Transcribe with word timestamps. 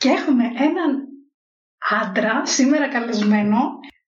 Και 0.00 0.08
έχουμε 0.08 0.44
έναν 0.44 0.90
άντρα 2.02 2.46
σήμερα 2.46 2.88
καλεσμένο 2.88 3.58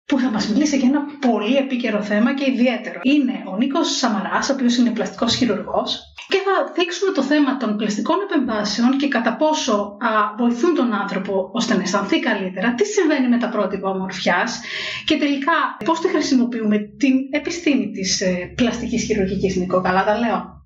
που 0.05 0.19
θα 0.19 0.31
μας 0.31 0.49
μιλήσει 0.49 0.77
για 0.77 0.89
ένα 0.89 1.03
πολύ 1.31 1.57
επίκαιρο 1.57 2.03
θέμα 2.03 2.35
και 2.35 2.51
ιδιαίτερο. 2.51 3.01
Είναι 3.03 3.43
ο 3.53 3.57
Νίκος 3.57 3.97
Σαμαράς, 3.97 4.49
ο 4.49 4.53
οποίος 4.53 4.77
είναι 4.77 4.91
πλαστικός 4.91 5.35
χειρουργός 5.35 6.01
και 6.29 6.39
θα 6.47 6.73
δείξουμε 6.77 7.13
το 7.13 7.23
θέμα 7.23 7.57
των 7.57 7.77
πλαστικών 7.77 8.17
επεμβάσεων 8.31 8.97
και 8.99 9.09
κατά 9.09 9.37
πόσο 9.37 9.97
α, 10.01 10.37
βοηθούν 10.39 10.75
τον 10.75 10.93
άνθρωπο 10.93 11.51
ώστε 11.53 11.75
να 11.77 11.83
αισθανθεί 11.83 12.21
καλύτερα, 12.21 12.75
τι 12.75 12.85
συμβαίνει 12.85 13.29
με 13.29 13.39
τα 13.39 13.49
πρότυπα 13.49 13.91
ομορφιάς 13.91 14.61
και 15.05 15.17
τελικά 15.17 15.53
πώς 15.85 16.01
τη 16.01 16.09
χρησιμοποιούμε 16.09 16.79
την 16.79 17.15
επιστήμη 17.31 17.91
της 17.91 18.21
ε, 18.21 18.53
πλαστικής 18.55 19.03
χειρουργικής, 19.05 19.57
Νίκο. 19.57 19.81
Καλά 19.81 20.05
τα 20.05 20.19
λέω; 20.19 20.65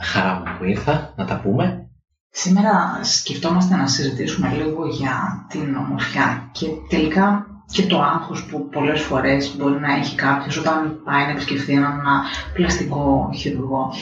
Χαρά 0.00 0.34
μου 0.34 0.58
που 0.58 0.64
ήρθα 0.64 1.14
να 1.16 1.24
τα 1.24 1.40
πούμε. 1.40 1.83
Σήμερα 2.36 3.00
σκεφτόμαστε 3.02 3.76
να 3.76 3.86
συζητήσουμε 3.86 4.48
λίγο 4.48 4.86
για 4.86 5.46
την 5.48 5.76
ομορφιά 5.76 6.50
και 6.52 6.66
τελικά 6.88 7.46
και 7.72 7.82
το 7.82 8.02
άγχος 8.02 8.44
που 8.44 8.68
πολλές 8.68 9.00
φορές 9.00 9.56
μπορεί 9.56 9.80
να 9.80 9.94
έχει 9.94 10.14
κάποιος 10.14 10.56
όταν 10.56 11.02
πάει 11.04 11.24
να 11.24 11.30
επισκεφθεί 11.30 11.72
έναν 11.72 12.00
πλαστικό 12.54 13.30
χειρουργό. 13.34 13.92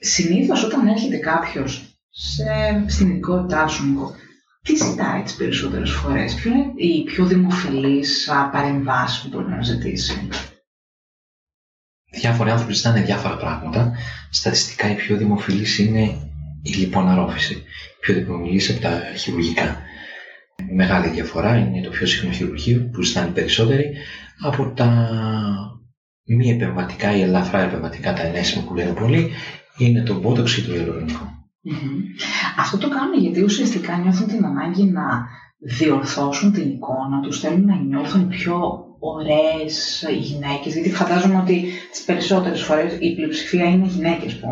Συνήθως 0.00 0.64
όταν 0.64 0.86
έρχεται 0.86 1.16
κάποιος 1.16 1.98
σε, 2.10 2.44
στην 2.86 3.10
ειδικότητά 3.10 3.66
σου, 3.66 4.14
τι 4.62 4.74
ζητάει 4.76 5.22
τις 5.22 5.34
περισσότερες 5.34 5.90
φορές, 5.90 6.34
ποιο 6.34 6.50
είναι 6.50 6.72
η 6.76 7.04
πιο 7.04 7.24
δημοφιλής 7.24 8.30
παρεμβάση 8.52 9.22
που 9.22 9.28
μπορεί 9.28 9.48
να 9.48 9.62
ζητήσει; 9.62 10.28
Διάφοροι 12.10 12.50
άνθρωποι 12.50 12.72
ζητάνε 12.72 13.02
διάφορα 13.02 13.36
πράγματα. 13.36 13.92
Στατιστικά 14.30 14.90
η 14.90 14.94
πιο 14.94 15.16
δημοφιλής 15.16 15.78
είναι 15.78 16.22
η 16.68 16.74
λιποναρρόφηση. 16.74 17.54
Η 17.54 18.00
πιο 18.00 18.14
δημοφιλής 18.14 18.70
από 18.70 18.80
τα 18.80 19.02
χειρουργικά. 19.16 19.76
Μεγάλη 20.74 21.08
διαφορά 21.08 21.56
είναι 21.56 21.80
το 21.80 21.90
πιο 21.90 22.06
συχνό 22.06 22.30
χειρουργείο 22.30 22.90
που 22.92 23.02
ζητάνε 23.02 23.30
περισσότεροι 23.30 23.92
από 24.42 24.72
τα 24.76 25.08
μη 26.24 26.50
επεμβατικά 26.50 27.16
ή 27.16 27.20
ελαφρά 27.20 27.60
επεμβατικά, 27.60 28.12
τα 28.12 28.22
ενέσιμα 28.22 28.64
που 28.64 28.74
λένε 28.74 28.92
πολύ, 28.92 29.30
είναι 29.78 30.02
το 30.02 30.22
Botox 30.24 30.50
ή 30.50 30.62
το 30.62 30.74
ιερογραφικό. 30.74 31.32
Αυτό 32.58 32.78
το 32.78 32.88
κάνουν 32.88 33.20
γιατί 33.20 33.42
ουσιαστικά 33.42 33.96
νιώθουν 33.96 34.26
την 34.26 34.44
ανάγκη 34.44 34.84
να 34.84 35.26
διορθώσουν 35.58 36.52
την 36.52 36.70
εικόνα 36.70 37.20
τους, 37.22 37.40
θέλουν 37.40 37.64
να 37.64 37.76
νιώθουν 37.76 38.28
πιο 38.28 38.84
ωραίες 38.98 40.02
οι 40.10 40.16
γυναίκες, 40.16 40.74
γιατί 40.74 40.90
φαντάζομαι 40.92 41.36
ότι 41.36 41.64
τις 41.90 42.02
περισσότερες 42.02 42.62
φορές 42.62 42.96
η 42.98 43.14
πλειοψηφία 43.14 43.64
είναι 43.64 43.86
γυναίκες 43.86 44.36
που 44.38 44.48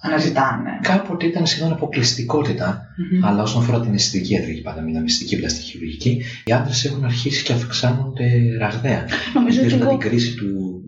αναζητάνε. 0.00 0.78
Κάποτε 0.82 1.26
ήταν 1.26 1.46
σχεδόν 1.46 1.72
αποκλειστικότητα, 1.72 2.82
mm-hmm. 2.82 3.26
αλλά 3.28 3.42
όσον 3.42 3.62
αφορά 3.62 3.80
την 3.80 3.94
αισθητική 3.94 4.34
ιατρική, 4.34 4.60
πάντα 4.60 4.80
μιλάμε 4.80 5.04
αισθητική 5.04 5.36
πλαστική 5.36 5.70
χειρουργική, 5.70 6.22
οι 6.44 6.52
άντρες 6.52 6.84
έχουν 6.84 7.04
αρχίσει 7.04 7.44
και 7.44 7.52
αυξάνονται 7.52 8.56
ραγδαία. 8.58 9.04
Νομίζω 9.34 9.62
ότι. 9.62 9.74
Εγώ... 9.74 9.88
την 9.88 9.98
κρίση 9.98 10.34
του 10.34 10.82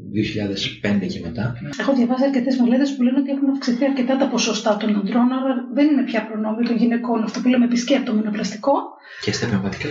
2005 1.02 1.06
και 1.06 1.20
μετά; 1.24 1.54
Έχω 1.80 1.94
διαβάσει 1.94 2.24
αρκετές 2.24 2.56
μελέτες 2.56 2.94
που 2.96 3.02
λένε 3.02 3.18
ότι 3.18 3.30
έχουν 3.30 3.50
αυξηθεί 3.50 3.84
αρκετά 3.84 4.16
τα 4.16 4.28
ποσοστά 4.28 4.76
των 4.76 4.96
αντρών, 4.96 5.32
άρα 5.32 5.54
δεν 5.74 5.86
είναι 5.90 6.02
πια 6.02 6.26
προνόμιο 6.26 6.64
των 6.68 6.76
γυναικών 6.76 7.22
αυτό 7.22 7.40
που 7.40 7.48
λέμε 7.48 7.64
επισκέπτομαι 7.64 8.30
πλαστικό. 8.30 8.72
Και 9.24 9.32
στα 9.32 9.46
επεμβατικά 9.46 9.88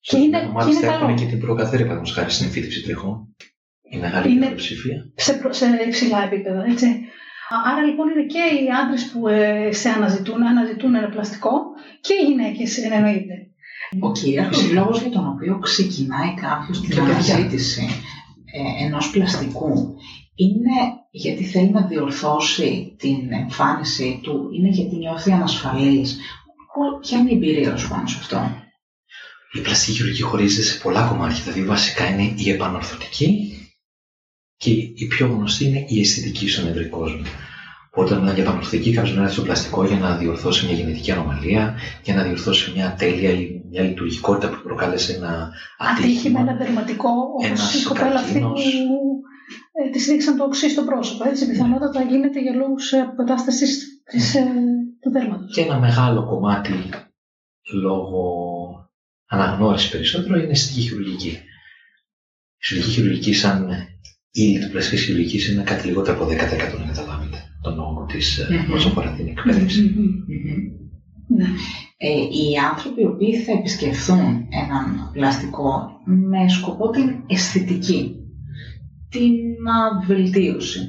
Και 0.00 0.16
είναι, 0.16 0.50
μάλιστα 0.52 0.80
και 0.80 0.94
έχουν 0.94 1.14
και 1.14 1.24
την 1.24 1.40
προκαθαίρεια, 1.40 1.86
παραδείγματος 1.86 2.12
χάρη 2.12 2.30
στην 2.30 2.46
εμφύτευση 2.46 2.82
τριχών. 2.82 3.34
Η 3.90 3.98
μεγάλη 3.98 4.32
είναι 4.32 4.46
πλειοψηφία. 4.46 5.12
Σε, 5.14 5.40
σε 5.50 5.66
υψηλά 5.86 6.24
επίπεδα, 6.24 6.64
έτσι. 6.70 6.86
Άρα 7.64 7.82
λοιπόν 7.82 8.08
είναι 8.08 8.26
και 8.26 8.38
οι 8.38 8.66
άντρες 8.82 9.10
που 9.10 9.28
ε, 9.28 9.72
σε 9.72 9.88
αναζητούν, 9.88 10.42
αναζητούν 10.46 10.94
ένα 10.94 11.08
πλαστικό 11.08 11.50
και 12.00 12.14
οι 12.14 12.26
γυναίκες 12.26 12.78
εννοείται. 12.78 13.34
Ο 14.00 14.12
κυρίαρχος 14.12 14.72
λόγος 14.72 15.00
για 15.00 15.10
τον 15.10 15.28
οποίο 15.28 15.58
ξεκινάει 15.58 16.34
κάποιος 16.34 16.80
την 16.80 17.00
αναζήτηση 17.00 17.86
ε, 18.52 18.84
ενός 18.84 19.10
πλαστικού 19.10 19.96
είναι 20.34 20.70
γιατί 21.10 21.44
θέλει 21.44 21.70
να 21.70 21.86
διορθώσει 21.86 22.94
την 22.98 23.32
εμφάνιση 23.32 24.20
του, 24.22 24.48
είναι 24.52 24.68
γιατί 24.68 24.96
νιώθει 24.96 25.32
ανασφαλής. 25.32 26.18
Ποια 27.00 27.18
είναι 27.18 27.30
η 27.30 27.34
εμπειρία 27.34 27.76
σου 27.76 27.88
πάνω 27.88 28.06
σε 28.06 28.16
αυτό; 28.20 28.50
Η 29.52 29.60
πλαστική 29.60 29.96
χειρουργική 29.96 30.22
χωρίζεται 30.22 30.62
σε 30.62 30.78
πολλά 30.82 31.08
κομμάτια. 31.08 31.42
Δηλαδή, 31.42 31.64
βασικά 31.64 32.08
είναι 32.08 32.34
η 32.36 32.50
επανορθωτική, 32.50 33.53
και 34.56 34.70
η 34.70 35.06
πιο 35.08 35.26
γνωστή 35.26 35.64
είναι 35.64 35.84
η 35.88 36.00
αισθητική 36.00 36.48
στον 36.48 36.66
ευρύ 36.66 36.88
κόσμο. 36.88 37.22
Όταν 37.96 38.18
μιλάμε 38.18 38.34
για 38.34 38.42
επανορθωτική, 38.42 38.92
κάποιος 38.92 39.14
μιλάει 39.14 39.30
στο 39.30 39.42
πλαστικό 39.42 39.84
για 39.84 39.96
να 39.96 40.16
διορθώσει 40.16 40.66
μια 40.66 40.74
γενετική 40.74 41.10
ανομαλία, 41.10 41.74
για 42.02 42.14
να 42.14 42.22
διορθώσει 42.22 42.72
μια 42.74 42.94
τέλεια 42.98 43.30
ή 43.30 43.62
μια 43.70 43.82
λειτουργικότητα 43.82 44.48
που 44.48 44.62
προκάλεσε 44.62 45.14
ένα 45.14 45.50
ατύχημα. 45.78 46.40
ένα 46.40 46.56
δερματικό, 46.56 47.10
όπως 47.44 47.74
η 47.74 47.84
κοπέλα 47.84 48.18
αυτή 48.20 48.38
που 48.38 48.52
ε, 49.72 49.90
τη 49.90 50.10
ρίξαν 50.10 50.36
το 50.36 50.44
οξύ 50.44 50.70
στο 50.70 50.82
πρόσωπο. 50.82 51.28
Έτσι, 51.28 51.46
πιθανότατα 51.46 52.02
γίνεται 52.02 52.40
για 52.40 52.54
λόγους 52.54 52.92
αποκατάσταση 52.92 53.64
ε, 54.04 54.40
του 55.00 55.10
δέρματος. 55.10 55.54
Και 55.54 55.60
ένα 55.60 55.78
μεγάλο 55.78 56.26
κομμάτι 56.26 56.72
λόγω 57.72 58.22
αναγνώρισης 59.26 59.90
περισσότερο 59.90 60.38
είναι 60.38 60.50
αισθητική 60.50 60.80
χειρουργική. 60.80 61.28
Η 61.28 61.38
αισθητική 62.58 62.90
χειρουργική, 62.90 63.32
σαν 63.32 63.68
η 64.36 64.58
του 64.58 64.70
πλαστική 64.70 65.02
χειρουργική 65.02 65.52
είναι 65.52 65.62
κάτι 65.62 65.86
λιγότερο 65.86 66.16
από 66.16 66.26
10% 66.26 66.28
να 66.30 66.92
καταλάβετε 66.92 67.38
τον 67.62 67.74
νόμο 67.74 68.04
της 68.04 68.40
mm-hmm. 68.40 68.74
όσον 68.74 68.90
αφορά 68.90 69.10
την 69.10 69.26
εκπαίδευσης. 69.26 69.90
Ναι. 71.26 71.44
Ε, 71.96 72.08
οι 72.08 72.56
άνθρωποι 72.70 73.00
οι 73.00 73.06
οποίοι 73.06 73.36
θα 73.36 73.52
επισκεφθούν 73.52 74.46
έναν 74.50 75.10
πλαστικό 75.12 76.00
με 76.04 76.48
σκοπό 76.48 76.90
την 76.90 77.14
αισθητική, 77.26 78.16
την 79.08 79.32
βελτίωση, 80.06 80.80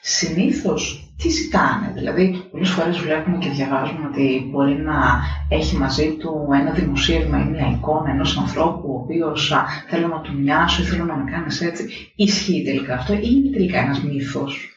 συνήθως 0.00 1.10
τι 1.16 1.28
ζητάνε. 1.28 1.92
Δηλαδή, 1.94 2.48
πολλές 2.50 2.70
φορές 2.70 2.98
βλέπουμε 2.98 3.38
και 3.38 3.48
διαβάζουμε 3.48 4.06
ότι 4.06 4.48
μπορεί 4.50 4.74
να 4.74 5.20
έχει 5.48 5.76
μαζί 5.76 6.16
του 6.16 6.48
ένα 6.60 6.70
δημοσίευμα 6.70 7.40
ή 7.40 7.44
μια 7.44 7.70
εικόνα 7.70 8.10
ενός 8.10 8.38
ανθρώπου, 8.38 8.88
ο 8.90 8.98
οποίος 9.02 9.52
θέλω 9.88 10.06
να 10.06 10.20
του 10.20 10.32
μοιάσω 10.38 10.82
ή 10.82 10.84
θέλω 10.84 11.04
να 11.04 11.16
με 11.16 11.30
κάνεις 11.30 11.60
έτσι. 11.60 12.12
Ισχύει 12.14 12.62
τελικά 12.64 12.94
αυτό 12.94 13.12
ή 13.12 13.20
είναι 13.22 13.50
τελικά 13.50 13.78
ένας 13.78 14.02
μύθος; 14.02 14.70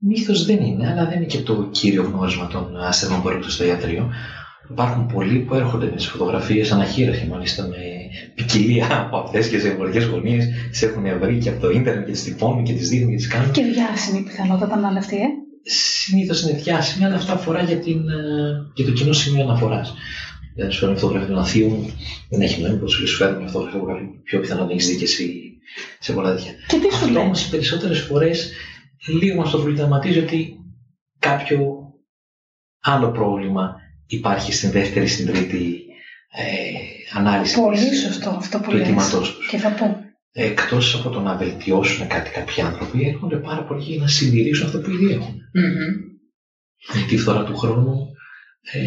Μύθος 0.00 0.44
δεν 0.44 0.60
είναι, 0.60 0.90
αλλά 0.90 1.04
δεν 1.06 1.16
είναι 1.16 1.26
και 1.26 1.40
το 1.40 1.68
κύριο 1.70 2.02
γνώρισμα 2.02 2.46
των 2.46 2.76
ασθενών 2.76 3.22
που 3.22 3.28
έρχονται 3.28 3.50
στο 3.50 3.64
ιατρείο. 3.64 4.12
Υπάρχουν 4.70 5.06
πολλοί 5.06 5.38
που 5.38 5.54
έρχονται 5.54 5.84
με 5.84 5.96
τις 5.96 6.06
φωτογραφίες 6.06 6.72
αναχείραχοι, 6.72 7.26
μάλιστα 7.26 7.66
με 7.66 7.76
ποικιλία 8.34 9.00
από 9.00 9.16
αυτές 9.16 9.48
και 9.48 9.58
σε 9.58 9.68
εμπορικέ 9.68 9.98
γωνίες. 9.98 10.48
Τις 10.70 10.82
έχουν 10.82 11.18
βρει 11.20 11.38
και 11.38 11.48
από 11.48 11.60
το 11.60 11.70
ίντερνετ 11.70 12.06
και 12.06 12.12
τις 12.12 12.22
τυπώνουν 12.22 12.64
και 12.64 12.72
τις 12.72 12.88
δείχνουν 12.88 13.10
και 13.10 13.16
τις 13.16 13.26
κάνουν. 13.26 13.50
Και 13.50 13.62
διάσημη 13.62 14.22
πιθανότατα 14.22 14.76
να 14.76 14.88
είναι 14.88 14.98
αυτή, 14.98 15.16
ε; 15.16 15.26
Συνήθως 15.70 16.42
είναι 16.42 16.58
διάσημη, 16.58 17.04
αλλά 17.04 17.14
αυτό 17.14 17.32
αφορά 17.32 17.62
για, 17.62 17.76
την, 17.76 18.08
ε, 18.08 18.70
για 18.74 18.84
το 18.84 18.92
κοινό 18.92 19.12
σημείο 19.12 19.42
αναφοράς. 19.42 19.94
Δεν 20.56 20.70
σου 20.70 20.78
φέρνει 20.78 20.98
φωτογραφία 20.98 21.28
των 21.28 21.38
Αθήων, 21.38 21.90
δεν 22.30 22.40
έχει 22.40 22.62
νόημα 22.62 22.78
που 22.78 22.88
σου 22.90 23.06
φέρνει 23.06 23.48
φωτογραφία 23.48 23.80
που 23.80 23.86
πιο 24.22 24.40
πιθανό 24.40 24.64
να 24.64 24.70
έχεις 24.70 24.86
δει 24.86 24.96
και 24.96 25.04
εσύ 25.04 25.52
σε 25.98 26.12
πολλά 26.12 26.34
τέτοια. 26.34 26.52
Και 26.66 26.76
τι 26.76 26.94
σου 26.94 27.04
Αυτό 27.04 27.20
όμως 27.20 27.46
οι 27.46 27.50
περισσότερες 27.50 28.00
φορές 28.00 28.52
λίγο 29.20 29.36
μας 29.36 29.50
το 29.50 29.58
προβληματίζει 29.58 30.18
ότι 30.18 30.56
κάποιο 31.18 31.58
άλλο 32.80 33.10
πρόβλημα 33.10 33.76
υπάρχει 34.08 34.52
στην 34.52 34.70
δεύτερη, 34.70 35.06
στην 35.06 35.26
τρίτη 35.26 35.84
ε, 36.32 37.18
ανάλυση 37.18 37.60
Πολύ 37.60 37.94
σωστό 37.94 38.30
αυτό 38.30 38.58
που 38.58 38.70
του 38.70 38.76
αιτήματός 38.76 39.34
τους. 39.34 39.48
Και 39.48 39.56
θα 39.56 39.70
πω. 39.70 40.06
Εκτός 40.32 40.94
από 40.94 41.08
το 41.08 41.20
να 41.20 41.36
βελτιώσουν 41.36 42.06
κάτι 42.06 42.30
κάποιοι 42.30 42.62
άνθρωποι, 42.62 43.08
έρχονται 43.08 43.36
πάρα 43.36 43.64
πολύ 43.64 43.82
για 43.82 44.00
να 44.00 44.06
συντηρήσουν 44.06 44.66
αυτό 44.66 44.78
που 44.80 44.90
ήδη 44.90 45.12
έχουν. 45.12 45.34
Mm-hmm. 45.34 46.08
Γιατί 46.92 47.14
η 47.14 47.18
φθορά 47.18 47.44
του 47.44 47.56
χρόνου 47.56 48.06
ε, 48.72 48.80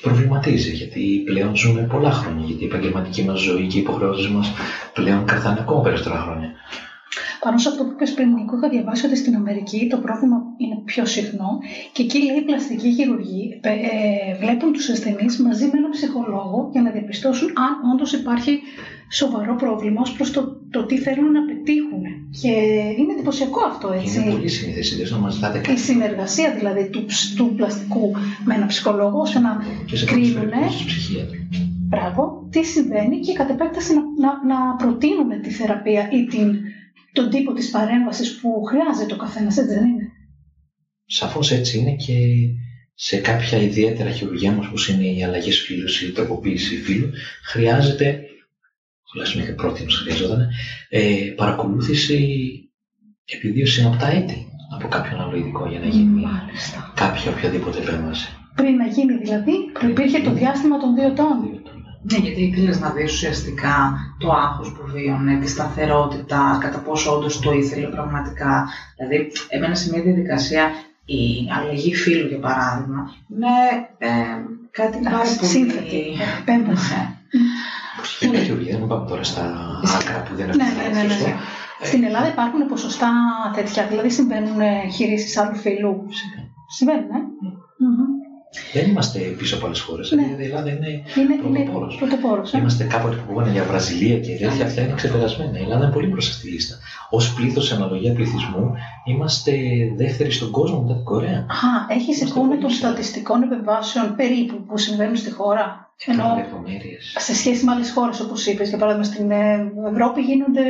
προβληματίζει, 0.00 0.70
γιατί 0.70 1.22
πλέον 1.24 1.56
ζούμε 1.56 1.82
πολλά 1.82 2.10
χρόνια. 2.10 2.46
Γιατί 2.46 2.62
η 2.62 2.66
επαγγελματική 2.66 3.22
μας 3.22 3.40
ζωή 3.40 3.66
και 3.66 3.78
οι 3.78 3.80
υποχρεώσεις 3.80 4.28
μας 4.28 4.52
πλέον 4.94 5.24
κρατάνε 5.24 5.60
ακόμα 5.60 5.82
περισσότερα 5.82 6.20
χρόνια. 6.20 6.52
Πάνω 7.40 7.58
σε 7.58 7.68
αυτό 7.68 7.84
που 7.84 7.90
είπες 7.92 8.12
πριν, 8.12 8.28
Νίκο, 8.32 8.56
είχα 8.56 8.68
διαβάσει 8.68 9.06
ότι 9.06 9.16
στην 9.16 9.34
Αμερική 9.34 9.86
το 9.90 9.96
πρόβλημα 9.96 10.36
είναι 10.56 10.76
πιο 10.84 11.04
συχνό 11.04 11.58
και 11.92 12.02
εκεί 12.02 12.18
λέει 12.24 12.36
οι 12.36 12.44
πλαστικοί 12.44 12.90
χειρουργοί 12.92 13.60
ε, 13.60 14.36
βλέπουν 14.40 14.72
τους 14.72 14.88
ασθενείς 14.88 15.38
μαζί 15.38 15.64
με 15.64 15.76
έναν 15.80 15.90
ψυχολόγο 15.90 16.68
για 16.72 16.82
να 16.82 16.90
διαπιστώσουν 16.90 17.48
αν 17.48 17.90
όντως 17.92 18.12
υπάρχει 18.12 18.60
σοβαρό 19.12 19.54
πρόβλημα 19.54 20.00
ως 20.00 20.12
προς 20.12 20.30
το, 20.30 20.40
το 20.70 20.86
τι 20.86 20.98
θέλουν 20.98 21.32
να 21.32 21.44
πετύχουν. 21.44 22.02
Και 22.40 22.48
είναι 22.98 23.12
εντυπωσιακό 23.12 23.60
αυτό, 23.66 23.92
έτσι. 23.92 24.20
Είναι 24.20 24.30
πολύ 24.30 24.48
συνηθισμένο 24.48 25.10
να 25.10 25.18
μας 25.18 25.38
δάτε 25.38 25.58
κάτι. 25.58 25.72
Η 25.72 25.76
συνεργασία 25.76 26.54
δηλαδή 26.58 26.88
του, 26.90 27.04
του 27.36 27.52
πλαστικού 27.56 28.12
με 28.44 28.54
έναν 28.54 28.66
ψυχολόγο 28.66 29.20
ώστε 29.20 29.38
να 29.38 29.56
κρίνουν. 30.06 30.50
Μπράβο, 31.88 32.46
τι 32.50 32.64
συμβαίνει 32.64 33.18
και 33.18 33.32
κατ' 33.32 33.50
επέκταση 33.50 33.94
να, 33.94 34.00
να, 34.00 34.54
να 34.54 34.74
προτείνουν 34.74 35.40
τη 35.42 35.50
θεραπεία 35.50 36.08
ή 36.12 36.24
την 36.24 36.60
τον 37.12 37.30
τύπο 37.30 37.52
της 37.52 37.70
παρέμβασης 37.70 38.40
που 38.40 38.62
χρειάζεται 38.62 39.14
ο 39.14 39.16
καθένας, 39.16 39.56
έτσι 39.56 39.74
δεν 39.74 39.84
είναι; 39.84 40.08
Σαφώς 41.06 41.50
έτσι 41.50 41.78
είναι 41.78 41.94
και 41.94 42.14
Σε 42.94 43.16
κάποια 43.16 43.58
ιδιαίτερα 43.58 44.10
χειρουργία 44.10 44.50
όμως, 44.50 44.66
όπως 44.66 44.88
είναι 44.88 45.06
οι 45.06 45.24
αλλαγές 45.24 45.60
φύλου 45.60 45.88
ή 46.02 46.06
η 46.06 46.10
τροποποίηση 46.10 46.76
φύλου, 46.76 47.10
χρειάζεται, 47.44 48.20
τουλάχιστον 49.10 49.40
μέχρι 49.40 49.56
πρώτη 49.56 49.84
χρειαζόταν, 49.92 50.48
ε, 50.88 51.32
παρακολούθηση 51.36 52.18
επί 53.24 53.48
δύο 53.48 53.66
συνοπτά 53.66 54.08
έτη 54.12 54.46
από 54.74 54.88
κάποιον 54.88 55.20
άλλο 55.20 55.36
ειδικό 55.36 55.68
για 55.68 55.78
να 55.78 55.86
γίνει 55.86 56.20
Μάλιστα. 56.20 56.92
κάποια 56.96 57.30
οποιαδήποτε 57.30 57.78
επέμβαση. 57.78 58.28
Πριν 58.54 58.74
να 58.76 58.86
γίνει 58.86 59.16
δηλαδή, 59.16 59.52
προϋπήρχε 59.72 60.20
το 60.20 60.32
διάστημα 60.32 60.78
των 60.78 60.94
δύο 60.94 61.06
ετών. 61.06 61.36
Ναι, 62.02 62.16
γιατί 62.18 62.42
ήθελε 62.42 62.78
να 62.78 62.90
δεις 62.90 63.12
ουσιαστικά 63.12 63.96
το 64.18 64.32
άγχος 64.32 64.72
που 64.72 64.82
βίωνε, 64.92 65.38
τη 65.38 65.48
σταθερότητα, 65.48 66.58
κατά 66.60 66.78
πόσο 66.78 67.16
όντως 67.16 67.40
το 67.40 67.52
ήθελε 67.52 67.86
πραγματικά. 67.86 68.68
Δηλαδή, 68.96 69.32
έμενα 69.48 69.74
σε 69.74 69.90
μια 69.92 70.02
διαδικασία 70.02 70.70
η 71.04 71.22
αλλαγή 71.58 71.94
φύλου, 71.94 72.28
για 72.28 72.38
παράδειγμα, 72.38 73.14
είναι 73.28 73.48
ε, 73.98 74.08
κάτι 74.70 74.98
πάρα 74.98 75.18
πολύ. 75.18 75.50
Σύνθετη 75.50 76.02
επέμβαση. 76.40 76.94
Ναι. 76.94 77.08
Και 78.20 78.28
τα 78.36 78.38
χειρουργία, 78.44 78.78
δεν 78.78 78.86
πάμε 78.86 79.08
τώρα 79.08 79.22
στα 79.22 79.42
άκρα 80.00 80.22
που 80.22 80.34
δεν 80.34 80.46
Ναι, 80.46 80.64
έχουν 80.64 80.76
ναι, 80.76 81.00
ναι, 81.00 81.02
ναι, 81.02 81.14
ναι. 81.14 81.34
Ε, 81.80 81.86
Στην 81.86 82.04
Ελλάδα 82.04 82.28
υπάρχουν 82.28 82.66
ποσοστά 82.66 83.10
τέτοια, 83.54 83.86
δηλαδή 83.86 84.10
συμβαίνουν 84.10 84.60
χειρήσεις 84.92 85.36
άλλου 85.36 85.56
φύλου. 85.56 86.06
Συμβαίνουν, 86.68 87.02
ε; 87.02 87.18
Μμμ. 88.52 88.80
Δεν 88.80 88.90
είμαστε 88.90 89.18
πίσω 89.18 89.56
από 89.56 89.66
άλλες 89.66 89.80
χώρες. 89.80 90.10
Ναι. 90.10 90.22
Η 90.38 90.44
Ελλάδα 90.44 90.70
είναι 90.70 90.86
Είναι, 90.88 91.02
είναι 91.16 91.36
πρωτοπόρος. 91.42 91.96
πρωτοπόρος. 91.96 92.52
ε. 92.52 92.58
Είμαστε 92.58 92.84
κάποτε 92.84 93.14
που 93.16 93.22
πήγανε 93.32 93.50
για 93.50 93.64
Βραζιλία 93.64 94.18
και 94.18 94.36
τέτοια, 94.36 94.64
αυτά 94.66 94.80
είναι 94.82 94.92
ξεπερασμένα. 94.94 95.58
Η 95.58 95.62
Ελλάδα 95.62 95.84
είναι 95.84 95.92
πολύ 95.92 96.06
μπροστά 96.06 96.32
στη 96.32 96.48
λίστα. 96.48 96.74
Ω 97.10 97.18
πλήθος, 97.36 97.66
σε 97.66 97.74
αναλογία 97.74 98.12
πληθυσμού, 98.12 98.72
είμαστε 99.04 99.52
δεύτεροι 99.96 100.30
στον 100.30 100.50
κόσμο 100.50 100.80
μετά 100.80 100.94
την 100.94 101.04
Κορέα. 101.04 101.38
Α, 101.38 101.70
έχεις 101.88 102.04
Είμαστε 102.16 102.24
εικόνα 102.24 102.48
πολύ 102.48 102.60
των 102.60 102.70
ψηλά. 102.70 102.88
στατιστικών 102.88 103.42
επεμβάσεων 103.42 104.14
περίπου 104.16 104.64
που 104.66 104.78
συμβαίνουν 104.78 105.16
στη 105.16 105.30
χώρα. 105.30 105.88
Ενώ 106.06 106.22
Κάνω 106.22 106.34
λεπτομέρειες. 106.34 107.14
σε 107.18 107.34
σχέση 107.34 107.64
με 107.64 107.72
άλλες 107.72 107.90
χώρες, 107.92 108.20
όπως 108.20 108.46
είπες, 108.46 108.68
για 108.68 108.78
παράδειγμα 108.78 109.04
στην 109.06 109.30
ε, 109.30 109.72
Ευρώπη 109.92 110.20
γίνονται 110.20 110.62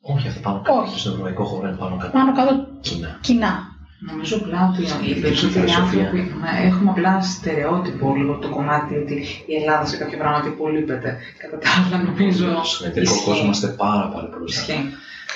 Όχι, 0.00 0.28
αυτό 0.28 0.40
πάνω 0.40 0.60
κάτω. 0.64 0.80
Όχι. 0.80 0.98
Στον 0.98 1.12
ευρωπαϊκό 1.12 1.44
χώρο 1.44 1.68
είναι 1.68 1.76
πάνω 1.76 1.96
κάτω. 1.96 2.12
πάνω 2.12 2.32
κάτω 2.32 2.66
Κοινά. 2.80 3.18
κοινά. 3.20 3.76
Νομίζω 3.98 4.36
απλά 4.36 4.72
ότι 4.72 4.82
οι 4.82 5.10
Η 5.10 5.20
περισσότεροι 5.20 5.66
φιλοσοφία. 5.66 6.00
άνθρωποι 6.00 6.32
ναι, 6.40 6.66
έχουμε 6.66 6.90
απλά 6.90 7.22
στερεότυπο 7.22 8.14
λίγο 8.16 8.34
το 8.38 8.48
κομμάτι 8.48 8.94
ότι 8.94 9.14
η 9.46 9.54
Ελλάδα 9.60 9.86
σε 9.86 9.96
κάποια 9.96 10.18
πράγματα 10.18 10.48
υπολείπεται. 10.48 11.16
Κατά 11.38 11.58
τα 11.58 11.68
άλλα, 11.76 12.02
νομίζω. 12.02 12.64
Στον 12.64 12.86
εταιρικό 12.88 13.12
ισχύει. 13.12 13.24
κόσμος 13.24 13.44
είμαστε 13.44 13.66
πάρα 13.66 14.08
πολύ 14.08 14.28
μπροστά. 14.30 14.60
Ισχύει. 14.60 14.84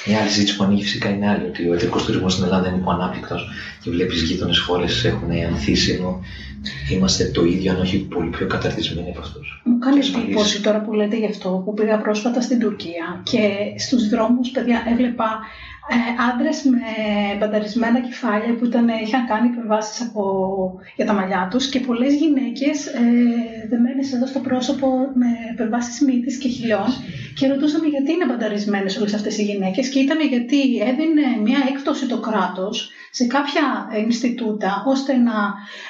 Μια 0.07 0.19
άλλη 0.21 0.29
συζήτηση 0.29 0.57
που 0.57 0.65
ανοίγει 0.65 0.83
φυσικά 0.83 1.09
είναι 1.09 1.29
άλλη, 1.29 1.45
ότι 1.45 1.69
ο 1.69 1.75
εταιρικό 1.75 1.99
τουρισμός 1.99 2.33
στην 2.33 2.45
Ελλάδα 2.45 2.69
είναι 2.69 2.77
υποανάπτυκτος 2.77 3.49
και 3.83 3.91
βλέπεις 3.91 4.23
γείτονες 4.23 4.59
χώρες 4.59 5.05
έχουν 5.05 5.31
ανθίσει 5.51 5.93
ενώ 5.93 6.21
είμαστε 6.93 7.25
το 7.25 7.45
ίδιο, 7.45 7.73
αν 7.73 7.81
όχι 7.81 7.99
πολύ 7.99 8.29
πιο 8.31 8.47
καταρτισμένοι 8.47 9.11
από 9.11 9.21
αυτούς. 9.21 9.63
Μου 9.65 9.79
κάνει 9.79 9.99
Ασφαλής. 9.99 10.27
εντύπωση 10.27 10.63
τώρα 10.63 10.81
που 10.81 10.93
λέτε 10.93 11.17
γι' 11.17 11.27
αυτό 11.27 11.63
που 11.65 11.75
πήγα 11.75 11.97
πρόσφατα 11.99 12.41
στην 12.41 12.59
Τουρκία 12.61 13.21
και 13.23 13.41
στους 13.79 14.09
δρόμους, 14.09 14.51
παιδιά, 14.51 14.83
έβλεπα 14.93 15.41
ε, 15.89 16.23
άντρες 16.31 16.63
με 16.63 16.81
μπανταρισμένα 17.39 18.01
κεφάλια 18.01 18.55
που 18.55 18.65
ήταν, 18.65 18.89
είχαν 18.89 19.27
κάνει 19.27 19.49
επεμβάσεις 19.49 20.07
από, 20.07 20.23
για 20.97 21.07
τα 21.07 21.13
μαλλιά 21.13 21.49
τους 21.51 21.69
και 21.69 21.81
πολλές 21.81 22.15
γυναίκες 22.15 22.87
ε, 22.87 23.01
δεμένες 23.69 24.13
εδώ 24.13 24.27
στο 24.27 24.39
πρόσωπο 24.39 24.87
με 25.15 25.27
επεμβάσεις 25.51 26.01
μύτης 26.01 26.37
και 26.37 26.49
χιλιών 26.49 26.87
και 27.35 27.49
ρωτούσαμε 27.49 27.87
γιατί 27.87 28.13
είναι 28.13 28.27
μπανταρισμένες 28.27 28.97
όλες 28.97 29.15
αυτές 29.15 29.39
οι 29.39 29.43
γυναίκες 29.43 29.89
και 29.89 29.99
ήταν 29.99 30.19
γιατί 30.29 30.61
έδινε 30.79 31.25
μια 31.43 31.59
έκπτωση 31.69 32.07
το 32.07 32.19
κράτος 32.21 32.93
σε 33.19 33.25
κάποια 33.27 33.65
Ινστιτούτα 34.05 34.73
ώστε 34.87 35.13
να 35.29 35.37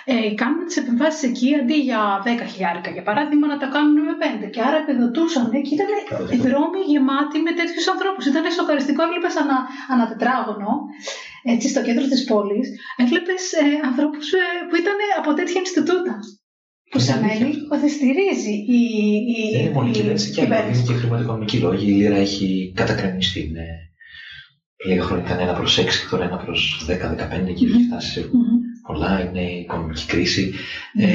ε, 0.05 0.15
κάνουν 0.41 0.65
τις 0.67 0.77
επεμβάσεις 0.83 1.23
εκεί 1.31 1.49
αντί 1.61 1.77
για 1.89 2.03
10 2.25 2.29
χιλιάρικα 2.53 2.91
για 2.97 3.05
παράδειγμα 3.09 3.47
να 3.53 3.59
τα 3.63 3.67
κάνουν 3.75 3.97
με 4.09 4.15
5 4.47 4.51
και 4.55 4.61
άρα 4.67 4.79
επιδοτούσαν 4.83 5.51
και 5.67 5.75
ήταν 5.77 5.91
οι 6.35 6.39
δρόμοι 6.47 6.81
γεμάτοι 6.93 7.39
με 7.47 7.53
τέτοιους 7.59 7.87
ανθρώπους. 7.93 8.23
Ήταν 8.31 8.43
σοκαριστικό 8.59 9.01
έβλεπες 9.07 9.35
ανα, 9.41 9.59
ανά 9.93 10.05
τετράγωνο 10.09 10.71
έτσι 11.55 11.67
στο 11.69 11.83
κέντρο 11.83 12.05
της 12.13 12.25
πόλης 12.25 12.67
έβλεπες 13.03 13.43
ε, 13.53 13.65
ανθρώπους 13.89 14.27
ε, 14.33 14.45
που 14.69 14.77
ήταν 14.83 14.99
από 15.21 15.31
τέτοια 15.39 15.61
Ινστιτούτα 15.65 16.17
που 16.91 16.99
Είναι 16.99 17.07
σημαίνει 17.07 17.31
αλήθεια 17.33 17.63
αυτό. 17.63 17.75
ότι 17.77 17.89
στηρίζει 17.97 18.55
η, 18.79 18.81
η, 19.37 19.41
Δεν 19.53 19.61
είναι 19.61 19.71
μόνο 19.77 19.89
η 19.89 19.91
κυβέρνηση 19.99 20.31
και 20.33 20.41
άλλα, 20.41 20.49
κυβέρνηση. 20.49 20.81
είναι 20.83 20.89
και 20.93 20.99
χρηματοοικονομικοί 21.01 21.57
λόγοι. 21.59 21.87
Η 21.91 21.95
λίρα 22.01 22.17
έχει 22.17 22.73
κατακρεμιστεί. 22.77 23.41
Είναι... 23.49 23.67
Λίγα 24.87 25.03
χρόνια 25.03 25.25
ήταν 25.25 25.39
ένα 25.39 25.53
προς 25.53 25.79
6 25.79 25.85
και 25.85 26.07
τώρα 26.11 26.25
ένα 26.25 26.37
προς 26.37 26.87
10-15 26.89 26.93
και 27.45 27.51
έχει 27.53 27.67
Μμμ. 27.67 27.87
φτάσει 27.87 28.11
σε 28.11 28.21
Μμμ. 28.21 28.59
πολλά. 28.87 29.25
Είναι 29.25 29.43
οικονομική 29.51 30.05
κρίση. 30.07 30.53
Μμμ. 30.95 31.05
Ε, 31.05 31.11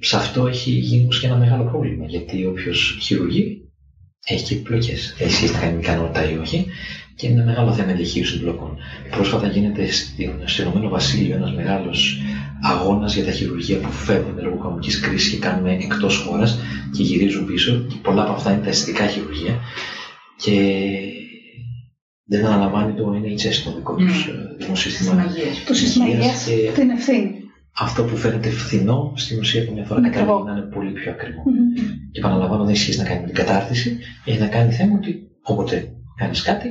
σε 0.00 0.16
αυτό 0.16 0.46
έχει 0.46 0.70
γίνει 0.70 1.02
όμως 1.02 1.20
και 1.20 1.26
ένα 1.26 1.36
μεγάλο 1.36 1.64
πρόβλημα. 1.64 2.04
Γιατί 2.06 2.46
όποιος 2.46 2.98
χειρουργεί 3.02 3.70
έχει 4.26 4.44
και 4.44 4.54
επιπλοκές. 4.54 5.14
Έχει 5.18 5.32
σχέση 5.32 5.52
να 5.52 5.58
κάνει 5.60 5.74
με 5.74 5.80
ικανότητα 5.80 6.30
ή 6.30 6.36
όχι. 6.36 6.66
Και 7.20 7.26
είναι 7.26 7.40
ένα 7.40 7.50
μεγάλο 7.50 7.72
θέμα 7.72 7.92
διαχείριση 7.92 8.32
των 8.32 8.40
πλοκών. 8.42 8.76
Πρόσφατα 9.10 9.46
γίνεται 9.46 9.90
στην, 9.90 10.30
στο 10.44 10.62
Ηνωμένο 10.62 10.88
Βασίλειο 10.88 11.36
ένας 11.36 11.52
μεγάλος 11.54 12.18
αγώνας 12.62 13.14
για 13.14 13.24
τα 13.24 13.30
χειρουργεία 13.30 13.78
που 13.78 13.90
φεύγουν 13.90 14.38
λόγω 14.42 14.54
οικονομικής 14.54 15.00
κρίσης 15.00 15.30
και 15.30 15.38
κάνουν 15.38 15.66
εκτός 15.66 16.16
χώρας 16.16 16.58
και 16.96 17.02
γυρίζουν 17.02 17.46
πίσω. 17.46 17.72
Και 17.88 17.94
πολλά 18.02 18.22
από 18.22 18.32
αυτά 18.32 18.52
είναι 18.52 18.62
τα 18.62 18.68
αισθητικά 18.68 19.06
χειρουργεία. 19.06 19.58
Και 20.36 20.54
δεν 22.24 22.44
αναλαμβάνει 22.46 22.92
το 22.94 23.12
NHS, 23.22 23.54
το 23.64 23.74
δικό 23.76 23.94
τους 23.94 24.28
Mm. 24.28 24.56
δημοσίστημα 24.58 25.10
Συναγίες. 25.10 25.64
Το 25.66 25.74
σύστημα 25.74 26.06
υγείας, 26.08 26.44
και 26.44 26.70
την 26.74 26.90
ευθύνη. 26.90 27.30
αυτό 27.78 28.04
που 28.04 28.16
φαίνεται 28.16 28.48
φθηνό, 28.50 29.12
στην 29.16 29.38
ουσία 29.38 29.64
καμιά 29.64 29.84
φορά 29.84 30.00
Είναι 30.00 30.08
καταλήγει 30.08 30.32
ακριβό. 30.32 30.52
να 30.52 30.58
είναι 30.58 30.70
πολύ 30.74 30.90
πιο 30.92 31.10
ακριβό. 31.10 31.42
Μμμ. 31.46 31.74
Και 32.12 32.18
επαναλαμβάνω, 32.20 32.62
δεν 32.64 32.72
έχει 32.72 32.82
σχέση 32.82 32.98
να 32.98 33.04
κάνει 33.04 33.20
με 33.20 33.26
την 33.26 33.34
κατάρτιση, 33.34 33.98
έχει 34.24 34.38
να 34.38 34.46
κάνει 34.46 34.72
θέμα 34.72 34.94
ότι 34.96 35.28
όποτε 35.42 35.94
κάνεις 36.20 36.42
κάτι, 36.42 36.68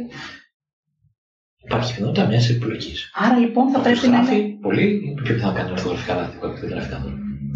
υπάρχει 1.66 1.94
πιθανότητα 1.94 2.28
μιας 2.28 2.50
επιλογής. 2.50 3.12
Άρα 3.14 3.38
λοιπόν 3.38 3.70
θα 3.74 3.80
πρέπει 3.80 4.08
να 4.08 4.18
είναι 4.18 4.58
πολύ, 4.62 4.88
είναι 5.06 5.22
πιο 5.22 5.34
πιθανό 5.36 5.52
να 5.52 5.58
κάνει 5.60 5.72
ορθογραφικά 5.72 6.16
λάθη 6.16 6.36
από 6.38 6.48
γραφικά 6.48 6.98
λάθη. 6.98 7.14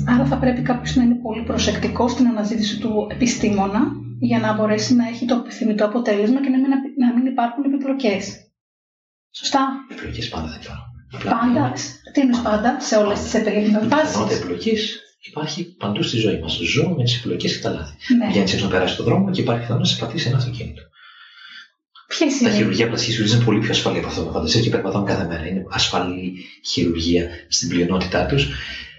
Άρα 0.07 0.25
θα 0.25 0.37
πρέπει 0.37 0.61
κάποιος 0.61 0.95
να 0.95 1.03
είναι 1.03 1.15
πολύ 1.15 1.43
προσεκτικός 1.43 2.11
στην 2.11 2.27
αναζήτηση 2.27 2.79
του 2.79 3.07
επιστήμονα 3.11 3.81
για 4.19 4.39
να 4.39 4.53
μπορέσει 4.53 4.95
να 4.95 5.07
έχει 5.07 5.25
το 5.25 5.35
επιθυμητό 5.35 5.85
αποτέλεσμα 5.85 6.41
και 6.41 6.49
να 6.49 6.57
μην, 6.59 6.69
να 6.97 7.13
μην 7.13 7.25
υπάρχουν 7.25 7.63
επιπλοκές. 7.63 8.23
Σωστά; 9.31 9.67
Επιλογέ 9.91 10.27
πάντα 10.29 10.47
δεν 10.47 10.59
υπάρχουν. 10.63 10.91
Πάντα. 11.23 11.73
Τι 12.13 12.21
εννοείς 12.21 12.41
πάντα; 12.41 12.79
Σε 12.79 12.95
όλες 12.95 13.19
τις 13.19 13.33
Η 13.33 13.37
πιθανότητα 13.37 13.77
επεμβάσει. 13.77 14.35
επιλογής 14.41 15.01
υπάρχει 15.29 15.75
παντού 15.75 16.01
στη 16.03 16.17
ζωή 16.17 16.39
μας. 16.39 16.53
Ζούμε 16.73 16.95
με 16.97 17.03
τις 17.03 17.17
επιλογέ 17.19 17.47
και 17.47 17.59
τα 17.61 17.69
λάθη. 17.69 17.95
Ναι. 18.15 18.27
Βγαίνει 18.27 18.51
έξω 18.51 18.65
να 18.65 18.71
περάσεις 18.71 18.95
τον 18.97 19.05
δρόμο 19.05 19.31
και 19.31 19.41
υπάρχει 19.41 19.61
πιθανότητα 19.61 19.93
να 19.93 19.99
σε 19.99 20.05
πατήσει 20.05 20.27
ένα 20.27 20.37
αυτοκίνητο. 20.37 20.81
Ποιες 22.17 22.39
Τα 22.39 22.49
είναι; 22.49 22.57
χειρουργία 22.57 22.87
πλαστικής 22.87 23.15
χειρουργίας 23.15 23.37
είναι 23.37 23.49
πολύ 23.49 23.59
πιο 23.59 23.71
ασφαλή 23.71 23.97
από 23.97 24.07
αυτό 24.07 24.23
που 24.23 24.31
φανταστείτε 24.31 24.63
και 24.63 24.69
περπατάμε 24.69 25.05
κάθε 25.05 25.27
μέρα. 25.27 25.47
Είναι 25.47 25.65
ασφαλή 25.69 26.33
χειρουργία 26.65 27.27
στην 27.47 27.69
πλειονότητά 27.69 28.25
τους 28.25 28.47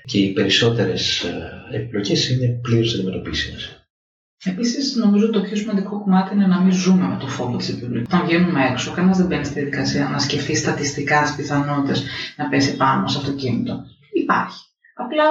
και 0.05 0.19
οι 0.19 0.33
περισσότερες 0.33 1.25
επιλογέ 1.73 2.33
είναι 2.33 2.47
πλήρως 2.63 2.95
αντιμετωπίσιμες. 2.95 3.79
Επίσης, 4.45 4.95
νομίζω 4.95 5.31
το 5.31 5.41
πιο 5.41 5.57
σημαντικό 5.57 6.03
κομμάτι 6.03 6.35
είναι 6.35 6.47
να 6.47 6.61
μην 6.61 6.73
ζούμε 6.73 7.07
με 7.07 7.17
το 7.21 7.27
φόβο 7.27 7.57
της 7.57 7.69
επιλογή. 7.69 8.05
Όταν 8.05 8.27
βγαίνουμε 8.27 8.67
έξω, 8.71 8.93
κανένας 8.93 9.17
δεν 9.17 9.27
μπαίνει 9.27 9.45
στη 9.45 9.55
διαδικασία 9.55 10.09
να 10.09 10.19
σκεφτεί 10.19 10.57
στατιστικά 10.57 11.23
τι 11.23 11.33
πιθανότητες 11.37 12.05
να 12.37 12.49
πέσει 12.49 12.77
πάνω 12.77 13.01
μα 13.01 13.07
αυτοκίνητο. 13.07 13.85
Υπάρχει. 14.13 14.65
Απλά 14.97 15.25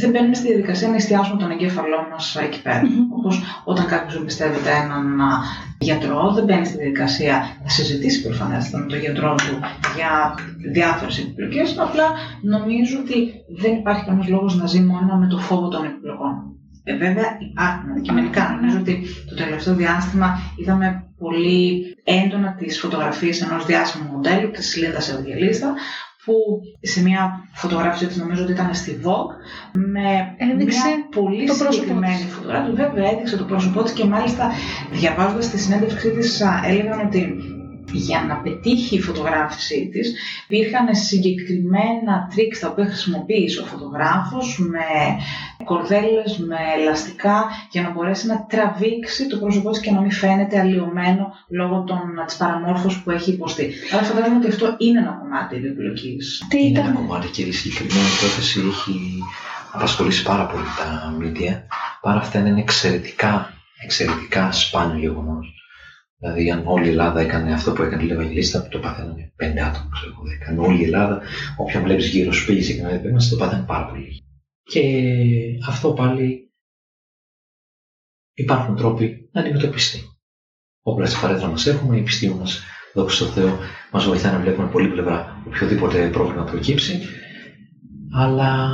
δεν 0.00 0.10
μπαίνουμε 0.10 0.34
στη 0.34 0.46
διαδικασία 0.46 0.88
να 0.88 0.94
εστιάσουμε 0.94 1.40
τον 1.40 1.50
εγκέφαλό 1.50 2.06
μας 2.10 2.36
εκεί 2.36 2.62
πέρα. 2.62 2.82
Μμμ. 2.84 3.12
Όπως 3.12 3.42
όταν 3.64 3.86
κάποιος 3.86 4.14
εμπιστεύεται 4.16 4.70
έναν 4.84 5.20
α, 5.20 5.42
γιατρό, 5.78 6.32
δεν 6.34 6.44
μπαίνει 6.44 6.66
στη 6.66 6.76
διαδικασία 6.76 7.42
να 7.62 7.68
συζητήσει 7.68 8.22
προφανέστατα 8.22 8.84
με 8.84 8.90
τον 8.90 8.98
γιατρό 8.98 9.34
του 9.34 9.58
για 9.96 10.34
διάφορες 10.72 11.18
επιπλοκές. 11.18 11.78
Απλά 11.78 12.04
νομίζω 12.42 12.98
ότι 12.98 13.32
δεν 13.60 13.72
υπάρχει 13.74 14.04
κανένας 14.04 14.28
λόγος 14.28 14.56
να 14.56 14.66
ζει 14.66 14.80
μόνο 14.80 15.16
με 15.16 15.26
το 15.26 15.38
φόβο 15.38 15.68
των 15.68 15.84
επιπλοκών. 15.84 16.32
Ε, 16.84 16.96
βέβαια 16.96 17.38
υπάρχουν 17.50 17.90
αντικειμενικά. 17.90 18.58
Νομίζω 18.60 18.78
ότι 18.78 19.06
το 19.28 19.34
τελευταίο 19.34 19.74
διάστημα 19.74 20.38
είδαμε 20.56 21.08
πολύ 21.18 21.82
έντονα 22.04 22.54
τις 22.54 22.80
φωτογραφίες 22.80 23.42
ενός 23.42 23.66
διάσημου 23.66 24.10
μοντέλου, 24.12 24.50
της 24.50 24.76
Λίντα 24.76 24.98
Ευαγγελίστα, 24.98 25.74
που 26.28 26.60
σε 26.80 27.02
μια 27.02 27.48
φωτογράφηση 27.52 28.06
της 28.06 28.16
νομίζω 28.16 28.42
ότι 28.42 28.52
ήταν 28.52 28.74
στη 28.74 29.00
Vogue, 29.04 29.32
με 29.72 30.34
Έδειξε 30.36 30.86
μια 30.86 31.06
πολύ 31.22 31.46
το 31.46 31.54
πρόσωπό 31.54 31.72
συγκεκριμένη 31.72 32.14
της. 32.24 32.32
φωτογράφηση. 32.34 32.72
Βέβαια 32.76 33.10
έδειξε 33.10 33.36
το 33.36 33.44
πρόσωπό 33.44 33.82
της 33.82 33.92
και 33.92 34.04
μάλιστα 34.04 34.50
διαβάζοντας 34.90 35.50
τη 35.50 35.58
συνέντευξή 35.58 36.10
της 36.10 36.40
α, 36.42 36.60
έλεγαν 36.66 37.06
ότι 37.06 37.20
για 37.92 38.24
να 38.28 38.36
πετύχει 38.36 38.96
η 38.96 39.00
φωτογράφησή 39.00 39.88
της 39.92 40.14
υπήρχαν 40.48 40.94
συγκεκριμένα 40.94 42.28
τρίξ 42.34 42.58
τα 42.58 42.68
οποία 42.68 42.84
χρησιμοποίησε 42.84 43.60
ο 43.60 43.64
φωτογράφος 43.64 44.58
με 44.58 44.86
κορδέλες, 45.64 46.38
με 46.38 46.56
ελαστικά 46.78 47.44
για 47.70 47.82
να 47.82 47.90
μπορέσει 47.90 48.26
να 48.26 48.46
τραβήξει 48.48 49.28
το 49.28 49.36
πρόσωπό 49.36 49.70
της 49.70 49.80
και 49.80 49.90
να 49.90 50.00
μην 50.00 50.10
φαίνεται 50.10 50.58
αλλοιωμένο 50.58 51.32
λόγω 51.48 51.84
των, 51.86 52.00
της 52.26 52.36
παραμόρφωσης 52.36 53.02
που 53.02 53.10
έχει 53.10 53.30
υποστεί. 53.30 53.72
Αλλά 53.92 54.02
φαντάζομαι 54.02 54.36
ότι 54.36 54.48
αυτό 54.48 54.74
είναι 54.78 54.98
ένα 54.98 55.18
κομμάτι 55.20 55.60
της 55.60 55.70
επιλογής. 55.70 56.46
Τι 56.48 56.66
είναι 56.66 56.78
ένα 56.78 56.90
κομμάτι 56.90 57.28
και 57.28 57.42
η 57.42 57.52
συγκεκριμένη 57.52 58.08
υπόθεση 58.18 58.60
έχει 58.68 59.22
απασχολήσει 59.72 60.22
πάρα 60.22 60.46
πολύ 60.46 60.64
τα 60.78 61.14
μίντια. 61.18 61.66
Πάρα 62.00 62.18
αυτά 62.18 62.38
είναι 62.38 62.60
εξαιρετικά, 62.60 63.52
εξαιρετικά 63.84 64.52
σπάνιο 64.52 64.98
γεγονός. 64.98 65.57
Δηλαδή, 66.20 66.50
αν 66.50 66.62
όλη 66.66 66.86
η 66.86 66.88
Ελλάδα 66.88 67.20
έκανε 67.20 67.52
αυτό 67.52 67.72
που 67.72 67.82
έκανε 67.82 68.02
η 68.02 68.06
Λεβαγγελίστα, 68.06 68.68
το 68.68 68.78
πάθαιναν 68.78 69.32
πέντε 69.36 69.62
άτομα, 69.62 69.88
ξέρω 69.92 70.10
εγώ, 70.10 70.22
έκανε 70.40 70.60
όλη 70.60 70.80
η 70.80 70.84
Ελλάδα, 70.84 71.22
όποιον 71.56 71.82
βλέπεις 71.82 72.08
γύρω 72.08 72.32
σου 72.32 72.46
πήγες 72.46 72.74
και 72.74 72.82
να 72.82 72.90
επέμβαση, 72.90 73.30
το 73.30 73.36
πάθαιναν 73.36 73.66
πάρα 73.66 73.86
πολύ. 73.86 74.22
Και 74.62 74.82
αυτό 75.68 75.92
πάλι 75.92 76.52
υπάρχουν 78.34 78.76
τρόποι 78.76 79.28
να 79.32 79.40
αντιμετωπιστεί. 79.40 79.98
Όπλα 80.82 81.06
στη 81.06 81.16
φαρέτρα 81.16 81.48
μας 81.48 81.66
έχουμε, 81.66 81.96
η 81.96 82.00
επιστήμη 82.00 82.34
μα, 82.34 82.46
δόξα 82.94 83.24
τω 83.24 83.30
Θεώ, 83.30 83.58
μας 83.92 84.04
βοηθάει 84.04 84.32
να 84.32 84.40
βλέπουμε 84.40 84.68
πολύ 84.68 84.88
πλευρά 84.88 85.42
οποιοδήποτε 85.46 86.08
πρόβλημα 86.08 86.44
προκύψει, 86.44 87.00
αλλά 88.12 88.68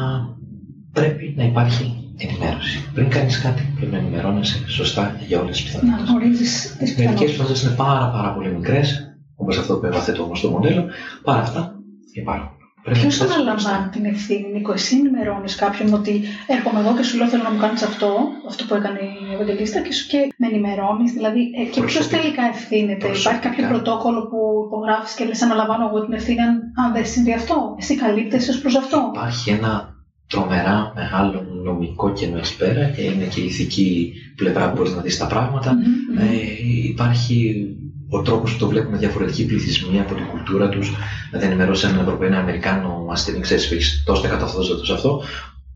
πρέπει 0.92 1.34
να 1.36 1.44
υπάρχει 1.44 2.03
ενημέρωση. 2.16 2.90
Πριν 2.94 3.08
κάνεις 3.08 3.40
κάτι, 3.40 3.72
πρέπει 3.76 3.92
να 3.92 3.98
ενημερώνεσαι 3.98 4.68
σωστά 4.68 5.16
για 5.26 5.40
όλες 5.40 5.62
τις 5.62 5.64
πιθανότητες. 5.64 6.06
Να 6.06 6.10
γνωρίζεις 6.10 6.76
τις 6.78 6.96
Μερικές 6.96 7.30
πιθανότητες 7.30 7.62
είναι 7.62 7.74
πάρα, 7.74 8.10
πάρα 8.10 8.32
πολύ 8.34 8.48
μικρές, 8.48 9.16
όπως 9.36 9.58
αυτό 9.58 9.78
που 9.78 9.86
έβαθε 9.86 10.12
το 10.12 10.22
όμω 10.22 10.32
το 10.42 10.48
μοντέλο. 10.50 10.84
Παρά 11.22 11.40
αυτά 11.40 11.74
υπάρχουν. 12.12 12.54
Ποιος 12.92 13.20
αναλαμβάνει 13.20 13.88
την 13.88 14.04
ευθύνη, 14.04 14.52
Νίκο, 14.52 14.72
εσύ 14.72 14.96
ενημερώνεις 14.96 15.54
κάποιον 15.54 15.92
ότι 15.92 16.22
έρχομαι 16.46 16.80
εγώ 16.80 16.96
και 16.96 17.02
σου 17.02 17.16
λέω 17.16 17.26
θέλω 17.26 17.42
να 17.42 17.50
μου 17.50 17.58
κάνεις 17.58 17.82
αυτό, 17.82 18.16
αυτό 18.48 18.64
που 18.64 18.74
έκανε 18.74 18.98
η 18.98 19.34
Ευαγγελίστα 19.34 19.80
και 19.80 19.92
σου 19.92 20.06
και 20.06 20.18
με 20.36 20.46
ενημερώνεις. 20.46 21.12
Δηλαδή, 21.12 21.40
ε, 21.60 21.64
και 21.64 21.82
ποιος 21.82 22.08
τελικά 22.08 22.42
ευθύνεται, 22.54 23.08
Υπάρχει 23.08 23.40
κάποιο 23.40 23.68
πρωτόκολλο 23.68 24.20
που 24.28 24.38
υπογράφεις 24.66 25.14
και 25.14 25.24
λες 25.24 25.42
αναλαμβάνω 25.42 25.88
εγώ 25.88 26.04
την 26.04 26.12
ευθύνη 26.12 26.40
αν, 26.40 26.54
αν 26.84 26.92
δεν 26.92 27.06
συμβεί 27.06 27.32
αυτό. 27.32 27.74
Εσύ 27.78 27.96
καλύπτεσαι 27.96 28.50
ως 28.50 28.58
προς 28.60 28.76
αυτό. 28.76 29.10
Υπάρχει 29.14 29.50
ένα 29.50 29.93
τρομερά 30.26 30.92
μεγάλο 30.94 31.46
νομικό 31.64 32.12
κενό 32.12 32.38
εκεί 32.38 32.56
πέρα 32.56 32.88
και 32.88 33.02
είναι 33.02 33.24
και 33.24 33.40
η 33.40 33.44
ηθική 33.44 34.12
πλευρά 34.36 34.68
που 34.68 34.76
μπορείς 34.76 34.92
να 34.94 35.00
δεις 35.00 35.18
τα 35.18 35.26
πράγματα. 35.26 35.72
Mm-hmm. 35.72 36.20
Ε, 36.20 36.66
υπάρχει 36.88 37.66
ο 38.10 38.22
τρόπος 38.22 38.52
που 38.52 38.58
το 38.58 38.68
βλέπουν 38.68 38.98
διαφορετικοί 38.98 39.46
πληθυσμοί 39.46 40.00
από 40.00 40.14
την 40.14 40.26
κουλτούρα 40.26 40.68
τους. 40.68 40.90
Να 41.32 41.38
δεν 41.38 41.48
ενημερώσει 41.48 41.86
έναν 41.86 42.00
Ευρωπαίο, 42.00 42.26
έναν 42.26 42.40
Αμερικάνο 42.40 43.06
ασθενή, 43.10 43.40
ξέρεις, 43.40 43.70
έχει 43.72 44.02
τόσο 44.04 44.26
εκατό 44.26 44.44
αυτό, 44.44 45.22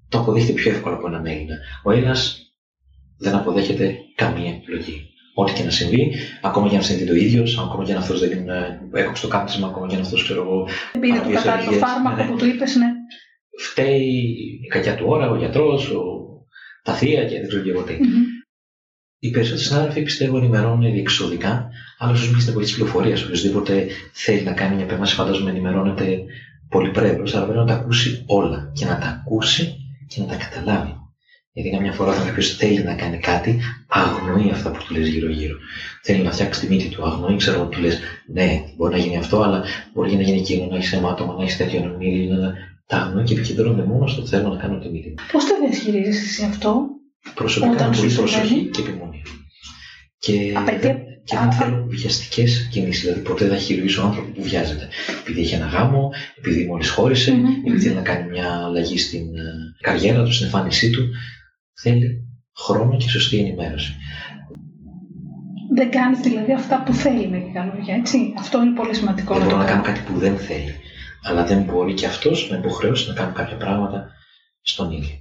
το 0.08 0.18
αποδέχεται 0.18 0.52
πιο 0.52 0.70
εύκολα 0.70 0.94
από 0.94 1.06
έναν 1.06 1.26
Έλληνα. 1.26 1.56
Ο 1.82 1.90
Έλληνας 1.90 2.38
δεν 3.18 3.34
αποδέχεται 3.34 3.96
καμία 4.14 4.50
επιλογή. 4.50 5.02
Ό,τι 5.34 5.52
και 5.52 5.62
να 5.62 5.70
συμβεί, 5.70 6.14
ακόμα 6.42 6.68
και 6.68 6.76
να 6.76 6.82
συμβεί 6.82 7.06
το 7.06 7.14
ίδιος, 7.14 7.58
ακόμα 7.58 7.84
και 7.84 7.92
αν 7.92 7.98
αυτός 7.98 8.20
δεν 8.20 8.30
έκοψε 8.92 9.22
το 9.22 9.28
κάπνισμα, 9.28 9.66
ακόμα 9.66 9.86
και 9.86 9.94
αν 9.94 10.00
αυτός 10.00 10.22
ξέρω 10.22 10.42
εγώ. 10.42 10.68
Πήρε 11.00 11.18
το 11.18 11.30
κατάλληλο 11.30 11.72
φάρμακο 11.72 12.22
ναι. 12.22 12.28
που 12.28 12.36
του 12.36 12.46
είπες, 12.46 12.76
ναι. 12.76 12.86
Φταίει 13.58 14.60
η 14.62 14.66
κακιά 14.66 14.94
του 14.94 15.04
ώρα, 15.08 15.30
ο 15.30 15.36
γιατρός, 15.36 15.92
τα 16.82 16.94
θεία 16.94 17.24
και 17.24 17.38
δεν 17.38 17.48
ξέρω 17.48 17.62
και 17.62 17.70
εγώ 17.70 17.82
τι. 17.82 17.94
Mm-hmm. 17.98 18.38
Οι 19.18 19.30
περισσότεροι 19.30 19.64
συνάδελφοι 19.64 20.02
πιστεύω 20.02 20.36
ενημερώνουν 20.36 20.92
διεξοδικά, 20.92 21.68
αλλά 21.98 22.12
ίσω 22.12 22.30
μην 22.30 22.40
στην 22.40 22.52
εποχή 22.52 22.66
της 22.66 22.74
πληροφορίας. 22.74 23.22
Οποιοδήποτε 23.22 23.86
θέλει 24.12 24.42
να 24.42 24.52
κάνει 24.52 24.74
μια 24.74 24.84
επέμβαση, 24.84 25.14
φαντάζομαι 25.14 25.50
ενημερώνεται 25.50 26.24
πολύ 26.68 26.90
πρέπει, 26.90 27.30
αλλά 27.34 27.44
πρέπει 27.44 27.58
να 27.58 27.64
τα 27.64 27.74
ακούσει 27.74 28.24
όλα 28.26 28.72
και 28.74 28.84
να 28.84 28.98
τα 28.98 29.06
ακούσει 29.06 29.76
και 30.08 30.20
να 30.20 30.26
τα 30.26 30.36
καταλάβει. 30.36 30.96
Γιατί 31.52 31.70
καμιά 31.70 31.92
φορά 31.92 32.10
όταν 32.10 32.26
κάποιος 32.26 32.56
θέλει 32.56 32.82
να 32.82 32.94
κάνει 32.94 33.18
κάτι, 33.18 33.60
αγνοεί 33.86 34.50
αυτά 34.50 34.70
που 34.70 34.84
του 34.84 34.94
λες 34.94 35.08
γύρω-γύρω. 35.08 35.56
Θέλει 36.02 36.22
να 36.22 36.30
φτιάξει 36.30 36.60
τη 36.60 36.74
μύτη 36.74 36.88
του, 36.88 37.04
αγνοεί, 37.04 37.36
ξέρω 37.36 37.60
ότι 37.60 37.76
του 37.76 37.82
λες, 37.82 37.98
ναι, 38.32 38.62
μπορεί 38.76 38.92
να 38.92 38.98
γίνει 38.98 39.16
αυτό, 39.16 39.42
αλλά 39.42 39.64
μπορεί 39.94 40.14
να 40.14 40.22
γίνει 40.22 40.38
εκείνο, 40.38 40.66
να 40.66 40.76
έχεις 40.76 40.92
αίματο, 40.92 41.34
να 41.38 41.42
έχεις 41.42 41.56
τέτοιο 41.56 41.80
να 41.80 42.52
τα 42.88 42.96
αγνοεί 42.96 43.24
και 43.24 43.34
επικεντρώνονται 43.34 43.84
μόνο 43.84 44.06
στο 44.06 44.26
θέλω 44.26 44.48
να 44.48 44.56
κάνω 44.56 44.78
τη 44.78 44.88
μύτη. 44.88 45.14
Πώς 45.32 45.44
το 45.44 45.54
διαχειρίζεσαι 45.60 46.44
αυτό, 46.44 46.98
Προσωπικά 47.34 47.90
πολύ 47.90 48.12
προσοχή 48.12 48.70
και 48.72 48.80
επιμονή. 48.80 49.22
Και, 50.18 50.52
Απαιτεί... 50.56 50.94
και 51.24 51.36
δεν 51.36 51.52
θέλω 51.52 51.84
βιαστικές 51.88 52.68
κινήσεις. 52.70 53.02
Δηλαδή, 53.02 53.20
ποτέ 53.20 53.48
δεν 53.48 53.58
χειρουργήσω 53.58 54.02
άνθρωπο 54.02 54.30
που 54.30 54.42
βιάζεται. 54.42 54.88
Επειδή 55.20 55.40
έχει 55.40 55.54
ένα 55.54 55.66
γάμο, 55.66 56.10
επειδή 56.38 56.66
μόλις 56.66 56.90
χώρισε, 56.90 57.32
mm-hmm. 57.32 57.66
επειδή 57.66 57.82
θέλει 57.82 57.94
να 57.94 58.02
κάνει 58.02 58.30
μια 58.30 58.64
αλλαγή 58.64 58.98
στην 58.98 59.36
ε, 59.36 59.42
καριέρα 59.80 60.24
του, 60.24 60.32
στην 60.32 60.46
εμφάνισή 60.46 60.90
του. 60.90 61.08
Θέλει 61.82 62.28
χρόνο 62.56 62.96
και 62.96 63.08
σωστή 63.08 63.38
ενημέρωση. 63.38 63.96
Δεν 65.74 65.90
κάνει 65.90 66.16
δηλαδή 66.22 66.52
αυτά 66.52 66.82
που 66.82 66.92
θέλει 66.92 67.28
με 67.28 67.36
λίγα 67.36 67.64
λόγια, 67.74 67.94
έτσι. 67.94 68.34
Αυτό 68.38 68.62
είναι 68.62 68.74
πολύ 68.74 68.94
σημαντικό. 68.94 69.34
Δεν 69.34 69.44
μπορεί 69.44 69.56
να 69.56 69.64
κάνει 69.64 69.82
κάτι 69.82 70.00
που 70.00 70.18
δεν 70.18 70.36
θέλει. 70.36 70.74
Αλλά 71.28 71.44
δεν 71.44 71.62
μπορεί 71.62 71.94
και 71.94 72.06
αυτός 72.06 72.50
να 72.50 72.56
υποχρεώσει 72.56 73.08
να 73.08 73.14
κάνει 73.14 73.32
κάποια 73.32 73.56
πράγματα 73.56 74.10
στον 74.60 74.90
ίδιο. 74.90 75.16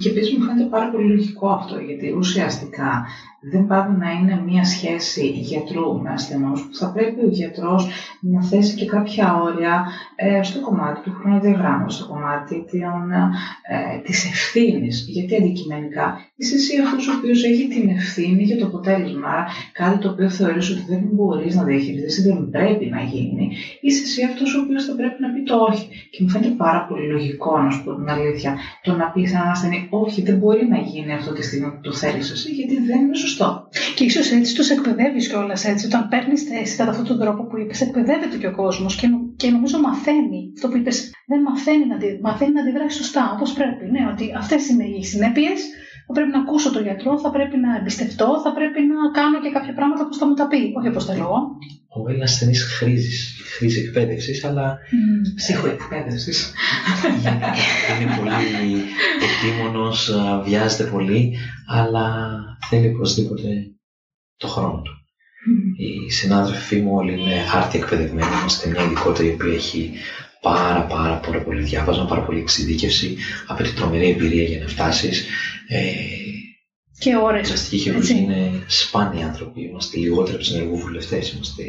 Και 0.00 0.08
επίσης 0.08 0.38
μου 0.38 0.44
φαίνεται 0.44 0.68
πάρα 0.68 0.90
πολύ 0.90 1.08
λογικό 1.08 1.48
αυτό, 1.48 1.78
γιατί 1.78 2.12
ουσιαστικά 2.12 3.06
δεν 3.40 3.66
πάει 3.66 3.90
να 3.98 4.10
είναι 4.10 4.42
μια 4.46 4.64
σχέση 4.64 5.26
γιατρού 5.26 6.00
με 6.02 6.10
ασθενούς, 6.10 6.62
που 6.62 6.74
θα 6.74 6.92
πρέπει 6.92 7.24
ο 7.24 7.28
γιατρός 7.28 7.88
να 8.20 8.42
θέσει 8.42 8.74
και 8.74 8.86
κάποια 8.86 9.40
όρια 9.42 9.86
ε, 10.16 10.42
στο 10.42 10.60
κομμάτι 10.60 11.00
του 11.00 11.16
χρονοδιαγράμματος, 11.20 11.94
στο 11.94 12.06
κομμάτι 12.06 12.64
ε, 13.68 13.98
της 14.04 14.24
ευθύνης. 14.24 15.06
Γιατί 15.08 15.36
αντικειμενικά 15.36 16.20
είσαι 16.36 16.54
εσύ 16.54 16.72
αυτός 16.84 17.08
ο 17.08 17.12
οποίος 17.18 17.44
έχει 17.44 17.68
την 17.68 17.88
ευθύνη 17.88 18.42
για 18.42 18.58
το 18.58 18.66
αποτέλεσμα. 18.66 19.28
Άρα, 19.28 19.46
κάτι 19.72 19.98
το 19.98 20.08
οποίο 20.10 20.30
θεωρείς 20.30 20.70
ότι 20.70 20.84
δεν 20.88 21.08
μπορείς 21.12 21.54
να 21.56 21.62
διαχειριστείς 21.64 22.18
ή 22.18 22.22
δεν 22.22 22.50
πρέπει 22.50 22.86
να 22.86 23.00
γίνει, 23.00 23.50
είσαι 23.80 24.02
εσύ 24.02 24.24
αυτός 24.24 24.54
ο 24.54 24.60
οποίος 24.60 24.84
θα 24.84 24.94
πρέπει 24.94 25.22
να 25.22 25.28
πει 25.32 25.42
το 25.42 25.56
όχι. 25.56 25.88
Και 26.10 26.22
μου 26.22 26.28
φαίνεται 26.28 26.54
πάρα 26.56 26.86
πολύ 26.88 27.06
λογικό, 27.06 27.58
να 27.58 27.70
σου 27.70 27.84
πω 27.84 27.94
την 27.94 28.08
αλήθεια, 28.10 28.56
το 28.82 28.96
να 28.96 29.06
πεις 29.10 29.30
σε 29.30 29.36
έναν 29.36 29.48
ασθενή, 29.48 29.86
Όχι, 29.90 30.22
δεν 30.22 30.36
μπορεί 30.36 30.66
να 30.68 30.78
γίνει 30.78 31.12
αυτό 31.12 31.32
τη 31.32 31.42
στιγμή 31.42 31.70
που 31.70 31.80
το 31.80 31.92
θέλεις 31.92 32.30
εσύ, 32.30 32.50
γιατί 32.50 32.74
δεν 32.82 33.00
είναι 33.00 33.16
σωστό. 33.28 33.68
Και 33.96 34.04
ίσως 34.04 34.30
έτσι 34.30 34.54
τους 34.54 34.70
εκπαιδεύεις 34.70 35.28
κιόλας 35.28 35.64
έτσι. 35.64 35.86
Όταν 35.86 36.08
παίρνεις 36.08 36.42
θέση 36.42 36.76
κατά 36.76 36.90
αυτόν 36.90 37.06
τον 37.06 37.18
τρόπο 37.18 37.42
που 37.46 37.58
είπες, 37.58 37.80
εκπαιδεύεται 37.80 38.36
και 38.36 38.46
ο 38.46 38.54
κόσμος 38.62 38.96
και, 38.96 39.08
και 39.36 39.50
νομίζω 39.50 39.78
μαθαίνει. 39.80 40.40
Αυτό 40.54 40.68
που 40.68 40.76
είπες, 40.76 41.10
δεν 41.26 41.40
μαθαίνει 41.42 41.86
να, 41.86 41.96
μαθαίνει 42.22 42.52
να 42.52 42.60
αντιδράσει 42.60 42.96
σωστά 42.96 43.32
όπως 43.34 43.52
πρέπει. 43.52 43.84
Ναι, 43.90 44.02
ότι 44.12 44.24
αυτές 44.36 44.68
είναι 44.68 44.84
οι 44.84 45.04
συνέπειες. 45.04 45.60
Θα 46.10 46.14
πρέπει 46.14 46.30
να 46.30 46.40
ακούσω 46.40 46.72
τον 46.72 46.82
γιατρό, 46.82 47.18
θα 47.18 47.30
πρέπει 47.30 47.56
να 47.56 47.76
εμπιστευτώ, 47.76 48.40
θα 48.44 48.52
πρέπει 48.52 48.80
να 48.92 49.10
κάνω 49.18 49.40
και 49.40 49.50
κάποια 49.50 49.74
πράγματα 49.74 50.08
που 50.08 50.14
θα 50.14 50.26
μου 50.26 50.34
τα 50.34 50.46
πει. 50.46 50.72
Όχι 50.78 50.88
όπως 50.88 51.04
θέλω 51.04 51.22
εγώ. 51.28 51.40
Ο 51.96 52.08
Έλληνα 52.08 52.24
ασθενής 52.24 52.62
χρήζει, 52.64 53.16
χρήζει 53.56 53.80
εκπαίδευσης, 53.80 54.44
αλλά. 54.44 54.66
Mm. 54.74 55.34
Ψυχοεκπαίδευση. 55.36 56.32
είναι 58.00 58.16
πολύ 58.18 58.84
επίμονος, 59.28 60.12
βιάζεται 60.44 60.84
πολύ, 60.84 61.36
αλλά 61.66 62.36
θέλει 62.68 62.88
οπωσδήποτε 62.94 63.48
το 64.36 64.46
χρόνο 64.46 64.82
του. 64.82 64.92
Οι 65.76 66.10
συνάδελφοί 66.10 66.80
μου 66.80 66.94
όλοι 66.94 67.12
είναι 67.12 67.34
άρτια 67.54 67.80
εκπαιδευμένοι. 67.80 68.28
Είμαστε 68.40 68.68
μια 68.68 68.82
ειδικότητα 68.82 69.24
η 69.28 69.32
οποία 69.32 69.52
έχει 69.52 69.92
πάρα 70.40 70.82
πάρα 70.82 71.14
πάρα 71.14 71.40
πολύ 71.42 71.62
διάβασμα, 71.62 72.04
πάρα 72.04 72.20
πολύ 72.20 72.40
εξειδίκευση, 72.40 73.16
απαιτεί 73.46 73.72
τρομερή 73.72 74.10
εμπειρία 74.10 74.42
για 74.42 74.58
να 74.58 74.66
φτάσεις. 74.66 75.26
Ε, 75.68 75.82
και 76.98 77.16
ώρες. 77.16 77.40
Οι 77.40 77.50
πλαστικοί 77.50 77.78
χειρουργοί 77.78 78.18
είναι 78.18 78.50
σπάνιοι 78.66 79.22
άνθρωποι. 79.22 79.62
Είμαστε 79.62 79.98
λιγότερο 79.98 80.36
από 80.36 80.44
του 80.44 80.54
ενεργού 80.54 80.76
βουλευτέ. 80.76 81.16
Είμαστε 81.16 81.62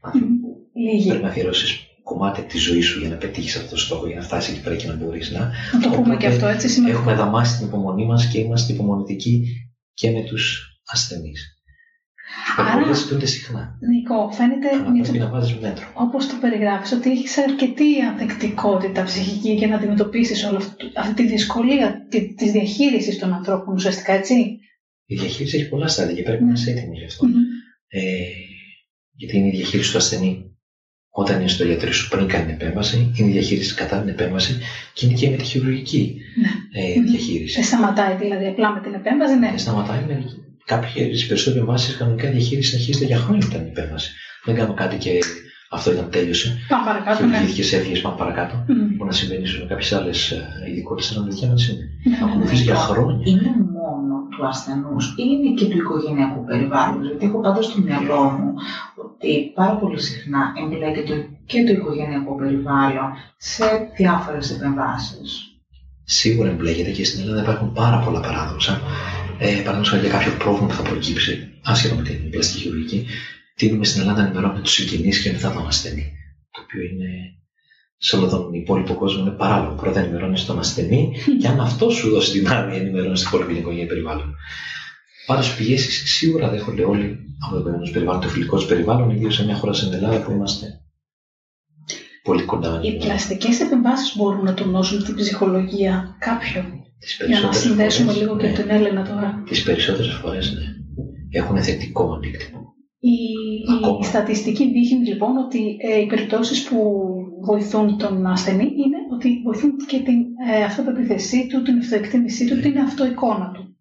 άνθρωποι 0.00 0.28
που 0.28 0.68
πρέπει 1.08 1.22
να 1.22 1.28
αφιερώσεις 1.28 1.78
κομμάτι 2.02 2.42
της 2.42 2.62
ζωής 2.62 2.86
σου 2.86 2.98
για 2.98 3.08
να 3.08 3.16
πετύχεις 3.16 3.56
αυτό 3.56 3.70
το 3.70 3.76
στόχο, 3.76 4.06
για 4.06 4.16
να 4.16 4.22
φτάσεις 4.22 4.52
εκεί 4.52 4.62
πέρα 4.62 4.76
και 4.76 4.86
να 4.86 4.94
μπορείς 4.94 5.30
να. 5.30 5.50
Να 5.72 5.80
το 5.80 5.88
πούμε 5.88 6.16
και 6.16 6.26
αυτό 6.26 6.46
έτσι 6.46 6.68
σημαίνει. 6.68 6.92
Έχουμε 6.94 7.14
δαμάσει 7.14 7.56
την 7.56 7.66
υπομονή 7.66 8.06
μας 8.06 8.26
και 8.26 8.38
είμαστε 8.38 8.72
υπομονητικοί 8.72 9.46
και 9.94 10.10
με 10.10 10.22
τους 10.22 10.62
ασθενείς. 10.86 11.63
Άρα, 12.56 12.92
ζητούνται 12.92 13.26
συχνά. 13.26 13.78
Νικό, 13.80 14.30
φαίνεται. 14.32 14.68
πρέπει 15.02 15.18
να 15.18 15.28
βάζεις 15.28 15.58
μέτρο. 15.58 15.86
Όπως 15.94 16.26
το 16.26 16.34
περιγράφεις, 16.40 16.92
ότι 16.92 17.10
έχεις 17.10 17.38
αρκετή 17.38 18.00
ανθεκτικότητα 18.00 19.02
ψυχική 19.02 19.52
για 19.52 19.68
να 19.68 19.76
αντιμετωπίσεις 19.76 20.44
όλη 20.44 20.56
αυτή 20.96 21.22
τη 21.22 21.26
δυσκολία 21.26 22.06
της 22.36 22.52
διαχείρισης 22.52 23.18
των 23.18 23.32
ανθρώπων 23.32 23.74
ουσιαστικά, 23.74 24.12
έτσι; 24.12 24.34
Η 25.06 25.14
διαχείριση 25.14 25.56
έχει 25.56 25.68
πολλά 25.68 25.88
στάδια 25.88 26.14
και 26.14 26.22
πρέπει 26.22 26.44
να 26.44 26.52
είσαι 26.52 26.70
έτοιμη 26.70 26.98
γι' 26.98 27.04
αυτό. 27.04 27.26
Ε, 27.88 28.00
γιατί 29.12 29.36
είναι 29.36 29.46
η 29.46 29.50
διαχείριση 29.50 29.90
του 29.90 29.96
ασθενή 29.96 30.54
όταν 31.16 31.40
είναι 31.40 31.48
στο 31.48 31.64
γιατρό 31.64 31.92
σου 31.92 32.08
πριν 32.08 32.28
κάνει 32.28 32.44
την 32.44 32.54
επέμβαση, 32.54 33.12
είναι 33.16 33.28
η 33.28 33.32
διαχείριση 33.32 33.74
κατά 33.74 34.00
την 34.00 34.08
επέμβαση 34.08 34.58
και 34.94 35.06
είναι 35.06 35.14
και 35.14 35.30
με 35.30 35.36
τη 35.36 35.44
χειρουργική 35.44 36.16
ναι. 36.40 36.80
ε, 36.82 37.00
διαχείριση. 37.00 37.54
Δεν 37.54 37.64
σταματάει 37.64 38.16
δηλαδή 38.16 38.46
απλά 38.46 38.72
με 38.72 38.80
την 38.80 38.94
επέμβαση, 38.94 39.34
ναι. 39.34 39.48
Δεν 39.48 39.58
σταματάει 39.58 40.04
με 40.06 40.43
κάποιε 40.64 41.04
περισσότερες 41.28 41.60
εμβάσει 41.60 41.96
κανονικά 41.96 42.30
διαχείριση 42.30 42.70
συνεχίζεται 42.70 43.04
για 43.04 43.18
χρόνια 43.18 43.46
μετά 43.46 43.58
την 43.58 43.66
επέμβαση. 43.66 44.12
Δεν 44.44 44.54
κάνω 44.54 44.74
κάτι 44.74 44.96
και 44.96 45.18
αυτό 45.70 45.92
ήταν 45.92 46.10
τέλειωσε. 46.10 46.58
Πάμε 46.68 46.84
παρακάτω. 46.84 47.26
Ναι. 47.26 47.36
Χειρουργήθηκε, 47.36 47.76
έφυγε, 47.76 48.00
πάμε 48.00 48.16
παρακάτω. 48.16 48.64
Μμμ. 48.68 48.96
Μπορεί 48.96 49.08
να 49.10 49.12
συμβαίνει 49.12 49.46
σε 49.46 49.66
κάποιες 49.68 49.92
άλλες 49.92 50.18
ειδικότητες, 50.68 51.12
αλλά 51.12 51.24
με 51.24 51.30
δικιά 51.30 51.48
δεν 51.48 51.58
συμβαίνει. 51.58 51.90
Ναι, 52.04 52.10
ναι, 52.10 52.24
ναι. 52.24 52.30
Ακολουθεί 52.30 52.56
για 52.56 52.74
χρόνια. 52.74 53.22
Είναι 53.30 53.52
μόνο 53.76 54.14
του 54.30 54.46
ασθενούς 54.46 55.04
ή 55.08 55.22
είναι 55.26 55.50
και 55.58 55.64
του 55.64 55.76
οικογενειακού 55.76 56.44
περιβάλλοντος; 56.44 57.06
Γιατί 57.08 57.26
έχω 57.26 57.40
πάντα 57.40 57.62
στο 57.62 57.80
μυαλό 57.80 58.22
μου 58.22 58.48
ότι 59.04 59.52
πάρα 59.54 59.74
πολύ 59.76 60.00
συχνά 60.00 60.52
εμπλέκεται 60.62 61.28
και 61.46 61.64
το 61.64 61.72
οικογενειακό 61.72 62.34
περιβάλλον 62.34 63.08
σε 63.36 63.64
διάφορες 63.96 64.50
επεμβάσεις. 64.50 65.28
Σίγουρα 66.04 66.48
εμπλέκεται 66.48 66.90
και 66.90 67.04
στην 67.04 67.20
Ελλάδα 67.20 67.42
υπάρχουν 67.42 67.72
πάρα 67.72 67.98
πολλά 67.98 68.20
παράδοξα. 68.20 68.80
Ε, 69.44 69.46
Παραδείγματος 69.46 69.88
χάρη 69.88 70.00
για 70.06 70.10
κάποιο 70.10 70.32
πρόβλημα 70.38 70.66
που 70.66 70.74
θα 70.74 70.82
προκύψει, 70.82 71.48
άσχετα 71.62 71.94
με 71.94 72.02
την 72.02 72.30
πλαστική 72.30 72.62
χειρουργική, 72.62 73.06
τείνουμε 73.54 73.84
στην 73.84 74.00
Ελλάδα 74.00 74.20
να 74.20 74.26
ενημερώνουμε 74.26 74.60
τους 74.60 74.72
συγγενείς 74.72 75.22
και 75.22 75.32
μετά 75.32 75.52
τον 75.52 75.66
ασθενή. 75.66 76.12
Το 76.50 76.60
οποίο 76.64 76.82
είναι 76.82 77.08
σε 77.96 78.16
όλο 78.16 78.28
τον 78.28 78.52
υπόλοιπο 78.52 78.94
κόσμο 78.94 79.20
είναι 79.20 79.30
παράλογο. 79.30 79.74
Πρώτα 79.74 80.00
ενημερώνεις 80.00 80.44
τον 80.44 80.58
ασθενή 80.58 81.16
και 81.40 81.48
αν 81.48 81.60
αυτό 81.60 81.90
σου 81.90 82.10
δώσει 82.10 82.32
την 82.32 82.48
άδεια, 82.48 82.80
ενημερώνεις 82.80 83.20
την 83.20 83.28
υπόλοιπη 83.28 83.58
οικογένεια 83.58 83.86
περιβάλλον. 83.86 84.34
Πάντως 85.26 85.54
πιέσει 85.56 86.06
σίγουρα 86.06 86.48
δέχονται 86.48 86.84
όλοι 86.84 87.18
από 87.46 87.56
το 87.56 87.62
παιδικό 87.62 87.92
περιβάλλον, 87.92 88.20
το 88.20 88.28
φιλικό 88.28 88.58
του 88.58 88.66
περιβάλλον, 88.66 89.10
ιδίως 89.10 89.34
σε 89.34 89.44
μια 89.44 89.54
χώρα 89.54 89.72
σαν 89.72 89.90
την 89.90 89.98
Ελλάδα 89.98 90.22
που 90.22 90.30
είμαστε 90.30 90.66
πολύ 92.22 92.44
κοντά. 92.44 92.80
Οι 92.82 92.96
πλαστικές 92.96 93.60
επεμβάσεις 93.60 94.16
μπορούν 94.16 94.44
να 94.44 94.54
τονώσουν 94.54 95.04
την 95.04 95.14
ψυχολογία 95.14 96.16
κάποιου. 96.18 96.83
Τις 97.04 97.16
Για 97.16 97.26
να 97.26 97.30
περισσότερες 97.30 97.62
συνδέσουμε 97.62 98.12
φορές, 98.12 98.20
λίγο 98.20 98.36
και 98.36 98.46
ναι. 98.46 98.52
την 98.52 98.70
Έλενα 98.70 99.02
τώρα. 99.08 99.42
Τις 99.46 99.62
περισσότερες 99.62 100.12
φορές 100.12 100.52
ναι. 100.52 100.66
έχουν 101.38 101.62
θετικό 101.62 102.12
αντίκτυπο. 102.12 102.58
Η, 102.98 103.16
Ακόμα. 103.74 103.98
η 104.00 104.04
στατιστική 104.04 104.64
δείχνει 104.72 105.06
λοιπόν 105.06 105.36
ότι 105.36 105.76
ε, 105.78 106.00
οι 106.00 106.06
περιπτώσεις 106.06 106.64
που 106.64 106.78
βοηθούν 107.44 107.98
τον 107.98 108.26
ασθενή 108.26 108.64
είναι 108.64 108.98
ότι 109.14 109.40
βοηθούν 109.44 109.76
και 109.86 109.98
την 109.98 110.18
ε, 110.52 110.64
αυτοπεποίθησή 110.64 111.46
του, 111.46 111.62
την 111.62 111.78
αυτοεκτίμησή 111.78 112.46
του, 112.46 112.60
την 112.60 112.78
αυτοεικόνα 112.78 113.50
του. 113.54 113.73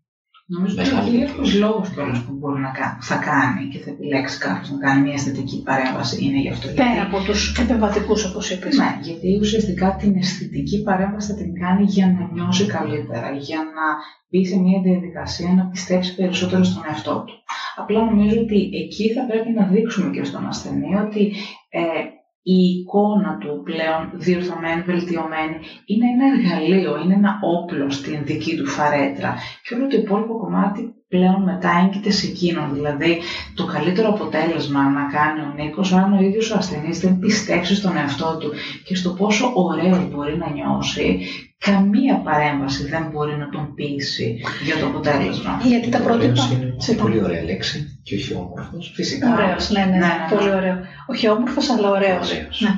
Νομίζω 0.46 0.76
ότι 0.76 0.90
Μεγάλη 0.90 1.08
ο 1.08 1.12
κυρίαρχο 1.12 1.42
διαφορά. 1.42 1.66
λόγο 1.66 1.82
κιόλας 1.94 2.20
που 2.24 2.34
μπορεί 2.40 2.60
να 2.68 2.72
κάνει, 2.80 2.98
θα 3.10 3.18
κάνει 3.30 3.62
και 3.72 3.80
θα 3.84 3.90
επιλέξεις 3.90 4.38
κάποιο 4.38 4.68
να 4.74 4.80
κάνει 4.86 5.02
μια 5.02 5.14
αισθητική 5.14 5.58
παρέμβαση 5.68 6.16
είναι 6.26 6.40
γι' 6.40 6.50
αυτό. 6.50 6.68
Πέρα 6.68 7.02
από 7.08 7.18
τους 7.26 7.42
επεμβατικούς 7.60 8.26
όπως 8.26 8.50
είπες. 8.52 8.78
Ναι, 8.78 8.92
γιατί 9.02 9.38
ουσιαστικά 9.42 9.96
την 10.00 10.16
αισθητική 10.16 10.78
παρέμβαση 10.84 11.32
θα 11.32 11.38
την 11.38 11.54
κάνει 11.62 11.84
για 11.84 12.08
να 12.16 12.22
νιώσει 12.34 12.66
καλύτερα, 12.66 13.32
για 13.48 13.58
να 13.76 13.86
μπει 14.30 14.46
σε 14.46 14.58
μια 14.60 14.80
διαδικασία 14.82 15.54
να 15.54 15.64
πιστέψει 15.66 16.16
περισσότερο 16.16 16.64
στον 16.64 16.84
εαυτό 16.90 17.24
του. 17.28 17.34
Απλά 17.76 18.00
νομίζω 18.10 18.40
ότι 18.40 18.70
εκεί 18.84 19.14
θα 19.14 19.26
πρέπει 19.30 19.50
να 19.52 19.68
δείξουμε 19.68 20.10
και 20.16 20.24
στον 20.24 20.48
ασθενή 20.48 20.96
ότι 20.96 21.32
ε, 21.70 21.82
η 22.44 22.54
εικόνα 22.54 23.38
του 23.38 23.62
πλέον 23.64 24.12
διορθωμένη, 24.14 24.82
βελτιωμένη, 24.82 25.58
είναι 25.86 26.06
ένα 26.08 26.26
εργαλείο, 26.36 26.98
είναι 26.98 27.14
ένα 27.14 27.40
όπλο 27.42 27.90
στην 27.90 28.26
δική 28.26 28.56
του 28.56 28.68
φαρέτρα. 28.68 29.36
Και 29.64 29.76
όλο 29.76 29.88
το 29.88 29.98
υπόλοιπο 29.98 30.38
κομμάτι 30.38 30.94
πλέον 31.14 31.42
μετά 31.44 31.70
έγκυται 31.84 32.12
σε 32.12 32.26
εκείνον. 32.28 32.74
Δηλαδή, 32.74 33.20
το 33.54 33.64
καλύτερο 33.66 34.08
αποτέλεσμα 34.10 34.82
να 34.98 35.04
κάνει 35.16 35.40
ο 35.48 35.54
Νίκος, 35.58 35.94
αν 35.94 36.14
ο 36.18 36.22
ίδιος 36.22 36.52
ο 36.52 36.56
ασθενής 36.58 37.00
δεν 37.00 37.20
πιστέψει 37.20 37.76
στον 37.76 37.98
εαυτό 37.98 38.38
του 38.40 38.52
και 38.86 38.96
στο 38.96 39.10
πόσο 39.10 39.52
ωραίο 39.54 40.10
μπορεί 40.12 40.38
να 40.38 40.50
νιώσει, 40.50 41.20
καμία 41.58 42.16
παρέμβαση 42.16 42.88
δεν 42.88 43.04
μπορεί 43.12 43.36
να 43.38 43.50
τον 43.50 43.74
πείσει 43.76 44.42
για 44.66 44.78
το 44.80 44.86
αποτέλεσμα. 44.86 45.62
Γιατί 45.64 45.90
τα 45.90 46.00
πρότυπα... 46.00 46.24
Ωραίος 46.32 46.52
είναι 46.52 46.66
μια 46.66 46.74
Συγγνώμη. 46.82 47.10
πολύ 47.12 47.24
ωραία 47.24 47.44
λέξη 47.44 48.00
και 48.04 48.16
όχι 48.16 48.34
όμορφος. 48.34 48.92
Φυσικά. 48.96 49.34
Ωραίος, 49.34 49.70
ναι, 49.70 49.80
ναι, 49.80 49.86
Ναι, 49.86 49.98
ναι, 49.98 50.06
ναι. 50.06 50.36
πολύ 50.38 50.50
ωραίο. 50.60 50.78
Όχι 51.08 51.30
όμορφος, 51.30 51.70
αλλά 51.70 51.90
ωραίος. 51.90 52.32
Ωραίος. 52.32 52.62
Ναι. 52.62 52.70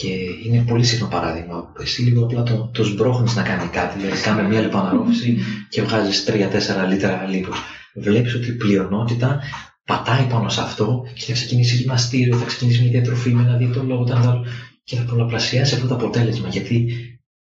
Και 0.00 0.08
είναι 0.46 0.64
πολύ 0.68 0.84
συχνό 0.84 1.06
παράδειγμα. 1.06 1.72
Εσύ 1.80 2.02
λίγο 2.02 2.24
απλά 2.24 2.42
το, 2.42 2.70
το 2.74 2.84
σμπρώχνεις 2.84 3.36
να 3.36 3.42
κάνει 3.42 3.66
κάτι. 3.72 3.98
Δηλαδή, 3.98 4.20
κάνε 4.20 4.42
μια 4.42 4.60
λιπαναρρόφηση 4.60 5.38
και 5.68 5.82
βγάζεις 5.82 6.24
3-4 6.28 6.88
λίτρα 6.90 7.26
λίπος. 7.30 7.58
Βλέπεις 7.94 8.34
ότι 8.34 8.48
η 8.48 8.52
πλειονότητα 8.52 9.40
πατάει 9.84 10.24
πάνω 10.24 10.48
σε 10.48 10.60
αυτό 10.60 11.04
και 11.14 11.24
θα 11.24 11.32
ξεκινήσει 11.32 11.76
γυμναστήριο, 11.76 12.36
θα 12.36 12.44
ξεκινήσει 12.44 12.82
μια 12.82 12.90
διατροφή 12.90 13.30
με 13.30 13.42
ένα 13.42 13.56
διαιτολόγο, 13.56 14.04
το 14.04 14.14
άλλο, 14.14 14.44
και 14.84 14.96
θα 14.96 15.02
πολλαπλασιάσει 15.02 15.74
αυτό 15.74 15.86
το 15.86 15.94
αποτέλεσμα. 15.94 16.48
Γιατί 16.48 16.88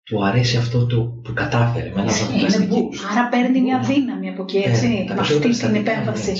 του 0.04 0.26
αρέσει 0.26 0.58
αυτό 0.58 0.86
το 0.86 1.02
που 1.24 1.34
κατάφερε 1.34 1.92
με 1.96 2.02
ένα 2.02 2.12
Ισχύει, 2.12 2.32
είναι 2.32 2.40
πλαστική. 2.40 2.74
boost. 2.74 2.98
Άρα 3.12 3.28
παίρνει 3.30 3.62
μια 3.62 3.80
δύναμη 3.80 4.30
από 4.30 4.42
εκεί, 4.42 4.58
έτσι, 4.58 4.86
Ε, 4.86 5.08
τα 5.08 5.14
με 5.14 5.20
αυτή 5.20 5.34
περισσότερα 5.34 5.40
την 5.42 5.54
στατικά 5.54 5.92
είναι 5.92 6.02
επέμβαση. 6.02 6.32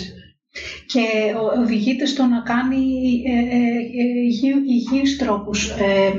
Έτσι. 0.54 0.84
Και 0.86 1.34
ο- 1.38 1.62
οδηγείται 1.62 2.06
στο 2.06 2.26
να 2.26 2.40
κάνει 2.42 2.78
ε, 3.26 3.56
ε, 3.56 3.60
ε, 3.60 4.20
υγιεί- 4.28 4.66
υγιείς 4.70 5.18
τρόπους 5.18 5.70
ε, 5.70 6.14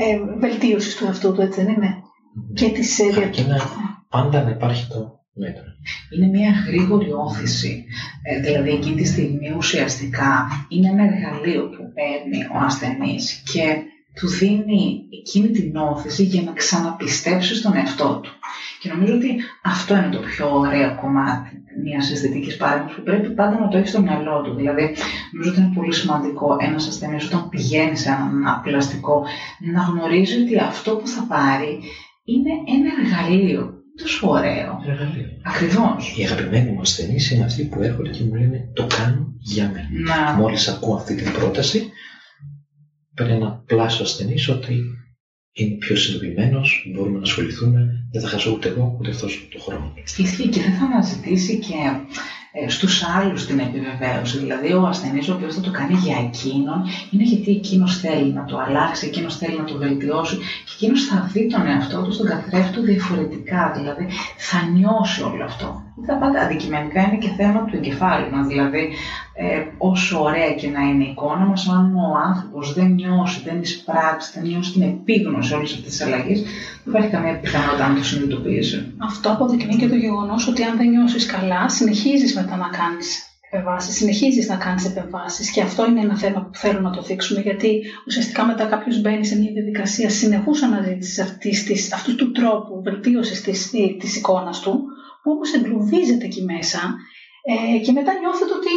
ε, 0.00 0.18
βελτίωσης 0.38 0.96
του 0.96 1.04
εαυτού 1.04 1.32
του, 1.32 1.40
έτσι 1.40 1.64
δεν 1.64 1.74
είναι; 1.74 1.94
Και 2.54 2.68
της 2.70 2.98
ε, 2.98 3.08
δια- 3.08 3.22
Αρκεί 3.22 3.42
να 3.42 3.56
πάντα 4.08 4.42
να 4.42 4.50
υπάρχει 4.50 4.86
το 4.88 5.18
μέτρο. 5.34 5.62
είναι 6.16 6.26
μια 6.26 6.50
γρήγορη 6.66 7.12
όθηση. 7.12 7.84
Ε, 8.22 8.40
δηλαδή 8.40 8.70
εκείνη 8.70 8.96
τη 8.96 9.06
στιγμή 9.06 9.52
ουσιαστικά 9.56 10.46
είναι 10.68 10.88
ένα 10.88 11.04
εργαλείο 11.04 11.62
που 11.68 11.82
παίρνει 11.94 12.44
ο 12.44 12.58
ασθενής 12.64 13.42
και 13.52 13.62
του 14.20 14.28
δίνει 14.28 15.06
εκείνη 15.18 15.48
την 15.48 15.76
όθηση 15.76 16.22
για 16.22 16.42
να 16.42 16.52
ξαναπιστέψει 16.52 17.54
στον 17.54 17.76
εαυτό 17.76 18.20
του. 18.22 18.30
Και 18.80 18.88
νομίζω 18.88 19.14
ότι 19.14 19.36
αυτό 19.62 19.96
είναι 19.96 20.08
το 20.08 20.18
πιο 20.18 20.58
ωραίο 20.58 20.96
κομμάτι 21.00 21.50
μιας 21.82 22.10
αισθητικής 22.10 22.56
παρέμβασης 22.56 22.96
που 22.96 23.02
πρέπει 23.02 23.30
πάντα 23.30 23.58
να 23.60 23.68
το 23.68 23.76
έχεις 23.76 23.90
στο 23.90 24.00
μυαλό 24.00 24.40
του. 24.42 24.54
Δηλαδή, 24.54 24.94
νομίζω 25.32 25.50
ότι 25.50 25.60
είναι 25.60 25.74
πολύ 25.74 25.94
σημαντικό 25.94 26.56
ένας 26.60 26.88
ασθενής 26.88 27.24
όταν 27.26 27.48
πηγαίνει 27.48 27.96
σε 27.96 28.08
έναν 28.08 28.60
πλαστικό 28.62 29.24
να 29.72 29.82
γνωρίζει 29.82 30.42
ότι 30.42 30.58
αυτό 30.58 30.96
που 30.96 31.06
θα 31.06 31.22
πάρει 31.28 31.80
είναι 32.24 32.50
ένα 32.74 32.90
εργαλείο. 33.00 33.74
Τόσο 34.00 34.28
ωραίο. 34.28 34.80
Εργαλείο. 34.86 35.28
Ακριβώς. 35.42 36.14
Οι 36.16 36.24
αγαπημένοι 36.24 36.70
μου 36.70 36.80
ασθενεί 36.80 37.16
είναι 37.32 37.44
αυτοί 37.44 37.62
που 37.64 37.82
έρχονται 37.82 38.10
και 38.10 38.24
μου 38.24 38.34
λένε 38.34 38.68
το 38.74 38.86
κάνω 38.96 39.32
για 39.38 39.70
μένα. 39.74 39.88
Να. 40.26 40.32
Μόλις 40.32 40.68
ακούω 40.68 40.94
αυτή 40.94 41.14
την 41.14 41.32
πρόταση, 41.32 41.90
παίρνει 43.20 43.34
ένα 43.34 43.62
πλάσιο 43.66 44.04
ασθενή 44.04 44.36
ότι 44.50 44.74
είναι 45.52 45.74
πιο 45.74 45.96
συνειδητοποιημένος, 45.96 46.90
μπορούμε 46.92 47.16
να 47.16 47.22
ασχοληθούμε, 47.22 48.08
δεν 48.12 48.20
θα 48.22 48.28
χάσω 48.28 48.50
ούτε 48.52 48.68
εγώ 48.68 48.96
ούτε 49.00 49.10
αυτός 49.10 49.48
το 49.52 49.58
χρόνο. 49.60 49.92
Ισχύει 50.16 50.48
και 50.48 50.60
δεν 50.60 50.72
θα 50.72 50.84
αναζητήσει 50.84 51.58
και 51.58 51.74
ε, 52.52 52.68
στους 52.68 53.02
άλλους 53.02 53.46
την 53.46 53.58
επιβεβαίωση. 53.58 54.38
Δηλαδή 54.38 54.72
ο 54.72 54.86
ασθενής 54.86 55.28
ο 55.28 55.34
οποίος 55.34 55.54
θα 55.54 55.60
το 55.60 55.70
κάνει 55.70 55.94
για 55.94 56.16
εκείνον 56.26 56.82
είναι 57.10 57.22
γιατί 57.22 57.50
εκείνος 57.50 57.98
θέλει 57.98 58.32
να 58.32 58.44
το 58.44 58.58
αλλάξει, 58.58 59.06
εκείνος 59.06 59.36
θέλει 59.36 59.56
να 59.56 59.64
το 59.64 59.76
βελτιώσει 59.76 60.36
και 60.36 60.72
εκείνος 60.74 61.04
θα 61.04 61.30
δει 61.32 61.46
τον 61.46 61.66
εαυτό 61.66 62.02
του 62.02 62.12
στον 62.12 62.26
καθρέφτη 62.26 62.72
του 62.72 62.82
διαφορετικά. 62.82 63.72
Δηλαδή 63.76 64.06
θα 64.36 64.58
νιώσει 64.76 65.22
όλο 65.22 65.44
αυτό. 65.44 65.82
Τα 66.06 66.14
πάντα 66.14 66.40
αντικειμενικά 66.40 67.00
είναι 67.00 67.16
και 67.16 67.28
θέμα 67.28 67.64
του 67.64 67.76
εγκεφάλου 67.76 68.30
μας. 68.30 68.46
Δηλαδή 68.46 68.88
ε, 69.34 69.64
όσο 69.78 70.22
ωραία 70.22 70.52
και 70.54 70.68
να 70.68 70.80
είναι 70.80 71.04
η 71.04 71.10
εικόνα 71.10 71.44
μας, 71.44 71.68
αν 71.68 71.96
ο 71.96 72.16
άνθρωπος 72.28 72.74
δεν 72.74 72.86
νιώσει, 72.86 73.42
δεν 73.44 73.60
εισπράξει, 73.60 74.30
δεν 74.34 74.48
νιώσει 74.48 74.72
την 74.72 74.82
επίγνωση 74.82 75.54
όλες 75.54 75.72
αυτές 75.72 75.90
τις 75.90 76.02
αλλαγές, 76.06 76.40
δεν 76.40 76.50
υπάρχει 76.86 77.08
καμία 77.08 77.38
πιθανότητα 77.38 77.88
να 77.88 77.94
το 77.94 78.04
συνειδητοποιήσει. 78.04 78.94
Αυτό 78.98 79.30
αποδεικνύει 79.30 79.76
και 79.76 79.88
το 79.88 79.94
γεγονός 79.94 80.48
ότι 80.48 80.62
αν 80.62 80.76
δεν 80.76 80.88
νιώσεις 80.88 81.26
καλά, 81.26 81.68
συνεχίζεις 81.68 82.34
μετά 82.34 82.56
να 82.56 82.68
κάνεις 82.68 83.24
επεμβάσεις, 83.50 83.94
συνεχίζεις 83.96 84.48
να 84.48 84.56
κάνεις 84.56 84.84
επεμβάσεις. 84.84 85.50
Και 85.50 85.62
αυτό 85.62 85.86
είναι 85.86 86.00
ένα 86.00 86.16
θέμα 86.18 86.40
που 86.40 86.58
θέλω 86.58 86.80
να 86.80 86.90
το 86.90 87.02
δείξουμε, 87.02 87.40
γιατί 87.40 87.82
ουσιαστικά 88.06 88.44
μετά 88.46 88.64
κάποιος 88.64 89.00
μπαίνει 89.00 89.26
σε 89.26 89.38
μια 89.38 89.52
διαδικασία 89.52 90.10
συνεχούς 90.10 90.62
αναζήτησης 90.62 91.92
αυτού 91.92 92.14
του 92.14 92.32
τρόπου 92.32 92.82
βελτίωσης 92.82 93.42
της 93.98 94.16
εικόνας 94.16 94.60
του, 94.60 94.84
που 95.22 95.30
όμω 95.34 95.44
εγκλωβίζεται 95.56 96.24
εκεί 96.24 96.42
μέσα 96.42 96.80
ε, 97.50 97.78
και 97.84 97.92
μετά 97.92 98.12
νιώθετε 98.20 98.52
ότι 98.60 98.74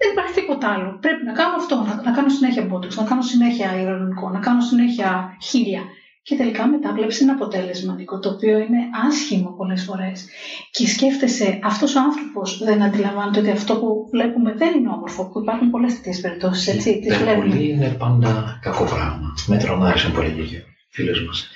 δεν 0.00 0.08
υπάρχει 0.12 0.34
τίποτα 0.40 0.66
άλλο. 0.74 0.98
Πρέπει 1.00 1.24
να 1.24 1.32
κάνω 1.32 1.54
αυτό, 1.56 1.74
να, 1.88 2.02
να 2.06 2.10
κάνω 2.16 2.28
συνέχεια 2.28 2.62
botox, 2.70 2.94
να 2.94 3.04
κάνω 3.04 3.22
συνέχεια 3.22 3.80
ηρωνικό, 3.80 4.30
να 4.30 4.38
κάνω 4.38 4.60
συνέχεια 4.60 5.36
χίλια. 5.42 5.82
Και 6.22 6.36
τελικά 6.36 6.66
μετά 6.66 6.92
βλέπεις 6.92 7.20
ένα 7.20 7.32
αποτέλεσμα, 7.32 7.94
Νίκο, 7.94 8.18
το 8.18 8.28
οποίο 8.28 8.58
είναι 8.58 8.78
άσχημο 9.08 9.50
πολλές 9.50 9.84
φορές. 9.84 10.26
Και 10.70 10.86
σκέφτεσαι, 10.88 11.58
αυτός 11.62 11.94
ο 11.94 12.00
άνθρωπος 12.00 12.58
δεν 12.64 12.82
αντιλαμβάνεται 12.82 13.40
ότι 13.40 13.50
αυτό 13.50 13.76
που 13.76 14.08
βλέπουμε 14.12 14.52
δεν 14.54 14.74
είναι 14.78 14.88
όμορφο, 14.88 15.28
που 15.30 15.40
υπάρχουν 15.40 15.70
πολλές 15.70 15.94
τέτοιες 15.94 16.20
περιπτώσεις, 16.20 16.66
έτσι. 16.68 16.90
Η 16.90 16.98
Τις 17.00 17.16
βλέπουμε. 17.16 17.30
υπερβολή 17.44 17.68
είναι 17.70 17.88
πάντα 17.98 18.58
κακό 18.62 18.84
πράγμα. 18.84 19.34
Μέτρο 19.46 19.76
να 19.76 19.88
άρεσε 19.88 20.08
πολύ 20.08 20.30
και 20.30 20.56
ο 20.56 20.62
φίλος 20.90 21.24
μας, 21.26 21.48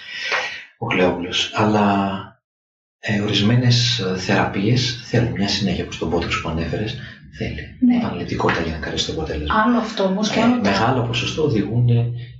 ο 0.78 0.86
Κλέοπουλος. 0.86 1.52
Αλλά 1.54 1.84
ε, 3.00 3.20
ορισμένες 3.20 3.98
ε, 3.98 4.16
θεραπείες 4.16 5.00
θέλουν 5.04 5.30
μια 5.32 5.48
συνέχεια 5.48 5.84
που 5.84 5.92
στον 5.92 6.08
πότεξ 6.10 6.40
που 6.40 6.48
ανέφερες 6.48 6.94
θέλει. 7.38 7.76
Ναι. 7.80 7.96
Επαναληπτικότητα 7.96 8.60
για 8.60 8.72
να 8.72 8.78
κάνει 8.78 8.96
το 9.00 9.12
αποτέλεσμα. 9.12 9.54
Άλλο 9.66 9.76
αυτό 9.76 10.02
όμως 10.02 10.30
και 10.30 10.38
Ε, 10.38 10.42
άλλο 10.42 10.54
τα- 10.60 10.70
μεγάλο 10.70 11.02
ποσοστό 11.02 11.42
οδηγούν 11.42 11.86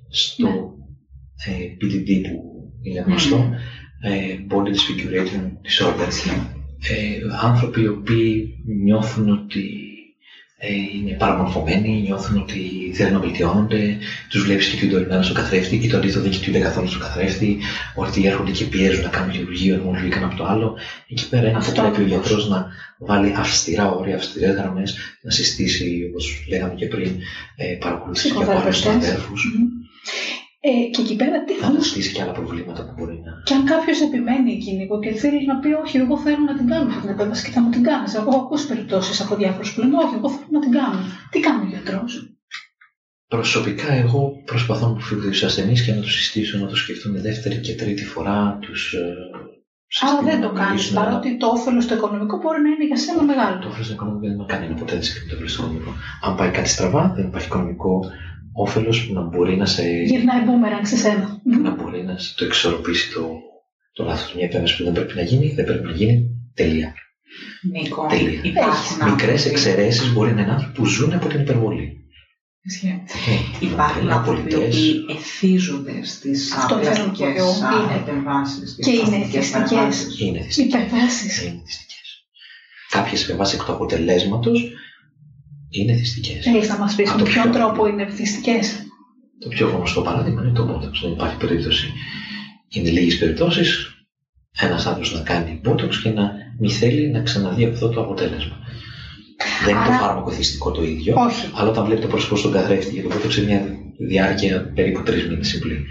στο 0.08 0.46
Ναι. 0.46 1.54
ε, 1.54 1.76
PDD 1.80 2.20
που 2.28 2.42
είναι 2.82 3.00
γνωστό, 3.00 3.50
ε, 4.02 4.10
Body 4.50 4.68
Disfiguration 4.68 5.42
Disorder. 5.64 6.08
Ε, 6.88 7.18
άνθρωποι 7.42 7.80
οι 7.80 7.86
οποίοι 7.86 8.54
νιώθουν 8.84 9.28
ότι 9.28 9.60
ε, 9.60 9.89
είναι 10.68 11.16
παραμορφωμένοι, 11.16 12.00
νιώθουν 12.00 12.36
ότι 12.36 12.90
θέλουν 12.94 13.12
να 13.12 13.18
βελτιώνονται, 13.18 13.96
τους 14.28 14.44
βλέπεις 14.44 14.68
και 14.68 14.76
κοιτούνται 14.76 15.22
στον 15.22 15.34
καθρέφτη, 15.34 15.76
ή 15.76 15.88
το 15.88 15.96
αντίθετο 15.96 16.20
δεν 16.20 16.30
κοιτούνται 16.30 16.58
καθόλου 16.58 16.88
στον 16.88 17.00
καθρέφτη, 17.00 17.58
ότι 17.94 18.26
έρχονται 18.26 18.50
και 18.50 18.64
πιέζουν 18.64 19.02
να 19.02 19.08
κάνουν 19.08 19.32
χειρουργείο 19.32 19.74
ενώ 19.74 19.88
όλοι 19.88 20.14
από 20.24 20.36
το 20.36 20.44
άλλο. 20.44 20.76
Εκεί 21.08 21.28
πέρα 21.28 21.48
είναι 21.48 21.58
που 21.58 21.72
πρέπει 21.72 22.00
ο 22.00 22.06
γιατρός 22.06 22.48
να 22.48 22.66
βάλει 22.98 23.34
αυστηρά 23.36 23.90
όρια, 23.90 24.14
αυστηρές 24.16 24.54
γραμμές, 24.54 24.96
να 25.22 25.30
συστήσει, 25.30 26.06
όπως 26.08 26.44
λέγαμε 26.48 26.74
και 26.74 26.86
πριν, 26.86 27.12
ε, 27.56 27.76
παρακολουθήσει 27.80 28.34
και 28.34 28.42
από 28.42 28.58
άλλου 28.58 28.72
συναδέλφου. 28.72 29.32
Ε, 30.62 30.70
και 30.92 31.00
εκεί 31.00 31.16
πέρα 31.16 31.44
τι 31.44 31.52
θα 31.52 31.66
αναστήσει 31.66 32.12
και 32.12 32.22
άλλα 32.22 32.32
προβλήματα 32.32 32.84
που 32.84 32.92
μπορεί 32.96 33.22
να. 33.24 33.42
Και 33.44 33.54
αν 33.54 33.64
κάποιος 33.64 34.00
επιμένει 34.00 34.52
εκείνη 34.52 34.88
και 35.02 35.12
θέλεις 35.12 35.46
να 35.46 35.58
πει, 35.58 35.68
Όχι, 35.72 35.96
εγώ 35.96 36.18
θέλω 36.18 36.44
να 36.50 36.56
την 36.56 36.66
κάνω 36.66 36.88
αυτή 36.88 37.00
την 37.00 37.10
επέμβαση 37.10 37.44
και 37.44 37.50
θα 37.50 37.60
μου 37.60 37.70
την 37.70 37.82
κάνεις. 37.82 38.14
Εγώ 38.14 38.28
έχω 38.28 38.40
ακούσει 38.40 38.66
περιπτώσεις 38.66 39.20
από 39.20 39.36
διάφορους 39.36 39.74
που 39.74 39.80
λένε, 39.80 39.96
Όχι, 39.96 40.14
εγώ 40.14 40.28
θέλω 40.30 40.48
να 40.50 40.60
την 40.60 40.70
κάνω. 40.70 40.98
Τι 41.30 41.40
κάνει 41.40 41.62
ο 41.66 41.68
γιατρός; 41.68 42.12
Προσωπικά, 43.28 43.92
εγώ 43.92 44.42
προσπαθώ 44.44 44.86
να 44.86 44.92
αποφύγω 44.92 45.30
του 45.30 45.46
ασθενείς 45.46 45.84
και 45.84 45.92
να 45.94 46.00
τους 46.00 46.14
συστήσω 46.14 46.58
να 46.58 46.66
το 46.66 46.76
σκεφτούν 46.76 47.20
δεύτερη 47.20 47.56
και 47.60 47.74
τρίτη 47.74 48.04
φορά 48.04 48.58
τους. 48.60 48.92
Ε, 48.92 49.14
Άρα 50.00 50.22
δεν 50.22 50.40
το 50.40 50.50
κάνεις, 50.52 50.92
παρότι 50.92 51.36
το 51.36 51.46
όφελος 51.46 51.84
στο 51.84 51.94
οικονομικό 51.94 52.36
μπορεί 52.36 52.60
να 52.62 52.68
είναι 52.68 52.86
για 52.86 52.96
σένα 52.96 53.22
μεγάλο. 53.22 53.58
Το 53.58 53.68
όφελος 53.68 53.86
στο 53.86 53.94
οικονομικό 53.94 54.26
δεν 54.26 54.46
κάνει 54.46 54.74
ποτέ 54.78 54.94
δεν 54.94 55.28
το 55.28 55.34
όφελος 55.34 55.52
στο 55.52 55.62
οικονομικό. 55.62 55.92
Αν 56.22 56.36
πάει 56.36 56.50
κάτι 56.50 56.68
στραβά, 56.68 57.12
δεν 57.16 57.26
υπάρχει 57.26 57.46
οικονομικό 57.46 58.10
όφελος 58.52 59.06
που 59.06 59.12
να 59.12 59.22
μπορεί 59.22 59.56
να 59.56 59.66
σε. 59.66 59.82
Γυρνάει 59.82 60.44
μπούμεραν 60.44 60.86
σε 60.86 60.96
σένα. 60.96 61.40
Να 61.62 61.70
μπορεί 61.74 62.04
να 62.04 62.16
το 62.36 62.44
εξορροπήσει 62.44 63.12
το, 63.12 63.28
το 63.92 64.04
λάθος. 64.04 64.34
Μια 64.34 64.44
επέμβαση 64.44 64.76
που 64.76 64.84
δεν 64.84 64.92
πρέπει 64.92 65.14
να 65.14 65.22
γίνει, 65.22 65.52
δεν 65.54 65.64
πρέπει 65.64 65.84
να 65.86 65.92
γίνει. 65.92 66.24
Τελεία. 66.54 66.94
Νίκο, 67.72 68.06
Τελεία. 68.06 68.64
Μικρές 69.10 69.46
εξαιρέσεις 69.46 70.12
μπορεί 70.12 70.32
να 70.32 70.40
είναι 70.40 70.50
άνθρωποι 70.50 70.74
που 70.74 70.86
ζουν 70.86 71.12
από 71.12 71.28
την 71.28 71.40
υπερβολή. 71.40 71.94
Ε, 72.82 73.66
Υπάρχουν 73.66 74.10
άνθρωποι 74.10 74.54
που 74.54 74.60
εθίζονται 75.08 76.04
στις 76.04 76.54
πλαστικέ 76.68 77.24
επεμβάσει. 78.00 78.60
Και 78.82 78.90
είναι 78.90 79.16
εθιστικές. 79.16 80.18
Είναι 80.20 80.46
Υπερβάσεις. 80.56 81.54
Κάποιες 82.90 83.24
επεμβάσεις 83.24 83.58
εκ 83.58 83.64
του 83.64 83.72
αποτελέσματος 83.72 84.72
είναι 85.70 85.94
θυστικές. 85.94 86.44
Θέλει 86.44 86.66
να 86.66 86.78
μας 86.78 86.94
πεις 86.94 87.14
με 87.14 87.22
ποιον 87.22 87.50
τρόπο 87.52 87.86
είναι 87.86 88.06
θυστικές; 88.06 88.86
Το 89.38 89.48
πιο 89.48 89.68
γνωστό 89.68 90.00
παράδειγμα 90.02 90.42
είναι 90.42 90.52
το 90.52 90.68
Botox. 90.68 90.92
Δεν 91.02 91.12
υπάρχει 91.12 91.36
περίπτωση. 91.36 91.92
Είναι 92.68 92.90
λίγες 92.90 93.18
περιπτώσεις 93.18 93.94
ένας 94.60 94.86
άνθρωπος 94.86 95.14
να 95.14 95.20
κάνει 95.20 95.60
Botox 95.64 95.94
και 96.02 96.10
να 96.10 96.32
μην 96.58 96.70
θέλει 96.70 97.10
να 97.10 97.22
ξαναδεί 97.22 97.64
αυτό 97.64 97.88
το 97.88 98.00
αποτέλεσμα. 98.00 98.56
Δεν 99.64 99.74
είναι 99.74 99.84
το 99.84 99.92
φάρμακο 99.92 100.30
θυστικό 100.30 100.70
το 100.70 100.82
ίδιο. 100.82 101.14
Όχι. 101.16 101.50
Αλλά 101.54 101.70
όταν 101.70 101.84
βλέπει 101.84 102.00
το 102.00 102.06
πρόσωπο 102.06 102.36
στον 102.36 102.52
καθρέφτη 102.52 102.92
για 102.94 103.02
το 103.02 103.08
Botox 103.08 103.36
είναι 103.36 103.46
μια 103.46 103.78
διάρκεια 104.08 104.72
περίπου 104.74 105.02
τρεις 105.02 105.28
μήνες 105.28 105.48
συμπλή. 105.48 105.86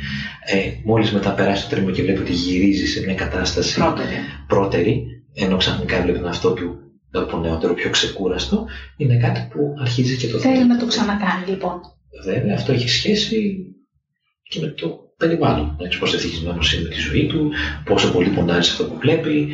Ε, 0.45 0.71
Μόλις 0.83 1.11
μετά 1.11 1.31
περάσει 1.31 1.63
το 1.63 1.69
τρίμηνο 1.69 1.91
και 1.91 2.01
βλέπει 2.01 2.19
ότι 2.19 2.33
γυρίζει 2.33 2.87
σε 2.87 3.05
μια 3.05 3.15
κατάσταση 3.15 3.79
πρώτερη, 3.79 4.15
πρώτερη 4.47 5.05
ενώ 5.33 5.57
ξαφνικά 5.57 6.01
βλέπει 6.01 6.17
τον 6.17 6.27
αυτό 6.27 6.53
του 6.53 6.88
το 7.11 7.37
νεότερο, 7.37 7.73
πιο 7.73 7.89
ξεκούραστο, 7.89 8.67
είναι 8.97 9.17
κάτι 9.17 9.47
που 9.51 9.75
αρχίζει 9.81 10.17
και 10.17 10.27
το 10.27 10.37
θέλει. 10.37 10.55
Θέλει 10.55 10.67
να 10.67 10.77
το 10.77 10.85
ξανακάνει 10.85 11.45
λοιπόν. 11.47 11.81
Βέβαια, 12.23 12.55
αυτό 12.55 12.71
έχει 12.71 12.89
σχέση 12.89 13.65
και 14.43 14.59
με 14.59 14.67
το 14.67 14.99
περιβάλλον. 15.17 15.77
Έτσι, 15.79 15.99
πώς 15.99 16.13
ευτυχισμένος 16.13 16.73
είναι 16.73 16.83
με 16.83 16.89
τη 16.89 16.99
ζωή 16.99 17.27
του, 17.27 17.51
πόσο 17.83 18.11
πολύ 18.11 18.29
πονάει 18.29 18.57
αυτό 18.57 18.85
που 18.85 18.97
βλέπει. 18.97 19.47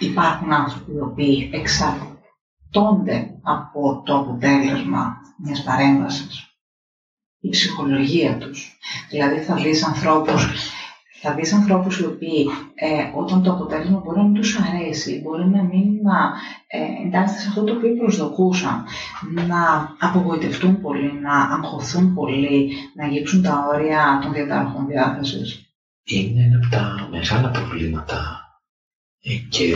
Υπάρχουν 0.00 0.52
άνθρωποι 0.52 0.92
οι 0.92 1.00
οποίοι 1.00 1.50
εξαρτώνται 1.52 3.30
από 3.42 4.02
το 4.04 4.16
αποτέλεσμα 4.16 5.16
μιας 5.44 5.62
παρέμβασης. 5.62 6.50
Η 7.40 7.48
ψυχολογία 7.48 8.38
τους. 8.38 8.78
Δηλαδή 9.10 9.40
θα 9.40 9.54
δεις 9.54 9.84
ανθρώπους 9.84 10.48
θα 11.20 11.34
δεις 11.34 11.52
ανθρώπους 11.52 11.98
οι 11.98 12.04
οποίοι 12.04 12.46
ε, 12.74 13.10
όταν 13.14 13.42
το 13.42 13.52
αποτέλεσμα 13.52 13.98
μπορεί 14.04 14.18
να 14.18 14.24
μην 14.24 14.34
τους 14.34 14.58
αρέσει, 14.58 15.20
μπορεί 15.22 15.48
να 15.48 15.62
μην 15.62 16.02
να 16.02 16.32
ε, 16.66 17.06
εντάσσεται 17.06 17.40
σε 17.40 17.48
αυτό 17.48 17.64
το 17.64 17.72
οποίο 17.72 17.94
προσδοκούσαν, 17.96 18.84
να 19.48 19.94
απογοητευτούν 20.00 20.80
πολύ, 20.80 21.12
να 21.12 21.34
αγχωθούν 21.42 22.14
πολύ, 22.14 22.70
να 22.94 23.06
γύψουν 23.06 23.42
τα 23.42 23.64
όρια 23.74 24.18
των 24.22 24.32
διατάρχων 24.32 24.86
διάθεσης. 24.86 25.70
Είναι 26.04 26.42
ένα 26.42 26.56
από 26.56 26.68
τα 26.70 27.08
μεγάλα 27.10 27.50
προβλήματα 27.50 28.40
ε, 29.22 29.34
και 29.48 29.74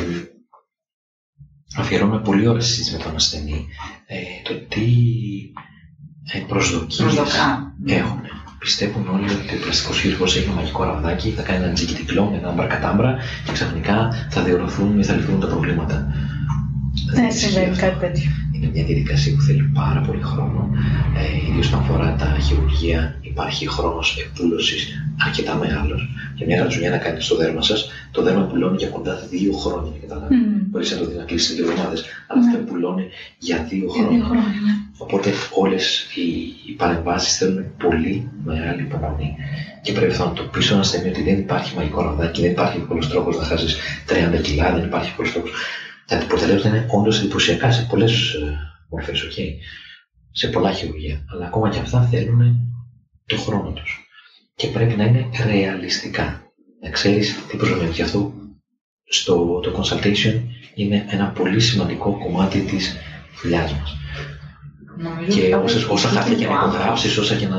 αφιερώνουμε 1.76 2.20
πολύ 2.20 2.46
ώρα 2.46 2.60
συζήτηση 2.60 2.96
με 2.96 3.02
τον 3.02 3.14
ασθενή 3.14 3.66
ε, 4.06 4.18
το 4.44 4.66
τι 4.68 4.86
ε, 6.32 6.40
προσδοκίες 6.48 7.36
έχουν. 7.86 8.20
Πιστεύουν 8.64 9.08
όλοι 9.14 9.24
ότι 9.24 9.54
ο 9.56 9.60
πλαστικός 9.62 10.00
χειρουργός 10.00 10.36
έχει 10.36 10.44
ένα 10.44 10.54
μαγικό 10.54 10.84
ραβδάκι, 10.84 11.30
θα 11.30 11.42
κάνει 11.42 11.64
ένα 11.64 11.72
τζικιτικλό, 11.72 12.32
ένα 12.38 12.52
μπαρκατάμπρα 12.52 13.16
και 13.44 13.52
ξαφνικά 13.52 14.08
θα 14.30 14.42
διορθωθούν 14.42 14.98
ή 14.98 15.04
θα 15.04 15.14
λυθούν 15.14 15.40
τα 15.40 15.46
προβλήματα. 15.46 16.12
Δεν 17.14 17.32
συμβαίνει 17.32 17.76
κάτι 17.76 17.98
τέτοιο. 17.98 18.30
Είναι 18.54 18.70
μια 18.74 18.84
διαδικασία 18.84 19.34
που 19.34 19.40
θέλει 19.40 19.62
πάρα 19.74 20.00
πολύ 20.00 20.22
χρόνο. 20.22 20.70
Ε, 21.16 21.50
Ιδίως 21.50 21.68
όταν 21.68 21.80
αφορά 21.80 22.16
τα 22.18 22.38
χειρουργία, 22.46 23.18
υπάρχει 23.20 23.68
χρόνος 23.68 24.08
επούλωση 24.26 24.76
αρκετά 25.26 25.54
μεγάλος. 25.56 26.08
Και 26.34 26.44
μια 26.44 26.62
ρατζουνιά 26.62 26.90
να 26.90 26.96
κάνει 26.96 27.20
στο 27.20 27.36
δέρμα 27.36 27.62
σας, 27.62 27.90
το 28.10 28.22
δέρμα 28.22 28.42
πουλώνει 28.42 28.76
για 28.76 28.88
κοντά 28.88 29.26
δύο 29.30 29.52
χρόνια. 29.52 29.92
Καταλάβει. 30.00 30.34
Mm. 30.34 30.66
Μπορείς 30.70 30.90
να 30.92 30.98
το 30.98 31.04
δει 31.10 31.16
να 31.16 31.24
κλείσει 31.24 31.54
δύο 31.54 31.70
εβδομάδες, 31.70 32.04
αλλά 32.26 32.40
αυτό 32.46 32.58
πουλώνει 32.58 33.04
για 33.38 33.66
δύο 33.70 33.88
χρόνια. 33.88 34.16
Δύο 34.18 34.24
χρόνια. 34.24 34.44
Ναι. 35.00 35.06
Οπότε 35.06 35.32
όλες 35.50 36.06
οι, 36.14 36.28
οι 36.66 36.72
παρεμβάσεις 36.72 37.36
θέλουν 37.36 37.76
πολύ 37.76 38.30
μεγάλη 38.44 38.82
υπομονή. 38.82 39.36
Και 39.82 39.92
πρέπει 39.92 40.18
να 40.18 40.32
το 40.32 40.42
πείσω 40.42 40.72
ένα 40.72 40.82
ασθενή 40.82 41.08
ότι 41.08 41.22
δεν 41.22 41.38
υπάρχει 41.38 41.74
μαγικό 41.74 42.02
ραβδάκι, 42.02 42.40
δεν 42.40 42.50
υπάρχει 42.50 42.76
εύκολο 42.76 43.06
τρόπος 43.06 43.36
να 43.36 43.44
χάσεις 43.44 43.76
30 44.08 44.40
κιλά, 44.42 44.72
δεν 44.72 44.84
υπάρχει 44.84 45.08
εύκολο 45.08 45.30
τρόπος. 45.30 45.50
Τα 46.06 46.18
αποτελέσματα 46.18 46.68
είναι 46.68 46.86
όντως 46.90 47.18
εντυπωσιακά 47.18 47.70
σε 47.70 47.86
πολλές 47.90 48.32
ε, 48.32 48.58
μορφές, 48.90 49.22
okay. 49.22 49.48
σε 50.30 50.48
πολλά 50.48 50.72
χειρουργία. 50.72 51.24
Αλλά 51.32 51.46
ακόμα 51.46 51.68
και 51.68 51.78
αυτά 51.78 52.02
θέλουν 52.02 52.54
το 53.26 53.36
χρόνο 53.36 53.72
τους. 53.72 54.08
Και 54.54 54.66
πρέπει 54.66 54.96
να 54.96 55.04
είναι 55.04 55.26
ρεαλιστικά. 55.46 56.42
Να 56.82 56.90
ξέρεις 56.90 57.46
τι 57.48 57.56
προσωπεύεις. 57.56 57.96
Γι' 57.96 58.02
αυτό 58.02 58.32
στο 59.04 59.60
το 59.60 59.82
consultation 59.82 60.40
είναι 60.74 61.06
ένα 61.08 61.28
πολύ 61.28 61.60
σημαντικό 61.60 62.18
κομμάτι 62.18 62.60
της 62.60 62.96
δουλειάς 63.42 63.74
μα. 64.96 65.34
Και 65.34 65.54
όσα, 65.54 65.88
όσα 65.88 66.08
χάρτια 66.08 66.34
και 66.34 66.46
να 66.46 66.52
υπογράψεις, 66.52 67.18
όσα 67.18 67.34
και 67.34 67.46
να. 67.46 67.58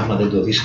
άμα 0.00 0.16
δεν 0.16 0.30
το 0.30 0.42
δεις 0.42 0.62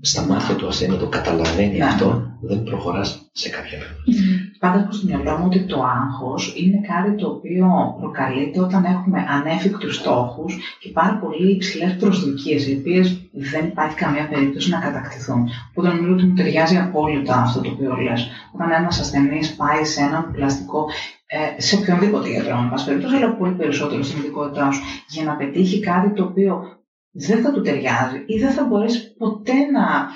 στα 0.00 0.22
μάτια 0.22 0.54
του 0.54 0.66
ασθενή, 0.66 0.96
το 0.96 1.06
καταλαβαίνει 1.06 1.78
ναι. 1.78 1.84
αυτό, 1.84 2.22
δεν 2.40 2.62
προχωράς 2.62 3.30
σε 3.32 3.48
κάποια 3.48 3.78
περίπτωση. 3.78 4.47
Πάντα 4.58 4.78
έχω 4.78 4.92
στο 4.92 5.06
μυαλό 5.06 5.38
μου 5.38 5.44
ότι 5.46 5.66
το 5.66 5.82
άγχος 5.82 6.54
είναι 6.56 6.80
κάτι 6.92 7.14
το 7.14 7.26
οποίο 7.28 7.96
προκαλείται 8.00 8.60
όταν 8.60 8.84
έχουμε 8.84 9.26
ανέφικτους 9.28 9.94
στόχους 9.94 10.58
και 10.80 10.88
πάρα 10.88 11.18
πολύ 11.22 11.50
υψηλές 11.52 11.96
προσδοκίες, 11.96 12.68
οι 12.68 12.76
οποίες 12.80 13.20
δεν 13.32 13.64
υπάρχει 13.64 13.96
καμία 13.96 14.28
περίπτωση 14.28 14.70
να 14.70 14.78
κατακτηθούν. 14.78 15.48
Οπότε 15.70 15.94
νομίζω 15.94 16.12
ότι 16.12 16.24
μου 16.24 16.34
ταιριάζει 16.34 16.76
απόλυτα 16.76 17.34
αυτό 17.36 17.60
το 17.60 17.70
οποίο 17.70 17.96
λες. 17.96 18.28
Όταν 18.54 18.70
ένας 18.70 19.00
ασθενής 19.00 19.56
πάει 19.56 19.84
σε 19.84 20.00
έναν 20.00 20.30
πλαστικό 20.32 20.86
ε, 21.26 21.60
σε 21.60 21.76
οποιονδήποτε 21.76 22.28
γιατρό, 22.28 22.58
εν 22.62 22.70
πάση 22.70 22.84
περιπτώσει, 22.84 23.14
αλλά 23.16 23.34
πολύ 23.34 23.52
περισσότερο 23.52 24.02
στην 24.02 24.18
ειδικότητά 24.18 24.70
σου, 24.70 24.80
για 25.08 25.24
να 25.24 25.36
πετύχει 25.36 25.80
κάτι 25.80 26.12
το 26.12 26.24
οποίο 26.24 26.78
δεν 27.10 27.42
θα 27.42 27.52
του 27.52 27.60
ταιριάζει 27.60 28.22
ή 28.26 28.38
δεν 28.38 28.50
θα 28.50 28.64
μπορέσει 28.64 29.14
ποτέ 29.16 29.52
να 29.52 30.08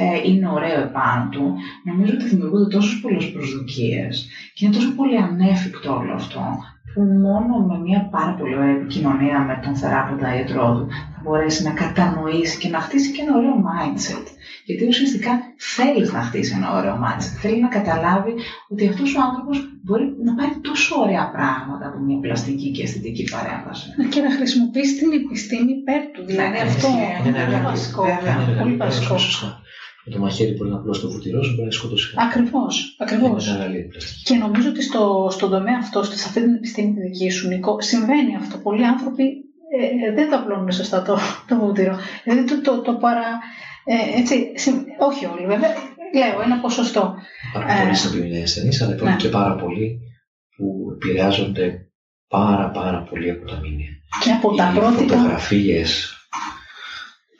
ε, 0.00 0.28
είναι 0.28 0.48
ωραίο 0.48 0.80
επάνω 0.80 1.28
του, 1.30 1.54
νομίζω 1.84 2.12
ότι 2.14 2.28
δημιουργούνται 2.28 2.68
τόσε 2.76 2.98
πολλέ 3.02 3.24
προσδοκίε 3.34 4.08
και 4.54 4.64
είναι 4.64 4.74
τόσο 4.74 4.94
πολύ 4.94 5.16
ανέφικτο 5.16 5.96
όλο 6.00 6.12
αυτό, 6.12 6.42
που 6.94 7.00
μόνο 7.02 7.52
με 7.68 7.78
μια 7.78 8.08
πάρα 8.10 8.32
πολύ 8.38 8.54
ωραία 8.56 8.76
επικοινωνία 8.78 9.38
με 9.48 9.60
τον 9.64 9.76
θεράποντα 9.76 10.36
ιατρό 10.36 10.66
του 10.76 10.86
θα 11.14 11.20
μπορέσει 11.22 11.62
να 11.62 11.72
κατανοήσει 11.82 12.58
και 12.58 12.68
να 12.68 12.80
χτίσει 12.80 13.12
και 13.12 13.22
ένα 13.22 13.36
ωραίο 13.36 13.56
mindset. 13.68 14.26
Γιατί 14.64 14.86
ουσιαστικά 14.86 15.30
θέλει 15.56 16.10
να 16.16 16.20
χτίσει 16.22 16.52
ένα 16.56 16.68
ωραίο 16.78 16.96
mindset. 17.04 17.34
Θέλει 17.42 17.60
να 17.60 17.68
καταλάβει 17.68 18.32
ότι 18.68 18.88
αυτό 18.88 19.02
ο 19.18 19.20
άνθρωπο 19.28 19.52
μπορεί 19.84 20.06
να 20.26 20.32
πάρει 20.34 20.54
τόσο 20.68 20.92
ωραία 21.04 21.30
πράγματα 21.36 21.84
από 21.88 21.98
μια 21.98 22.18
πλαστική 22.24 22.70
και 22.70 22.82
αισθητική 22.82 23.24
παρέμβαση. 23.34 23.86
Και 24.12 24.20
να 24.20 24.30
χρησιμοποιήσει 24.36 24.94
την 25.00 25.10
επιστήμη 25.20 25.72
υπέρ 25.80 26.02
του. 26.12 26.22
Δηλαδή 26.30 26.56
ναι, 26.56 26.68
αυτό 26.70 26.86
είναι 27.26 27.38
πολύ 27.44 27.62
βασικό. 27.70 28.02
Πολύ 28.62 28.76
βασικό 28.76 29.16
με 30.04 30.12
το 30.12 30.18
μαχαίρι 30.18 30.52
μπορεί 30.56 30.70
να 30.70 30.76
απλώσει 30.76 31.00
το 31.00 31.08
φουτυρό 31.08 31.42
σου, 31.42 31.50
μπορεί 31.54 31.64
να 31.64 31.70
σκοτώσει. 31.70 32.14
Ακριβώς. 32.16 32.96
Ακριβώς. 32.98 33.56
Και 34.24 34.34
νομίζω 34.34 34.68
ότι 34.68 34.82
στο, 34.82 35.28
στον 35.30 35.50
τομέα 35.50 35.78
αυτό, 35.80 36.02
σε 36.02 36.28
αυτή 36.28 36.40
την 36.40 36.54
επιστήμη 36.54 36.94
τη 36.94 37.00
δική 37.00 37.30
σου, 37.30 37.48
Νικό, 37.48 37.80
συμβαίνει 37.80 38.36
αυτό. 38.36 38.58
Πολλοί 38.58 38.84
άνθρωποι 38.84 39.22
ε, 39.78 40.08
ε 40.08 40.14
δεν 40.14 40.30
τα 40.30 40.36
απλώνουν 40.36 40.72
σωστά 40.72 41.02
το, 41.02 41.18
το 41.48 41.56
βούτυρο. 41.56 41.96
Δηλαδή 42.24 42.44
το, 42.44 42.60
το, 42.60 42.80
το 42.80 42.92
παρα. 42.92 43.26
Ε, 43.84 44.18
έτσι, 44.18 44.52
όχι 44.98 45.26
όλοι 45.26 45.46
βέβαια, 45.46 45.70
λέω 46.14 46.42
ένα 46.42 46.60
ποσοστό. 46.60 47.14
Υπάρχουν 47.48 48.10
πολλοί 48.10 48.22
ε, 48.22 48.26
είναι 48.26 48.42
ασθενείς, 48.42 48.82
αλλά 48.82 48.94
υπάρχουν 48.94 49.16
ναι. 49.16 49.22
και 49.22 49.28
πάρα 49.28 49.54
πολλοί 49.54 50.00
που 50.56 50.90
επηρεάζονται 50.94 51.88
πάρα 52.28 52.70
πάρα 52.70 53.02
πολύ 53.02 53.30
από 53.30 53.46
τα 53.46 53.60
μήνυα. 53.60 53.88
Και 54.24 54.30
από 54.30 54.54
τα 54.54 54.72
Οι 54.74 54.78
πρότυπα. 54.78 55.16
φωτογραφίες, 55.16 56.17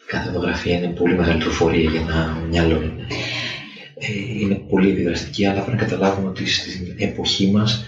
κάθε 0.08 0.26
φωτογραφία 0.26 0.76
είναι 0.76 0.88
πολύ 0.88 1.14
μεγάλη 1.14 1.40
τροφορία 1.40 1.90
για 1.90 2.00
ένα 2.00 2.46
μυαλό. 2.50 2.82
Είναι. 2.82 3.06
Ε, 4.00 4.40
είναι 4.40 4.54
πολύ 4.54 4.90
επιδραστική, 4.90 5.46
αλλά 5.46 5.60
πρέπει 5.60 5.76
να 5.76 5.82
καταλάβουμε 5.88 6.28
ότι 6.28 6.46
στην 6.46 6.94
εποχή 6.98 7.50
μας 7.50 7.84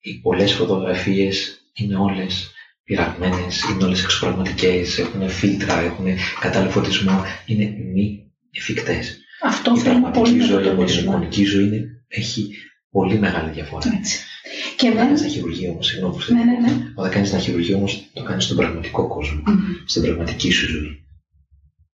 οι 0.00 0.20
πολλές 0.20 0.52
φωτογραφίες 0.52 1.58
είναι 1.74 1.96
όλες 1.96 2.50
πειραγμένες, 2.84 3.62
είναι 3.62 3.84
όλες 3.84 4.02
εξωπραγματικές, 4.04 4.98
έχουν 4.98 5.28
φίλτρα, 5.28 5.80
έχουν 5.80 6.06
κατάλληλο 6.40 6.70
φωτισμό, 6.70 7.22
είναι 7.46 7.74
μη 7.92 8.32
εφικτές. 8.50 9.18
Αυτό 9.42 9.72
η 9.76 9.78
θέλουμε 9.78 10.10
πολύ 10.10 10.36
πραγματική 10.36 10.38
να 10.38 10.46
το 10.46 10.52
ζωή 10.52 10.62
από 10.62 10.68
την 10.68 10.76
τονίσουμε. 10.76 11.10
εικονική 11.10 11.44
ζωή 11.44 11.64
είναι, 11.64 12.04
έχει 12.08 12.54
πολύ 12.90 13.18
μεγάλη 13.18 13.50
διαφορά. 13.50 13.92
Έτσι. 13.98 14.18
Και 14.76 14.86
Όταν 14.86 14.96
δεν... 14.98 15.06
κάνεις 15.06 15.20
ένα 15.20 15.30
χειρουργείο 15.30 15.70
όμως, 15.70 15.86
συγγνώμη 15.86 16.14
που 16.14 16.20
σε 16.20 16.32
Ναι, 16.34 16.44
ναι, 16.44 16.58
ναι. 16.58 16.72
όταν 16.94 17.10
κάνεις 17.10 17.32
ένα 17.32 17.40
χειρουργείο 17.40 17.76
όμως, 17.76 18.10
το 18.12 18.22
κάνεις 18.22 18.44
στον 18.44 18.56
πραγματικό 18.56 19.06
κόσμο, 19.08 19.42
Μμμ. 19.46 19.60
στην 19.86 20.02
πραγματική 20.02 20.50
σου 20.50 20.66
ζωή. 20.68 21.03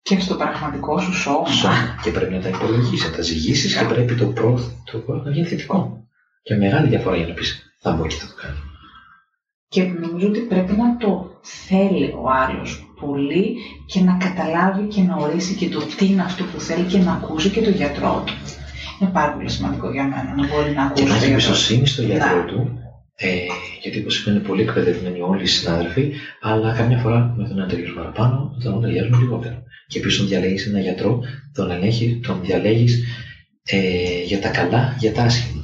Και 0.08 0.20
στο 0.20 0.36
πραγματικό 0.36 1.00
σου 1.00 1.14
σώμα. 1.14 1.46
Σώμα. 1.48 2.00
Και 2.04 2.12
πρέπει 2.12 2.34
να 2.34 2.40
τα 2.42 2.50
υπολογίσεις, 2.50 3.10
να 3.10 3.16
τα 3.16 3.22
ζυγίσεις 3.22 3.78
και 3.78 3.86
πρέπει 3.86 4.16
το 4.16 4.26
πρώτο 4.28 4.62
το 4.92 4.98
πρώτο 4.98 5.24
να 5.24 5.32
γίνει 5.32 5.46
θετικό. 5.48 6.04
Και 6.44 6.56
μεγάλη 6.56 6.88
διαφορά 6.88 7.16
για 7.16 7.28
να 7.28 7.34
πεις 7.34 7.76
θα 7.82 7.92
μπω 7.92 8.08
και 8.08 8.16
θα 8.16 8.28
το 8.28 8.34
κάνω. 8.42 8.58
Και 9.68 9.84
νομίζω 9.84 10.28
ότι 10.28 10.40
πρέπει 10.40 10.74
να 10.74 10.98
το 10.98 11.40
θέλει 11.42 12.06
ο 12.24 12.30
άλλος 12.44 12.94
πολύ 13.00 13.56
και 13.86 14.00
να 14.00 14.14
καταλάβει 14.18 14.84
και 14.88 15.02
να 15.02 15.16
ορίσει 15.16 15.54
και 15.56 15.70
το 15.70 15.80
τι 15.98 16.06
είναι 16.06 16.22
αυτό 16.22 16.44
που 16.44 16.60
θέλει 16.60 16.84
και 16.86 16.98
να 16.98 17.12
ακούσει 17.12 17.50
και 17.50 17.62
το 17.62 17.70
γιατρό 17.70 18.24
του. 18.26 18.34
Είναι 19.00 19.10
πάρα 19.14 19.32
πολύ 19.34 19.50
σημαντικό 19.50 19.92
για 19.92 20.04
μένα 20.04 20.34
να 20.38 20.48
μπορεί 20.48 20.72
να 20.74 20.92
Και 20.96 21.04
ακούσει 21.04 21.04
να 21.04 21.10
το 21.10 21.16
έχει 21.16 21.28
γιατρό 21.28 21.28
του. 21.28 21.32
εμπιστοσύνη 21.32 21.88
στο 21.88 22.02
γιατρό 22.02 22.38
Ναι. 22.38 22.46
του. 22.52 22.80
Ε, 23.18 23.30
γιατί 23.82 24.00
όπως 24.00 24.20
είπα 24.20 24.32
είναι 24.32 24.40
πολύ 24.40 24.62
εκπαιδευμένοι 24.62 25.20
όλοι 25.22 25.44
οι 25.44 25.46
συνάδελφοι, 25.46 26.12
αλλά 26.42 26.74
καμιά 26.74 26.98
φορά 26.98 27.34
με 27.38 27.48
τον 27.48 27.58
ένα 27.60 27.68
ταιριάζουν 27.68 27.96
παραπάνω, 27.96 28.52
με 28.56 28.64
τον 28.64 28.72
άλλο 28.72 28.82
ταιριάζουν 28.82 29.20
λιγότερο. 29.20 29.64
Και 29.88 29.98
επίση 29.98 30.18
τον 30.18 30.28
διαλέγεις 30.28 30.66
ένα 30.66 30.80
γιατρό, 30.80 31.20
τον 31.54 31.72
ελέγχεις, 31.72 32.20
τον 32.22 32.42
διαλέγεις 32.42 33.04
ε, 33.64 34.22
για 34.24 34.40
τα 34.40 34.50
καλά, 34.50 34.96
για 35.00 35.12
τα 35.12 35.24
άσχημα. 35.24 35.62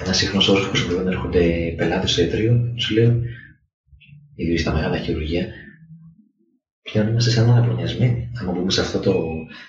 Ένας 0.00 0.16
συχνός 0.16 0.48
όρο 0.48 0.60
που 0.60 0.68
χρησιμοποιούν 0.68 1.00
όταν 1.00 1.12
έρχονται 1.12 1.74
πελάτες 1.76 2.10
στο 2.10 2.20
ιατρείο, 2.20 2.72
τους 2.76 2.90
λέω, 2.90 3.20
ιδίω 4.34 4.58
στα 4.58 4.72
μεγάλα 4.72 4.96
χειρουργεία, 4.96 5.46
πλέον 6.92 7.08
είμαστε 7.08 7.30
σαν 7.30 7.50
αναπονιασμένοι. 7.50 8.30
Αν 8.40 8.54
μπούμε 8.54 8.70
σε 8.70 8.80
αυτό 8.80 8.98
το 8.98 9.22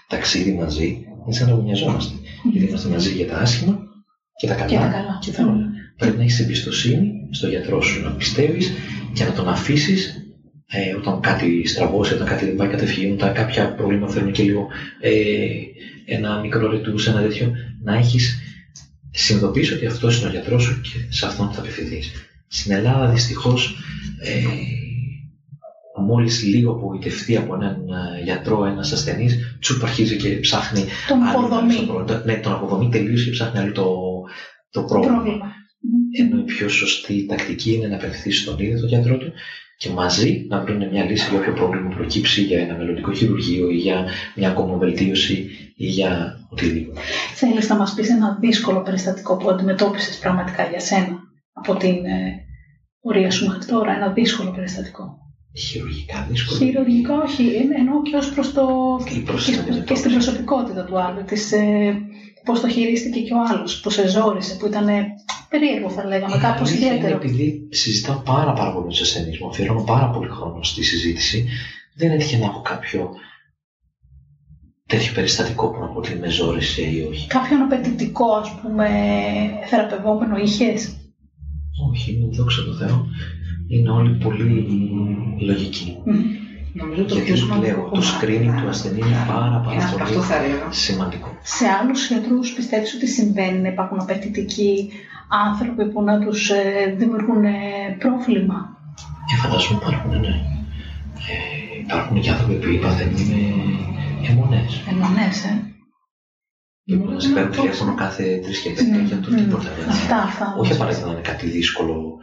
ταξίδι 0.08 0.52
μαζί, 0.54 0.86
είναι 0.86 1.34
σαν 1.34 1.48
να 1.48 1.54
αγωνιαζόμαστε. 1.54 2.16
Γιατί 2.52 2.68
είμαστε 2.68 2.90
μαζί 2.90 3.14
για 3.14 3.28
τα 3.28 3.38
άσχημα 3.38 3.80
και 4.36 4.48
τα 4.48 4.54
καλά. 4.54 4.68
Και 4.70 4.76
τα 4.76 4.88
καλά. 4.88 5.20
Και 5.22 5.32
τα 5.32 5.44
όλα. 5.44 5.70
Πρέπει 5.98 6.18
να 6.18 6.24
έχεις 6.24 6.40
εμπιστοσύνη 6.40 7.28
στο 7.32 7.48
γιατρό 7.48 7.82
σου, 7.82 8.02
να 8.02 8.12
πιστεύεις 8.12 8.72
και 9.14 9.24
να 9.24 9.32
τον 9.32 9.48
αφήσεις 9.48 10.21
ε, 10.72 10.96
όταν 10.96 11.20
κάτι 11.20 11.68
στραβώσει, 11.68 12.14
όταν 12.14 12.26
κάτι 12.26 12.46
δεν 12.46 12.56
πάει 12.56 12.68
κατευθείαν, 12.68 13.12
όταν 13.12 13.34
κάποια 13.34 13.74
προβλήματα 13.74 14.12
θέλουν 14.14 14.32
και 14.32 14.44
λίγο 14.44 14.68
ε, 15.00 15.12
ένα 16.06 16.40
μικρό 16.40 16.68
ρετούς, 16.68 17.08
ένα 17.08 17.22
τέτοιο, 17.22 17.52
να 17.84 17.94
έχεις 17.96 18.38
συνειδητοποιήσει 19.12 19.74
ότι 19.74 19.86
αυτός 19.86 20.18
είναι 20.18 20.28
ο 20.28 20.30
γιατρός 20.30 20.64
σου 20.64 20.82
και 20.82 20.90
σε 21.10 21.26
αυτόν 21.26 21.52
θα 21.52 21.60
απευθυνθείς. 21.60 22.12
Στην 22.48 22.72
Ελλάδα 22.72 23.10
δυστυχώς, 23.10 23.76
ε, 24.22 24.44
μόλις 26.06 26.44
λίγο 26.44 26.72
απογοητευτεί 26.72 27.38
από 27.38 27.56
έναν 27.56 27.76
ε, 28.20 28.24
γιατρό, 28.24 28.66
ένας 28.66 28.92
ασθενής, 28.92 29.58
τσουπ 29.60 29.84
αρχίζει 29.84 30.16
και 30.18 30.30
ψάχνει 30.30 30.86
Τον 31.08 31.22
άλλο 31.22 31.38
αποδομή. 31.40 31.74
στο 31.74 31.84
πρόβλημα. 31.84 32.22
Ναι, 32.26 32.36
τον 32.36 32.54
αποδομεί 32.54 32.90
τελείως 32.90 33.24
και 33.24 33.32
ψάχνει 33.32 33.60
άλλο 33.60 33.72
το, 33.72 33.86
το 34.70 34.84
πρόβλημα. 34.84 35.16
Πρόβλημα. 35.16 35.46
Ενώ 36.20 36.40
η 36.40 36.44
πιο 36.44 36.70
σωστή 36.70 37.26
τακτική 37.26 37.74
είναι 37.74 37.88
να 37.88 37.96
απευθυνθείς 37.96 38.40
στον 38.40 38.60
ίδιο 38.60 38.80
τον 38.80 38.88
γιατρό 38.88 39.18
του 39.18 39.34
και 39.82 39.90
μαζί 39.90 40.46
να 40.50 40.60
βρουν 40.60 40.90
μια 40.90 41.04
λύση 41.04 41.30
για 41.30 41.40
όποιο 41.40 41.54
πρόβλημα 41.54 41.90
προκύψει 41.96 42.42
για 42.42 42.60
ένα 42.60 42.76
μελλοντικό 42.76 43.12
χειρουργείο 43.14 43.70
ή 43.70 43.76
για 43.76 44.06
μια 44.36 44.50
ακόμα 44.50 44.78
βελτίωση 44.78 45.50
ή 45.76 45.86
για 45.86 46.40
οτιδήποτε. 46.50 47.00
Θέλεις 47.36 47.70
να 47.70 47.76
μας 47.76 47.94
πεις 47.94 48.10
ένα 48.10 48.38
δύσκολο 48.40 48.82
περιστατικό 48.82 49.38
που 49.38 49.50
αντιμετώπισες 49.50 50.18
πραγματικά 50.18 50.64
για 50.70 50.80
σένα 50.80 51.20
από 51.54 51.76
την 51.76 52.06
ε, 52.06 52.46
πορεία 53.02 53.32
σου 53.32 53.48
μέχρι 53.48 53.66
τώρα, 53.66 53.96
ένα 53.96 54.10
δύσκολο 54.12 54.52
περιστατικό; 54.52 55.18
Χειρουργικά 55.58 56.28
δύσκολο. 56.30 56.60
Χειρουργικό 56.60 57.14
όχι, 57.24 57.44
είναι- 57.44 57.76
εννοώ 57.78 58.02
και 58.02 58.16
ως 58.16 58.34
προς 58.34 58.54
το... 58.54 58.66
Και 59.06 59.20
προς 59.20 59.46
και, 59.46 59.52
την 59.52 59.64
και 59.64 59.70
αντιμετώπιση. 59.70 60.00
στην 60.00 60.12
προσωπικότητα 60.12 60.84
του 60.86 61.00
άλλου, 61.00 61.24
της, 61.24 61.52
ε, 61.52 61.98
πώς 62.46 62.60
το 62.60 62.70
χειρίστηκε 62.70 63.20
και 63.20 63.34
ο 63.34 63.38
άλλος, 63.50 63.80
που 63.80 63.90
σε 63.90 64.08
ζόρισε, 64.08 64.56
που 64.56 64.66
ήταν 64.66 64.88
ε, 64.88 65.06
περίεργο 65.50 65.90
θα 65.90 66.06
λέγαμε, 66.06 66.36
Η 66.36 66.40
κάπως 66.40 66.70
αλήθεια 66.70 66.88
είναι 66.88 66.96
ιδιαίτερο. 66.96 67.20
επειδή 67.22 67.68
συζητάω 67.72 68.22
πάρα, 68.26 68.54
πάρα 68.54 68.74
πολύ 68.74 68.86
με 68.86 68.92
του 68.92 69.02
ασθενεί 69.02 69.38
μου, 69.42 69.48
αφιερώνω 69.48 69.84
πάρα 69.84 70.10
πολύ 70.10 70.28
χρόνο 70.30 70.64
στη 70.64 70.84
συζήτηση, 70.84 71.48
δεν 71.96 72.12
έτυχε 72.12 72.38
να 72.38 72.46
έχω 72.46 72.62
κάποιο 72.62 73.10
τέτοιο 74.86 75.14
περιστατικό 75.14 75.70
που 75.72 75.80
να 75.80 75.88
πω 75.88 75.98
ότι 75.98 76.16
με 76.16 76.30
ζόρισε 76.30 76.82
ή 76.82 77.06
όχι. 77.10 77.28
Κάποιον 77.28 77.62
απαιτητικό, 77.62 78.34
ας 78.34 78.60
πούμε, 78.62 78.88
θεραπευόμενο 79.66 80.38
είχες; 80.38 80.96
Όχι, 81.90 82.12
είναι 82.14 82.28
δόξα 82.36 82.64
τω 82.64 82.74
Θεώ. 82.74 83.06
Είναι 83.68 83.90
όλοι 83.90 84.18
πολύ 84.18 84.68
λογικοί. 85.40 85.98
Μμ. 86.06 86.20
Νομίζω 86.74 87.04
το 87.06 87.14
Γιατί 87.14 87.28
πιο 87.28 87.36
σου 87.36 87.46
σημαντικό 87.46 87.68
λέω, 87.68 87.84
το 87.84 87.90
κομμάτι, 87.90 88.08
screening 88.22 88.54
ναι. 88.54 88.62
του 88.62 88.68
ασθενή 88.70 88.98
είναι 89.00 89.24
πάρα 89.28 89.58
πάρα 89.66 89.74
Είναι 89.76 89.90
πολύ 89.92 90.04
Αυτό 90.04 90.22
θα 90.22 90.36
έλεγα. 90.36 90.72
σημαντικό. 90.72 91.38
Σε 91.42 91.66
άλλους 91.68 92.08
γιατρούς 92.08 92.54
πιστεύεις 92.54 92.94
ότι 92.96 93.08
συμβαίνει 93.08 93.60
να 93.60 93.68
υπάρχουν 93.68 94.00
απαιτητικοί 94.02 94.90
άνθρωποι 95.48 95.86
που 95.92 96.02
να 96.04 96.20
τους 96.20 96.50
ε, 96.50 96.96
δημιουργούν 96.98 97.44
ε, 97.46 97.52
πρόβλημα; 98.00 98.78
Ε, 99.34 99.36
φαντάζομαι 99.42 99.80
υπάρχουν, 99.82 100.20
ναι. 100.20 100.34
Ε, 101.32 101.80
υπάρχουν 101.84 102.22
και 102.22 102.30
άνθρωποι 102.30 102.54
που 102.54 102.80
παθαίνουν 102.82 103.22
με 103.32 103.42
αιμονές. 104.30 104.82
Αιμονές, 104.90 105.44
ε. 105.44 105.66
Και 106.84 106.96
που 106.98 107.12
να 107.12 107.20
σε 107.20 107.30
παίρνουν 107.30 107.52
τηλέφωνο 107.52 107.96
κάθε 107.96 108.40
τρεις 108.44 108.60
και 108.60 108.70
πέντε 108.70 108.98
Μμ, 108.98 109.06
για 109.06 109.20
το 109.20 109.30
μμ. 109.32 109.36
τίποτα. 109.36 109.70
δηλαδή. 109.76 109.90
Αυτά, 109.90 110.18
αυτά. 110.18 110.56
Όχι 110.60 110.74
απαραίτητα 110.74 111.06
να 111.06 111.12
είναι 111.12 111.22
κάτι 111.22 111.46
δύσκολο. 111.50 112.18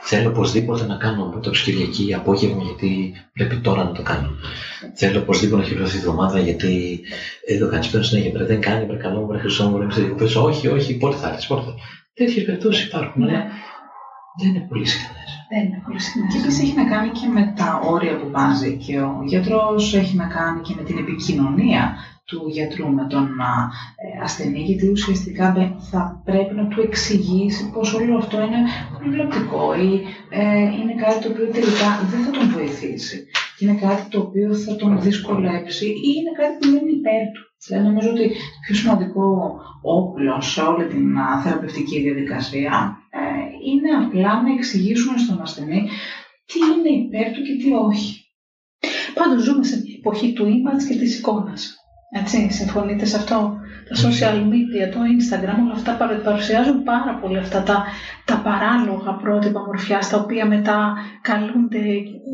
Θέλω 0.00 0.28
οπωσδήποτε 0.28 0.86
να 0.86 0.96
κάνω 0.96 1.32
botox 1.34 1.56
Κυριακή 1.56 2.14
απόγευμα 2.14 2.62
γιατί 2.62 3.12
πρέπει 3.32 3.56
τώρα 3.56 3.84
να 3.84 3.92
το 3.92 4.02
κάνω. 4.02 4.30
Θέλω 4.94 5.18
οπωσδήποτε 5.20 5.62
να 5.62 5.68
χειρουργήσω 5.68 5.96
τη 5.96 6.02
βδομάδα 6.02 6.38
γιατί 6.40 7.00
δεν 7.48 7.58
το 7.58 7.68
κάνει 7.68 7.86
πέρα 7.90 8.02
συνέχεια. 8.02 8.30
Πρέπει 8.30 8.48
δεν 8.52 8.60
κάνει, 8.60 8.86
παρακαλώ, 8.86 9.26
βρε 9.26 9.38
χρυσό 9.38 9.68
μου, 9.68 9.76
βρε 9.76 9.86
διακοπέ. 9.86 10.24
Όχι, 10.38 10.68
όχι, 10.68 10.96
πότε 10.96 11.16
θα 11.16 11.28
έρθεις, 11.28 11.46
πότε 11.46 11.62
θα. 11.62 11.74
Τέτοιες 12.14 12.44
περιπτώσεις 12.44 12.84
υπάρχουν, 12.86 13.22
αλλά 13.22 13.32
Ναι, 13.32 13.44
δεν 14.40 14.48
είναι 14.54 14.66
πολύ 14.68 14.86
συχνές. 14.86 15.30
δεν 15.50 15.64
είναι 15.64 15.82
πολύ 15.86 16.00
συχνές. 16.00 16.32
Και 16.32 16.38
επίσης 16.38 16.62
έχει 16.62 16.74
να 16.76 16.84
κάνει 16.84 17.08
και 17.08 17.26
με 17.34 17.52
τα 17.56 17.80
όρια 17.84 18.16
που 18.16 18.30
βάζει 18.30 18.76
και 18.76 18.98
ο 19.00 19.22
γιατρός, 19.26 19.94
έχει 19.94 20.16
να 20.16 20.26
κάνει 20.26 20.60
και 20.60 20.74
με 20.76 20.82
την 20.82 20.98
επικοινωνία 20.98 21.96
του 22.28 22.48
γιατρού 22.48 22.88
με 22.92 23.04
τον 23.06 23.24
α, 23.40 23.52
ε, 24.04 24.22
ασθενή, 24.22 24.60
γιατί 24.60 24.88
ουσιαστικά 24.88 25.52
δεν- 25.52 25.74
θα 25.90 26.22
πρέπει 26.24 26.54
να 26.54 26.66
του 26.68 26.80
εξηγήσει 26.80 27.70
πως 27.72 27.92
όλο 27.94 28.16
αυτό 28.16 28.36
είναι 28.46 28.60
προβλεπτικό 28.98 29.74
ή 29.74 29.90
ε, 30.30 30.62
είναι 30.78 30.94
κάτι 31.04 31.18
το 31.22 31.28
οποίο 31.32 31.46
τελικά 31.46 31.88
δεν 32.10 32.20
θα 32.24 32.30
τον 32.30 32.48
βοηθήσει. 32.50 33.16
Και 33.56 33.64
είναι 33.64 33.78
κάτι 33.80 34.02
το 34.10 34.18
οποίο 34.20 34.54
θα 34.54 34.76
τον 34.76 35.00
δυσκολέψει 35.00 35.86
ή 35.86 36.08
είναι 36.18 36.32
κάτι 36.40 36.54
που 36.58 36.66
δεν 36.72 36.80
είναι 36.82 36.96
υπέρ 37.00 37.22
του. 37.34 37.42
Δηλαδή 37.66 37.86
νομίζω 37.88 38.10
ότι 38.10 38.26
το 38.28 38.34
πιο 38.66 38.74
σημαντικό 38.74 39.24
όπλος 39.82 40.52
σε 40.52 40.60
όλη 40.60 40.84
την 40.86 41.18
α, 41.18 41.40
θεραπευτική 41.42 42.00
διαδικασία 42.00 42.72
ε, 43.10 43.20
είναι 43.70 43.90
απλά 44.04 44.42
να 44.42 44.52
εξηγήσουμε 44.52 45.18
στον 45.18 45.40
ασθενή 45.40 45.80
τι 46.48 46.58
είναι 46.72 46.90
υπέρ 47.04 47.26
του 47.32 47.42
και 47.42 47.54
τι 47.62 47.72
όχι. 47.72 48.22
Πάντως 49.14 49.42
ζούμε 49.42 49.64
σε 49.64 49.76
μια 49.82 49.94
εποχή 49.98 50.32
του 50.32 50.44
image 50.44 50.82
και 50.88 50.96
της 50.98 51.18
εικόνας. 51.18 51.77
Έτσι, 52.10 52.50
συμφωνείτε 52.50 53.04
σε 53.04 53.16
αυτό; 53.16 53.36
Τα 53.88 53.94
social 54.08 54.36
media, 54.52 54.84
το 54.94 54.98
Instagram, 55.16 55.58
όλα 55.64 55.72
αυτά 55.74 55.92
παρα- 55.92 56.20
παρουσιάζουν 56.20 56.82
πάρα 56.82 57.18
πολύ 57.20 57.38
αυτά 57.38 57.62
τα, 57.62 57.84
τα 58.24 58.36
παράλογα 58.46 59.12
πρότυπα 59.22 59.60
μορφιάς, 59.66 60.08
τα 60.08 60.16
οποία 60.18 60.46
μετά 60.46 60.94
καλούνται 61.20 61.78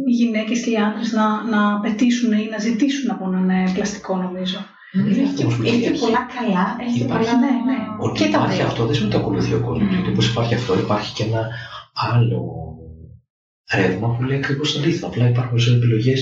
οι 0.06 0.12
γυναίκες 0.20 0.60
και 0.64 0.70
οι 0.70 0.76
άντρες 0.76 1.12
να, 1.12 1.26
να 1.52 1.80
πετήσουν 1.80 2.32
ή 2.32 2.48
να 2.50 2.58
ζητήσουν 2.58 3.10
από 3.10 3.24
έναν 3.28 3.50
ε, 3.50 3.70
πλαστικό 3.74 4.16
νομίζω. 4.16 4.58
Νομίζω 4.92 5.20
έχει, 5.20 5.42
Όμως, 5.44 5.56
και- 5.62 5.68
έχει 5.68 5.80
και 5.80 5.84
υπάρχει- 5.84 6.00
πολλά 6.04 6.26
καλά, 6.36 6.76
έχει 6.80 6.98
και 6.98 7.04
υπάρχει- 7.04 7.30
πολλά 7.30 7.38
ναι, 7.44 7.52
ναι. 7.70 7.78
Ότι 7.98 8.18
Και 8.22 8.28
τα 8.30 8.38
υπάρχει 8.38 8.56
δύο. 8.56 8.66
αυτό 8.66 8.84
δεν 8.86 8.94
σημαίνει 8.94 9.14
ότι 9.14 9.22
το 9.22 9.26
ακολουθεί 9.28 9.52
ο 9.54 9.60
κόσμο. 9.66 9.84
Μμμ. 9.84 9.92
Γιατί 9.94 10.10
όπως 10.10 10.26
υπάρχει 10.30 10.54
αυτό, 10.54 10.72
υπάρχει 10.78 11.10
και 11.16 11.24
ένα 11.30 11.42
άλλο 12.10 12.40
ρεύμα 13.74 14.08
που 14.16 14.22
λέει 14.22 14.36
ακριβώς 14.36 14.72
το 14.72 14.78
αντίθετο. 14.80 15.06
Απλά 15.06 15.28
υπάρχουν 15.28 15.52
ορισμένε 15.52 15.78
επιλογές. 15.82 16.20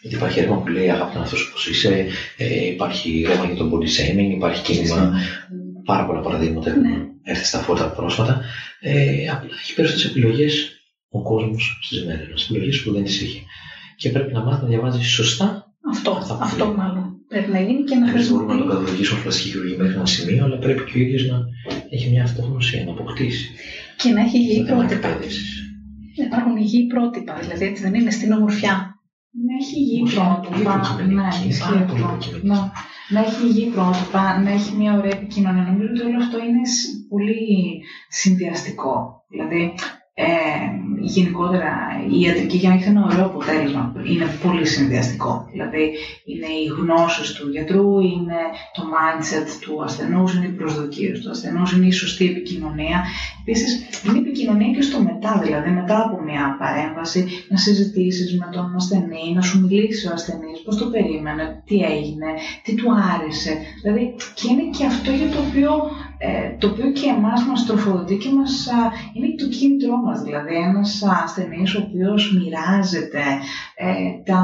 Γιατί 0.00 0.16
υπάρχει 0.16 0.40
ρεύμα 0.40 0.56
που 0.56 0.68
λέει 0.68 0.90
αγάπη 0.90 1.12
τον 1.12 1.22
αυτό 1.22 1.36
όπω 1.36 1.70
είσαι, 1.70 2.06
ε, 2.36 2.66
υπάρχει 2.66 3.24
ρεύμα 3.28 3.44
για 3.44 3.54
τον 3.54 3.70
body 3.72 3.88
shaming, 3.96 4.30
υπάρχει 4.34 4.62
κίνημα. 4.62 5.12
Πάρα 5.84 6.06
πολλά 6.06 6.20
παραδείγματα 6.20 6.70
έχουν 6.70 6.82
Ναι. 6.82 6.96
έρθει 7.22 7.44
στα 7.44 7.58
φώτα 7.58 7.90
πρόσφατα. 7.90 8.40
Ε, 8.80 9.28
απλά 9.28 9.50
έχει 9.62 9.74
περισσότερες 9.74 10.10
επιλογές 10.10 10.70
ο 11.08 11.22
κόσμος 11.22 11.78
στι 11.82 11.96
μέρε 12.06 12.22
μα. 12.30 12.34
Επιλογέ 12.50 12.78
που 12.84 12.92
δεν 12.92 13.04
τις 13.04 13.20
είχε. 13.20 13.40
Και 13.96 14.10
πρέπει 14.10 14.32
να 14.32 14.40
μάθει 14.44 14.62
να 14.62 14.68
διαβάζει 14.68 15.02
σωστά. 15.02 15.64
Αυτό, 15.90 16.10
Αυτά 16.10 16.34
που 16.36 16.40
αυτό 16.42 16.64
λέει. 16.64 16.74
μάλλον 16.74 17.04
πρέπει 17.28 17.50
να 17.50 17.60
γίνει 17.60 17.82
και 17.82 17.94
να 17.96 18.10
Εμείς 18.10 18.30
μπορούμε 18.30 18.52
να 18.52 18.58
το 18.58 18.64
χρησιμοποιεί 18.64 18.84
καθοδηγήσουμε 18.84 19.16
ως 19.18 19.22
πλαστική 19.22 19.48
χειρουργία 19.50 19.76
μέχρι 19.76 19.94
ένα 19.94 20.06
σημείο, 20.06 20.44
αλλά 20.44 20.56
πρέπει 20.58 20.82
και 20.90 20.98
ο 20.98 21.00
ίδιος 21.00 21.22
να 21.30 21.36
έχει 21.90 22.10
μια 22.10 22.22
αυτογνωσία, 22.22 22.84
να 22.84 22.90
αποκτήσει. 22.90 23.44
και 23.96 24.10
να 24.10 24.20
έχει 24.20 24.36
υγιή 24.38 24.54
Στο 24.56 24.64
θέμα 24.64 24.78
πρότυπα. 24.84 25.08
εκπαίδευσης. 25.08 25.48
Υπάρχουν 26.26 26.56
υγιή 26.56 26.86
πρότυπα, 26.86 27.34
δηλαδή 27.40 27.64
έτσι 27.64 27.82
δεν 27.82 27.94
είναι 27.94 28.10
στην 28.10 28.32
ομορφιά. 28.32 28.99
Να 29.32 29.54
έχει 29.60 29.76
υγιή 29.80 30.02
πρότυπα. 30.02 31.02
Ναι, 31.02 31.28
ισχύει 31.48 31.74
αυτό. 31.74 32.18
Ναι. 32.42 32.54
Να 33.08 33.20
έχει 33.20 33.46
υγιή 33.46 33.70
πρότυπα, 33.70 34.40
να 34.40 34.50
έχει 34.50 34.76
μια 34.76 34.96
ωραία 34.98 35.16
επικοινωνία. 35.16 35.62
Νομίζω 35.62 35.88
ότι 35.92 36.00
όλο 36.00 36.18
αυτό 36.18 36.38
είναι 36.38 36.60
πολύ 37.08 37.82
συνδυαστικό. 38.08 39.24
Δηλαδή, 39.28 39.74
ε, 40.14 40.26
γενικότερα 41.00 41.72
η 42.10 42.20
ιατρική 42.20 42.56
για 42.56 42.68
να 42.68 42.74
έχει 42.74 42.88
ένα 42.88 43.04
ωραίο 43.04 43.24
αποτέλεσμα 43.24 43.92
είναι 44.04 44.26
πολύ 44.42 44.66
συνδυαστικό. 44.66 45.48
Δηλαδή 45.52 45.92
είναι 46.24 46.46
οι 46.46 46.66
γνώσεις 46.78 47.32
του 47.32 47.48
γιατρού, 47.50 48.00
είναι 48.00 48.40
το 48.72 48.82
mindset 48.94 49.48
του 49.60 49.82
ασθενούς, 49.82 50.34
είναι 50.34 50.46
οι 50.46 50.56
προσδοκίες 50.60 51.20
του 51.20 51.30
ασθενούς, 51.30 51.72
είναι 51.72 51.86
η 51.86 51.90
σωστή 51.90 52.24
επικοινωνία. 52.24 53.04
Επίσης 53.40 53.70
είναι 54.04 54.18
η 54.18 54.20
επικοινωνία 54.20 54.70
και 54.70 54.82
στο 54.82 55.02
μετά, 55.02 55.40
δηλαδή 55.44 55.70
μετά 55.70 55.98
από 56.06 56.22
μια 56.22 56.56
παρέμβαση 56.58 57.26
να 57.48 57.56
συζητήσεις 57.56 58.38
με 58.38 58.48
τον 58.52 58.74
ασθενή, 58.76 59.32
να 59.34 59.42
σου 59.42 59.60
μιλήσει 59.60 60.06
ο 60.08 60.10
ασθενής 60.12 60.62
πώς 60.64 60.76
το 60.76 60.86
περίμενε, 60.86 61.62
τι 61.66 61.76
έγινε, 61.94 62.28
τι 62.64 62.74
του 62.74 62.88
άρεσε. 63.14 63.52
Δηλαδή 63.82 64.14
και 64.34 64.46
είναι 64.50 64.66
και 64.76 64.84
αυτό 64.86 65.10
για 65.10 65.28
το 65.28 65.38
οποίο 65.48 65.70
ε, 66.22 66.56
το 66.58 66.66
οποίο 66.66 66.92
και 66.92 67.06
εμάς 67.06 67.44
μας 67.44 67.66
τροφοδοτεί 67.66 68.16
και 68.16 68.30
μας, 68.30 68.68
είναι 69.14 69.34
το 69.34 69.48
κίνητρό 69.48 69.96
μας. 69.96 70.22
Δηλαδή 70.22 70.54
ένας 70.54 71.02
ασθενής 71.22 71.74
ο 71.74 71.82
οποίος 71.82 72.32
μοιράζεται 72.32 73.22
ε, 73.76 74.22
τα, 74.24 74.42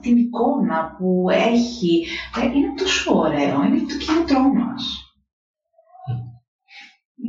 την 0.00 0.16
εικόνα 0.16 0.94
που 0.98 1.26
έχει, 1.30 2.06
ε, 2.42 2.44
είναι 2.44 2.74
τόσο 2.76 3.18
ωραίο, 3.18 3.62
είναι 3.64 3.78
το 3.78 3.96
κίνητρό 4.04 4.42
μας. 4.52 5.02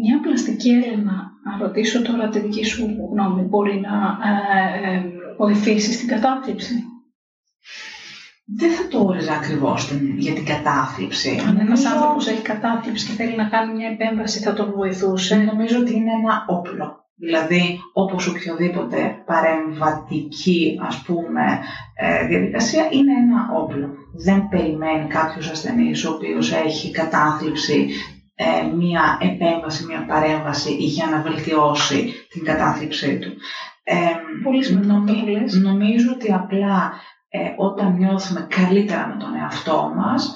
Μια 0.02 0.20
πλαστική 0.20 0.70
Έλενα, 0.70 1.32
να 1.44 1.58
ρωτήσω 1.66 2.02
τώρα 2.02 2.30
τη 2.30 2.40
δική 2.40 2.66
σου 2.66 2.86
γνώμη, 3.12 3.42
μπορεί 3.42 3.80
να 3.80 4.18
βοηθήσεις 5.38 5.96
στην 5.96 6.08
κατάθλιψη 6.08 6.84
δεν 8.58 8.72
θα 8.72 8.88
το 8.88 9.04
όριζα 9.04 9.34
ακριβώς 9.34 9.92
για 10.18 10.34
την 10.34 10.46
κατάθλιψη. 10.46 11.42
Αν 11.48 11.58
ένας 11.60 11.86
άνθρωπος 11.86 12.28
έχει 12.28 12.42
κατάθλιψη 12.42 13.08
και 13.08 13.14
θέλει 13.14 13.36
να 13.36 13.50
κάνει 13.50 13.74
μια 13.74 13.90
επέμβαση, 13.90 14.40
θα 14.40 14.54
τον 14.54 14.74
βοηθούσε. 14.76 15.36
Νομίζω 15.36 15.80
ότι 15.80 15.96
είναι 15.96 16.12
ένα 16.12 16.46
όπλο. 16.48 17.08
Δηλαδή, 17.16 17.80
όπως 17.94 18.28
οποιοδήποτε 18.28 19.24
παρεμβατική, 19.26 20.80
ας 20.88 21.02
πούμε, 21.02 21.44
ε, 21.96 22.28
διαδικασία, 22.28 22.88
είναι 22.92 23.12
ένα 23.12 23.50
όπλο. 23.62 23.90
Δεν 24.26 24.48
περιμένει 24.50 25.08
κάποιος 25.08 25.50
ασθενής 25.50 26.06
ο 26.06 26.14
οποίος 26.14 26.52
έχει 26.52 26.92
κατάθλιψη 26.92 27.90
ε, 28.36 28.76
μια 28.76 29.18
επέμβαση, 29.22 29.86
μια 29.86 30.06
παρέμβαση 30.06 30.74
για 30.76 31.06
να 31.06 31.22
βελτιώσει 31.22 32.14
την 32.30 32.44
κατάθλιψή 32.44 33.20
του. 33.20 33.30
Ε, 33.84 33.96
Πολύ 34.44 34.64
σημαντικό 34.64 34.94
Νομίζω 35.62 36.12
ότι 36.12 36.34
απλά 36.34 36.94
ε, 37.30 37.40
όταν 37.56 37.94
νιώθουμε 37.98 38.48
καλύτερα 38.50 39.08
με 39.08 39.16
τον 39.16 39.36
εαυτό 39.36 39.92
μας, 39.96 40.36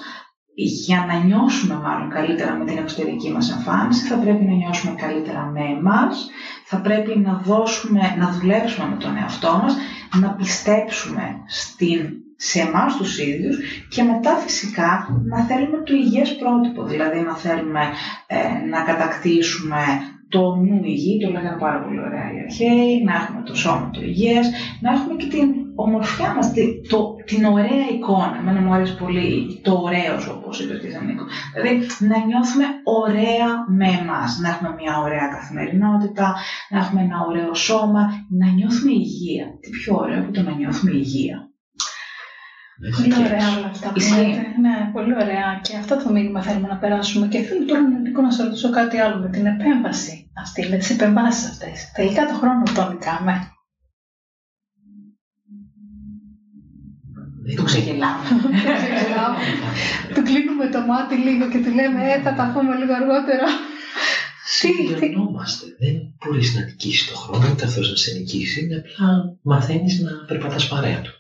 για 0.56 1.06
να 1.08 1.24
νιώσουμε 1.24 1.76
μάλλον 1.76 2.10
καλύτερα 2.10 2.56
με 2.56 2.66
την 2.66 2.78
εξωτερική 2.78 3.32
μας 3.32 3.52
εμφάνιση, 3.52 4.08
θα 4.08 4.16
πρέπει 4.18 4.44
να 4.44 4.54
νιώσουμε 4.54 4.96
καλύτερα 4.96 5.46
με 5.46 5.60
εμάς, 5.60 6.30
θα 6.66 6.82
πρέπει 6.82 7.20
να 7.20 7.42
δώσουμε, 7.44 8.16
να 8.18 8.32
δουλέψουμε 8.32 8.88
με 8.90 8.96
τον 8.96 9.18
εαυτό 9.18 9.60
μας, 9.64 9.76
να 10.22 10.30
πιστέψουμε 10.34 11.24
στην, 11.48 12.10
σε 12.36 12.60
εμάς 12.60 12.96
τους 12.96 13.20
ίδιους 13.20 13.58
και 13.90 14.04
μετά 14.04 14.36
φυσικά 14.36 15.08
να 15.24 15.44
θέλουμε 15.44 15.78
το 15.78 15.94
υγιές 15.94 16.36
πρότυπο, 16.36 16.84
δηλαδή 16.84 17.20
να 17.20 17.36
θέλουμε 17.36 17.82
ε, 18.28 18.68
να 18.70 18.82
κατακτήσουμε 18.84 19.78
το 20.34 20.56
νου 20.56 20.80
υγιή, 20.84 21.20
το 21.20 21.30
λέγανε 21.32 21.58
πάρα 21.66 21.80
πολύ 21.84 22.00
ωραία 22.08 22.28
οι 22.34 22.40
αρχαίοι, 22.46 23.04
να 23.08 23.14
έχουμε 23.22 23.42
το 23.50 23.56
σώμα 23.56 23.90
το 23.94 24.02
υγιές, 24.02 24.46
να 24.84 24.90
έχουμε 24.96 25.16
και 25.20 25.28
την 25.36 25.48
ομορφιά 25.76 26.34
μας, 26.36 26.48
το, 26.90 27.00
την 27.26 27.46
ωραία 27.46 27.86
εικόνα. 27.94 28.38
Εμένα 28.40 28.60
μου 28.62 28.74
αρέσει 28.74 28.98
πολύ 29.04 29.60
το 29.64 29.74
ωραίο, 29.88 30.16
όπως 30.38 30.60
είπε 30.62 30.74
και 30.82 30.88
Νίκο. 31.08 31.24
Δηλαδή, 31.54 31.74
να 32.10 32.18
νιώθουμε 32.28 32.66
ωραία 33.02 33.50
με 33.80 33.88
εμάς, 34.00 34.32
να 34.42 34.50
έχουμε 34.50 34.72
μια 34.80 34.94
ωραία 35.06 35.28
καθημερινότητα, 35.36 36.36
να 36.70 36.78
έχουμε 36.80 37.02
ένα 37.02 37.18
ωραίο 37.30 37.54
σώμα, 37.54 38.02
να 38.40 38.48
νιώθουμε 38.58 38.92
υγεία. 38.92 39.46
Τι 39.62 39.70
πιο 39.70 39.96
ωραίο 39.96 40.20
από 40.24 40.32
το 40.32 40.42
να 40.42 40.54
νιώθουμε 40.60 40.92
υγεία. 40.92 41.53
Πολύ 42.92 43.14
ωραία 43.26 43.58
όλα 43.58 43.68
αυτά 43.68 43.90
που 43.92 44.00
λέτε. 44.00 44.42
Ναι, 44.62 44.90
πολύ 44.94 45.14
ωραία. 45.14 45.60
Και 45.62 45.78
αυτό 45.78 46.04
το 46.04 46.10
μήνυμα 46.12 46.42
θέλουμε 46.42 46.68
να 46.68 46.78
περάσουμε. 46.78 47.28
Και 47.28 47.40
θέλω 47.40 47.66
τώρα 47.66 47.82
Νίκο 47.82 48.22
να 48.22 48.32
σα 48.32 48.44
ρωτήσω 48.44 48.70
κάτι 48.70 48.98
άλλο 48.98 49.18
με 49.20 49.30
την 49.30 49.46
επέμβαση 49.46 50.32
αυτή, 50.34 50.68
με 50.70 50.78
τις 50.78 50.90
επεμβάσεις 50.90 51.50
αυτές. 51.50 51.92
Τελικά 51.96 52.26
το 52.26 52.34
χρόνο 52.34 52.64
τον 52.76 52.88
νικάμε. 52.94 53.48
Δεν 57.46 57.56
το 57.56 57.64
ξεγελάμε. 57.70 58.24
Του 60.14 60.22
κλείνουμε 60.24 60.68
το 60.72 60.80
μάτι 60.82 61.16
λίγο 61.16 61.50
και 61.50 61.58
του 61.58 61.72
λέμε 61.74 62.00
Ε, 62.12 62.22
θα 62.22 62.34
τα 62.34 62.52
πούμε 62.54 62.76
λίγο 62.76 62.94
αργότερα. 62.94 63.48
Συμπληρωνόμαστε. 64.46 65.66
Δεν 65.80 65.96
μπορείς 66.20 66.56
να 66.56 66.62
νικήσεις 66.62 67.08
το 67.10 67.16
χρόνο, 67.16 67.50
ούτε 67.52 67.66
αυτό 67.66 67.80
να 67.80 67.96
σε 67.96 68.12
νικήσεις. 68.14 68.64
Απλά 68.78 69.38
μαθαίνεις 69.42 70.00
να 70.02 70.12
περπατάς 70.28 70.68
παρέα 70.68 71.02
του. 71.02 71.12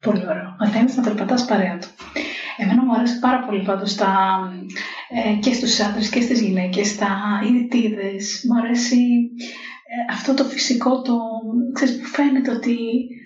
Πολύ 0.00 0.24
ωραίο. 0.28 0.56
Μαθαίνει 0.60 0.94
να 0.96 1.02
περπατάς 1.02 1.44
παρέα 1.44 1.78
του. 1.78 1.88
Εμένα 2.56 2.84
μου 2.84 2.94
αρέσει 2.94 3.18
πάρα 3.18 3.44
πολύ 3.46 3.62
πάντως 3.62 3.96
ε, 3.96 5.32
και 5.40 5.52
στους 5.52 5.80
άντρες 5.80 6.08
και 6.08 6.20
στις 6.20 6.40
γυναίκες, 6.40 6.96
τα 6.96 7.10
ειδητίδες. 7.46 8.44
Μου 8.46 8.58
αρέσει 8.60 9.00
ε, 9.90 10.12
αυτό 10.12 10.34
το 10.34 10.44
φυσικό, 10.44 11.02
το, 11.02 11.16
ξέρεις, 11.72 11.98
που 11.98 12.04
φαίνεται 12.04 12.50
ότι, 12.50 12.76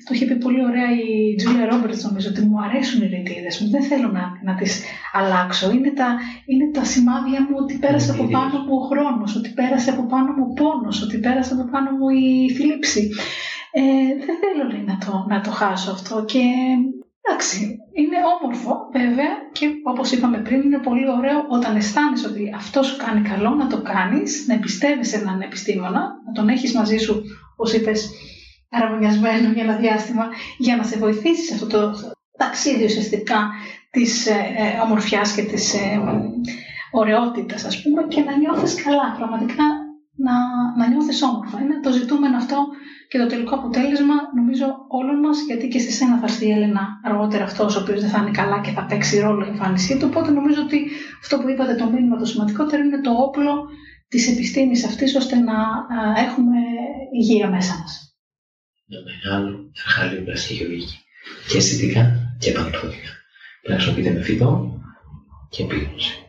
το 0.06 0.14
είχε 0.14 0.24
πει 0.24 0.36
πολύ 0.36 0.64
ωραία 0.64 0.90
η 1.06 1.34
Τζούλια 1.34 1.66
Ρόμπερτς 1.70 2.04
νομίζω, 2.04 2.28
ότι 2.28 2.40
μου 2.40 2.62
αρέσουν 2.62 3.02
οι 3.02 3.06
ρητίδες 3.06 3.60
μου, 3.60 3.70
δεν 3.70 3.82
θέλω 3.82 4.08
να, 4.10 4.24
να 4.44 4.54
τις 4.54 4.82
αλλάξω. 5.12 5.70
Είναι 5.72 5.90
τα, 5.90 6.08
είναι 6.46 6.70
τα 6.70 6.84
σημάδια 6.84 7.40
μου 7.40 7.56
ότι 7.62 7.74
πέρασε 7.74 8.10
από 8.10 8.24
πάνω 8.24 8.58
μου 8.58 8.74
ο 8.80 8.84
χρόνος, 8.90 9.36
ότι 9.36 9.48
πέρασε 9.48 9.90
από 9.90 10.02
πάνω 10.06 10.32
μου 10.32 10.46
ο 10.50 10.52
πόνος, 10.60 11.02
ότι 11.02 11.18
πέρασε 11.18 11.54
από 11.54 11.64
πάνω 11.70 11.90
μου 11.90 12.08
η 12.08 12.50
θλίψη. 12.56 13.10
Ε, 13.74 13.82
δεν 14.26 14.36
θέλω 14.42 14.70
λέει, 14.70 14.84
να, 14.84 14.98
το, 14.98 15.26
να 15.28 15.40
το 15.40 15.50
χάσω 15.50 15.90
αυτό 15.90 16.24
και 16.24 16.42
εντάξει, 17.22 17.78
είναι 17.92 18.16
όμορφο 18.34 18.88
βέβαια 18.92 19.32
και 19.52 19.66
όπως 19.84 20.10
είπαμε 20.10 20.38
πριν 20.38 20.60
είναι 20.62 20.78
πολύ 20.78 21.10
ωραίο 21.10 21.46
όταν 21.48 21.76
αισθάνεσαι 21.76 22.26
ότι 22.28 22.52
αυτό 22.56 22.82
σου 22.82 22.96
κάνει 22.96 23.28
καλό 23.28 23.50
να 23.50 23.66
το 23.66 23.82
κάνεις, 23.82 24.44
να 24.48 24.54
εμπιστεύεσαι 24.54 25.16
έναν 25.16 25.40
επιστήμονα, 25.40 26.00
να 26.26 26.32
τον 26.34 26.48
έχεις 26.48 26.74
μαζί 26.74 26.96
σου, 26.96 27.22
όπως 27.52 27.72
είπες, 27.72 28.10
αραβωνιασμένο 28.70 29.52
για 29.52 29.62
ένα 29.62 29.76
διάστημα, 29.76 30.28
για 30.58 30.76
να 30.76 30.82
σε 30.82 30.98
βοηθήσει 30.98 31.44
σε 31.44 31.54
αυτό 31.54 31.66
το 31.66 31.92
ταξίδι 32.36 32.84
ουσιαστικά 32.84 33.50
της 33.90 34.26
ε, 34.26 34.32
ε, 34.32 34.80
ομορφιάς 34.84 35.34
και 35.34 35.42
της 35.42 35.74
ε, 35.74 36.00
ωραιότητας 36.90 37.64
ας 37.64 37.82
πούμε 37.82 38.04
και 38.08 38.20
να 38.20 38.36
νιώθεις 38.36 38.82
καλά, 38.82 39.14
πραγματικά 39.18 39.64
να, 40.16 40.34
να 40.76 40.88
νιώθεις 40.88 41.22
όμορφα. 41.22 41.60
Είναι 41.60 41.80
το 41.80 41.92
ζητούμενο 41.92 42.36
αυτό 42.36 42.66
και 43.08 43.18
το 43.18 43.26
τελικό 43.26 43.54
αποτέλεσμα 43.54 44.14
νομίζω 44.36 44.66
όλων 44.88 45.18
μας, 45.18 45.40
γιατί 45.46 45.68
και 45.68 45.78
σε 45.78 45.90
σένα 45.90 46.18
θα 46.18 46.24
έρθει 46.24 46.46
η 46.46 46.50
Έλενα 46.50 47.00
αργότερα 47.02 47.44
αυτός 47.44 47.76
ο 47.76 47.80
οποίος 47.80 48.00
δεν 48.00 48.10
θα 48.10 48.18
είναι 48.18 48.30
καλά 48.30 48.60
και 48.60 48.70
θα 48.70 48.84
παίξει 48.84 49.20
ρόλο 49.20 49.44
η 49.44 49.48
εμφάνισή 49.48 49.98
του, 49.98 50.06
οπότε 50.10 50.30
νομίζω 50.30 50.62
ότι 50.62 50.90
αυτό 51.20 51.38
που 51.38 51.48
είπατε 51.48 51.74
το 51.74 51.90
μήνυμα 51.90 52.16
το 52.18 52.24
σημαντικότερο 52.24 52.82
είναι 52.82 53.00
το 53.00 53.10
όπλο 53.10 53.68
της 54.08 54.32
επιστήμης 54.32 54.84
αυτής 54.84 55.14
ώστε 55.16 55.36
να 55.36 55.56
έχουμε 56.26 56.58
υγεία 57.20 57.48
μέσα 57.50 57.78
μας. 57.78 58.16
Ένα 58.88 59.00
μεγάλο 59.10 59.70
εργαλείο 59.86 60.24
πλαστική 60.24 60.54
χειρουργική. 60.54 60.98
Και 61.48 61.56
αισθητικά 61.56 62.34
και 62.38 62.50
επανορθωτικά. 62.50 63.10
Πρέπει 63.62 63.68
να 63.68 63.74
χρησιμοποιείται 63.74 64.10
με 64.10 64.22
φυτό 64.22 64.80
και 65.48 65.62
επίγνωση. 65.62 66.21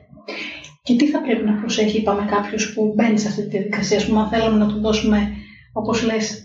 Και 0.85 0.95
τι 0.95 1.09
θα 1.09 1.21
πρέπει 1.21 1.43
να 1.43 1.59
προσέχει, 1.59 1.97
είπαμε, 1.97 2.25
κάποιος 2.25 2.73
που 2.73 2.93
μπαίνει 2.95 3.19
σε 3.19 3.27
αυτή 3.27 3.41
τη 3.41 3.47
διαδικασία. 3.49 3.99
Α 4.01 4.05
πούμε, 4.05 4.19
αν 4.19 4.29
θέλουμε 4.29 4.57
να 4.57 4.67
του 4.67 4.79
δώσουμε, 4.79 5.33
όπως 5.73 6.03
λες, 6.03 6.43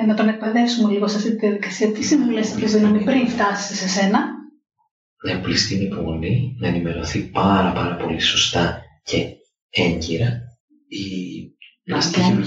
ε, 0.00 0.06
να 0.06 0.14
τον 0.14 0.28
εκπαιδεύσουμε 0.28 0.92
λίγο 0.92 1.08
σε 1.08 1.16
αυτή 1.16 1.30
τη 1.30 1.36
διαδικασία, 1.36 1.92
τι 1.92 2.04
συμβουλές 2.04 2.48
θα 2.48 2.58
πει 2.60 2.66
δίνουμε 2.66 3.02
πριν 3.04 3.28
φτάσει 3.28 3.74
σε 3.74 3.88
σένα; 3.88 4.18
Να 5.24 5.30
εμπληστεί 5.30 5.76
την 5.76 5.86
υπομονή, 5.86 6.56
να 6.60 6.68
ενημερωθεί 6.68 7.18
πάρα 7.20 7.72
πάρα 7.72 7.96
πολύ 7.96 8.20
σωστά 8.20 8.82
και 9.02 9.26
έγκυρα. 9.70 10.40
Η... 10.88 11.04
Να, 11.84 11.96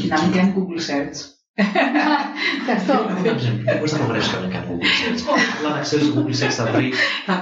να 0.07 0.21
μην 0.23 0.31
κάνει 0.31 0.53
Google 0.55 0.79
search. 0.79 1.34
Αυτό. 2.75 2.93
Δεν 3.65 3.77
μπορείς 3.77 3.91
να 3.91 3.97
το 3.97 4.05
βρεις 4.05 4.27
κανένα 4.27 4.65
Google 4.67 4.91
Search. 4.99 5.21
Αλλά 5.59 5.75
να 5.75 5.81
ξέρεις 5.81 6.05
το 6.07 6.13
Google 6.15 6.35
Search 6.41 6.55
θα 6.59 6.65
βρει. 6.71 6.93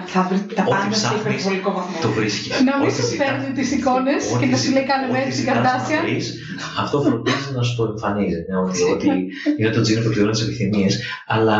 Θα 0.05 0.21
βρει 0.29 0.55
τα 0.55 0.63
πάντα 0.63 0.95
σε 0.95 1.15
υπερβολικό 1.19 1.71
βαθμό. 1.71 1.97
Το 2.01 2.09
βρίσκεις. 2.09 2.61
Να 2.61 2.77
μην 2.79 2.91
σου 2.91 3.17
παίρνει 3.17 3.51
τις 3.53 3.71
εικόνες 3.71 4.23
και 4.39 4.45
να 4.45 4.57
σου 4.57 4.71
λέει 4.71 4.85
κάνε 4.85 5.07
με 5.11 5.19
έτσι 5.27 5.43
καρτάσια. 5.43 5.99
Αυτό 6.79 7.01
φροντίζεις 7.01 7.51
να 7.55 7.63
σου 7.63 7.75
το 7.75 7.83
εμφανίζει. 7.83 8.41
Ότι 8.93 9.07
είναι 9.57 9.69
το 9.69 9.81
τζίνο 9.81 10.01
που 10.01 10.09
πληρώνει 10.09 10.31
τις 10.31 10.41
επιθυμίες, 10.41 11.01
αλλά 11.27 11.59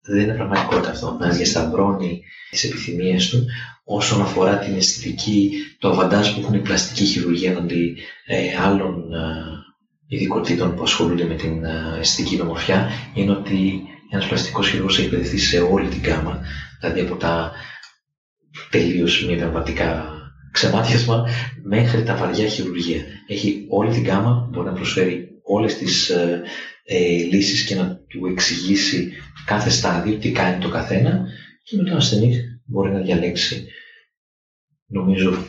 δεν 0.00 0.20
είναι 0.22 0.34
πραγματικότητα 0.34 0.90
αυτό. 0.90 1.16
Να 1.20 1.28
διασταυρώνει 1.28 2.22
τις 2.50 2.64
επιθυμίες 2.64 3.28
του 3.28 3.46
όσον 3.84 4.20
αφορά 4.20 4.58
την 4.58 4.76
αισθητική, 4.76 5.52
το 5.78 5.88
αβαντάζ 5.88 6.30
που 6.30 6.40
έχουν 6.40 6.54
η 6.54 6.58
πλαστική 6.58 7.04
χειρουργία 7.04 7.50
εναντί 7.50 7.96
ε, 8.26 8.36
άλλων 8.66 9.04
ειδικοτήτων 10.10 10.74
που 10.74 10.82
ασχολούνται 10.82 11.24
με 11.24 11.34
την 11.34 11.64
ε, 11.64 11.98
αισθητική 11.98 12.40
ομορφιά 12.40 12.90
είναι 13.14 13.30
ότι 13.30 13.82
ένας 14.10 14.26
πλαστικός 14.26 14.68
χειρουργός 14.68 14.96
έχει 14.98 15.06
εκπαιδευτεί 15.06 15.38
σε 15.38 15.60
όλη 15.60 15.88
την 15.88 16.02
γάμα, 16.02 16.40
δηλαδή 16.80 17.00
από 17.00 17.16
τα 17.16 17.52
τελείως 18.70 19.24
μη 19.26 19.32
επεμβατικά 19.32 20.04
ξεμάτιασμα 20.52 21.28
μέχρι 21.62 22.02
τα 22.02 22.16
βαριά 22.16 22.46
χειρουργία. 22.46 23.02
Έχει 23.26 23.66
όλη 23.68 23.90
την 23.90 24.04
γάμα, 24.04 24.48
μπορεί 24.50 24.66
να 24.66 24.72
προσφέρει 24.72 25.28
όλες 25.42 25.76
τις 25.76 26.08
ε, 26.08 26.42
ε, 26.84 26.98
λύσεις 27.06 27.64
και 27.64 27.74
να 27.74 28.00
του 28.08 28.26
εξηγήσει 28.26 29.12
κάθε 29.46 29.70
στάδιο 29.70 30.16
τι 30.16 30.30
κάνει 30.32 30.62
το 30.62 30.68
καθένα 30.68 31.26
και 31.62 31.76
μετά 31.76 31.92
ο 31.92 31.96
ασθενής 31.96 32.60
μπορεί 32.64 32.92
να 32.92 33.00
διαλέξει 33.00 33.66
νομίζω 34.86 35.44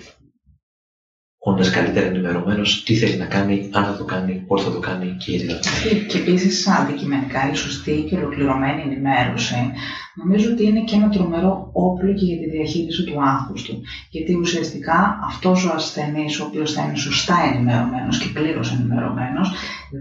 όντας 1.44 1.70
καλύτερα 1.70 2.06
ενημερωμένος 2.06 2.84
τι 2.84 2.96
θέλει 2.96 3.18
να 3.18 3.26
κάνει, 3.26 3.70
αν 3.74 3.84
θα 3.86 3.98
το 3.98 4.04
κάνει, 4.04 4.34
πώς 4.48 4.64
θα 4.64 4.72
το 4.72 4.80
κάνει 4.80 5.16
και 5.20 5.32
γιατί 5.32 5.54
θα 5.54 5.60
το 5.60 5.70
κάνει. 5.70 6.06
Και 6.06 6.18
επίσης, 6.18 6.68
αντικειμενικά, 6.68 7.52
η 7.52 7.56
σωστή 7.56 8.06
και 8.10 8.16
ολοκληρωμένη 8.16 8.82
ενημέρωση 8.82 9.72
νομίζω 10.16 10.52
ότι 10.52 10.64
είναι 10.66 10.84
και 10.84 10.96
ένα 10.96 11.10
τρομερό 11.10 11.70
όπλο 11.74 12.14
και 12.14 12.26
για 12.26 12.38
τη 12.38 12.50
διαχείριση 12.50 13.04
του 13.04 13.22
άγχου 13.22 13.54
του. 13.54 13.82
Γιατί 14.10 14.34
ουσιαστικά 14.36 15.20
αυτός 15.24 15.66
ο 15.66 15.74
ασθενής, 15.74 16.40
ο 16.40 16.46
οποίος 16.46 16.74
θα 16.74 16.84
είναι 16.84 16.96
σωστά 16.96 17.36
ενημερωμένος 17.54 18.18
και 18.20 18.30
πλήρως 18.34 18.72
ενημερωμένος, 18.72 19.52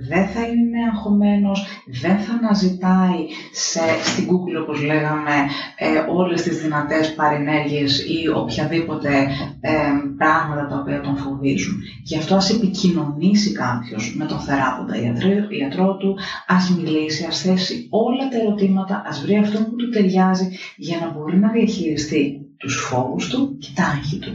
δεν 0.09 0.27
θα 0.27 0.41
είναι 0.41 0.79
αγχωμένος, 0.93 1.67
δεν 2.01 2.19
θα 2.19 2.33
αναζητάει 2.33 3.21
σε, 3.53 3.81
στην 4.05 4.25
Google, 4.31 4.63
όπως 4.63 4.83
λέγαμε, 4.83 5.35
ε, 5.77 5.87
όλες 6.15 6.43
τις 6.43 6.63
δυνατές 6.63 7.15
παρενέργειες 7.15 7.99
ή 7.99 8.29
οποιαδήποτε 8.29 9.09
ε, 9.61 9.71
πράγματα 10.17 10.67
τα 10.67 10.77
οποία 10.81 11.01
τον 11.01 11.17
φοβίζουν. 11.17 11.75
Γι' 12.03 12.17
αυτό 12.17 12.35
ας 12.35 12.51
επικοινωνήσει 12.51 13.53
κάποιος 13.53 14.15
με 14.17 14.25
τον 14.25 14.39
θεράποντα 14.39 14.95
ιατρό 15.61 15.97
του, 15.97 16.17
ας 16.47 16.71
μιλήσει, 16.71 17.25
ας 17.25 17.41
θέσει 17.41 17.87
όλα 17.91 18.29
τα 18.29 18.37
ερωτήματα, 18.41 19.03
ας 19.07 19.21
βρει 19.21 19.37
αυτό 19.37 19.59
που 19.59 19.77
του 19.77 19.91
ταιριάζει 20.01 20.49
για 20.77 20.99
να 20.99 21.11
μπορεί 21.11 21.37
να 21.39 21.51
διαχειριστεί 21.51 22.41
τους 22.57 22.77
φόβους 22.77 23.29
του 23.29 23.59
και 23.59 23.69
τα 23.75 23.85
άγχη 23.85 24.19
του. 24.19 24.33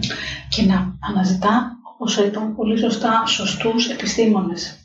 Και 0.49 0.61
να 0.61 0.97
αναζητά, 1.09 1.77
όπως 1.93 2.17
είπαμε 2.17 2.53
πολύ 2.55 2.77
σωστά, 2.77 3.23
σωστούς 3.25 3.89
επιστήμονες. 3.89 4.79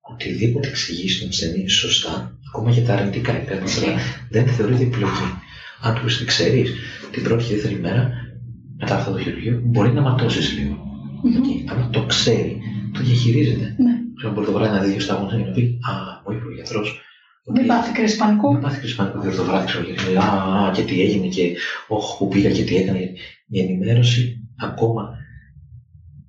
Οτιδήποτε 0.00 0.68
εξηγήσει 0.68 1.20
τον 1.20 1.28
ασθενή 1.28 1.68
σωστά, 1.68 2.38
ακόμα 2.48 2.70
και 2.72 2.80
τα 2.80 2.94
αρνητικά 2.94 3.42
υπέρβαση, 3.42 3.86
δεν 4.30 4.46
θεωρείται 4.46 4.82
επιλογή. 4.82 5.28
Αν 5.82 5.94
του 5.94 6.00
πει 6.04 6.24
ξέρεις, 6.24 6.72
την 7.12 7.22
πρώτη 7.22 7.44
και 7.44 7.54
δεύτερη 7.54 7.78
μέρα 7.80 8.10
μετά 8.78 8.96
αυτό 8.96 9.12
το 9.12 9.18
χειρουργείο 9.18 9.60
μπορεί 9.64 9.92
να 9.92 10.00
ματώσεις 10.00 10.52
λίγο. 10.58 10.76
Mm-hmm. 11.24 11.72
Αν 11.72 11.90
το 11.90 12.06
ξέρει, 12.06 12.60
το 12.92 13.00
διαχειρίζεται. 13.00 13.74
Ναι. 13.78 13.94
Ξέρω, 14.16 14.32
μπορεί 14.32 14.46
το 14.46 14.52
βράδυ 14.52 14.74
να 14.76 14.82
δει 14.82 14.90
δύο 14.90 15.00
στάγματα 15.00 15.36
και 15.36 15.44
να 15.44 15.50
πει 15.50 15.78
Α, 15.90 15.92
μου 16.24 16.36
είπε 16.36 16.46
ο 16.46 16.52
γιατρός, 16.54 17.00
μην 17.54 17.66
πάθει 17.66 17.92
κρίση 17.92 18.16
πανικού. 18.16 18.52
Μην 18.52 18.60
πάθει 18.60 18.78
κρίση 18.78 18.96
πανικού, 18.96 19.20
διότι 19.20 19.36
το 19.36 19.44
βράδυ 19.44 19.66
ξέρω 19.66 19.84
γιατί 19.84 20.16
α, 20.16 20.70
και 20.74 20.82
τι 20.82 21.00
έγινε 21.00 21.26
και 21.26 21.56
όχι 21.88 22.16
που 22.18 22.28
πήγα 22.28 22.50
και 22.50 22.64
τι 22.64 22.76
έκανε. 22.76 23.12
Η 23.48 23.60
ενημέρωση 23.60 24.48
ακόμα 24.60 25.16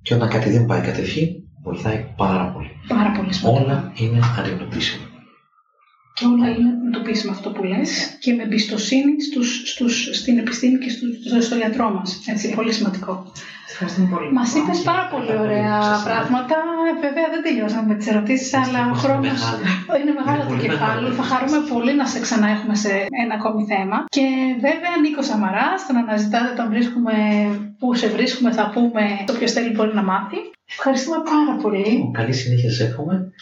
και 0.02 0.14
όταν 0.14 0.28
κάτι 0.28 0.50
δεν 0.50 0.66
πάει 0.66 0.80
κατευθείαν 0.80 1.44
βοηθάει 1.62 2.04
πάρα 2.16 2.52
πολύ. 2.52 2.70
Πάρα 2.88 3.10
πολύ 3.10 3.32
σημαντικό. 3.32 3.64
Όλα 3.64 3.92
είναι 3.96 4.18
αντιμετωπίσιμα. 4.38 5.13
Και 6.16 6.24
όλα 6.26 6.48
είναι 6.48 6.68
αντιμετωπίσιμα 6.68 7.32
αυτό 7.32 7.50
που 7.50 7.62
λες 7.64 8.16
και 8.20 8.32
με 8.32 8.42
εμπιστοσύνη 8.42 9.22
στους, 9.22 9.48
στους, 9.70 10.08
στην 10.12 10.38
επιστήμη 10.38 10.78
και 10.78 10.90
στους, 10.90 11.44
στο 11.46 11.56
γιατρό 11.56 11.90
μας. 11.90 12.20
Έτσι, 12.26 12.54
πολύ 12.54 12.72
σημαντικό. 12.72 13.32
Ευχαριστούμε 13.70 14.08
πολύ. 14.14 14.32
Μας 14.32 14.54
είπες 14.54 14.80
πάρα 14.90 15.04
πολύ 15.12 15.32
ωραία 15.44 15.78
πράγματα. 16.08 16.56
Βέβαια 17.04 17.26
δεν 17.32 17.42
τελειώσαμε 17.46 17.86
με 17.86 17.94
τις 17.94 18.06
ερωτήσεις, 18.12 18.54
αλλά 18.54 18.80
ο 18.90 18.94
χρόνος 19.02 19.40
είναι 20.00 20.12
μεγάλο 20.20 20.42
το 20.48 20.56
κεφάλαιο. 20.64 21.12
Θα 21.12 21.22
χαρούμε 21.22 21.58
πολύ 21.72 21.92
να 21.94 22.06
σε 22.06 22.20
ξανά 22.20 22.48
έχουμε 22.56 22.74
σε 22.74 22.92
ένα 23.22 23.34
ακόμη 23.38 23.62
θέμα. 23.72 23.96
Και 24.16 24.26
βέβαια 24.66 24.94
Νίκο 25.02 25.22
Σαμαρά, 25.22 25.68
τον 25.86 25.96
αναζητάτε, 25.96 26.50
τον 26.56 26.68
βρίσκουμε 26.68 27.14
που 27.78 27.94
σε 27.94 28.08
βρίσκουμε, 28.08 28.50
θα 28.52 28.70
πούμε 28.74 29.02
το 29.26 29.32
ποιος 29.32 29.52
θέλει 29.52 29.70
μπορεί 29.74 29.94
να 29.94 30.02
μάθει. 30.02 30.38
Ευχαριστούμε 30.74 31.18
πάρα 31.32 31.52
πολύ. 31.62 32.10
Καλή 32.12 32.32
συνέχεια 32.32 32.70
σε 32.70 32.84
εύχομαι 32.84 33.32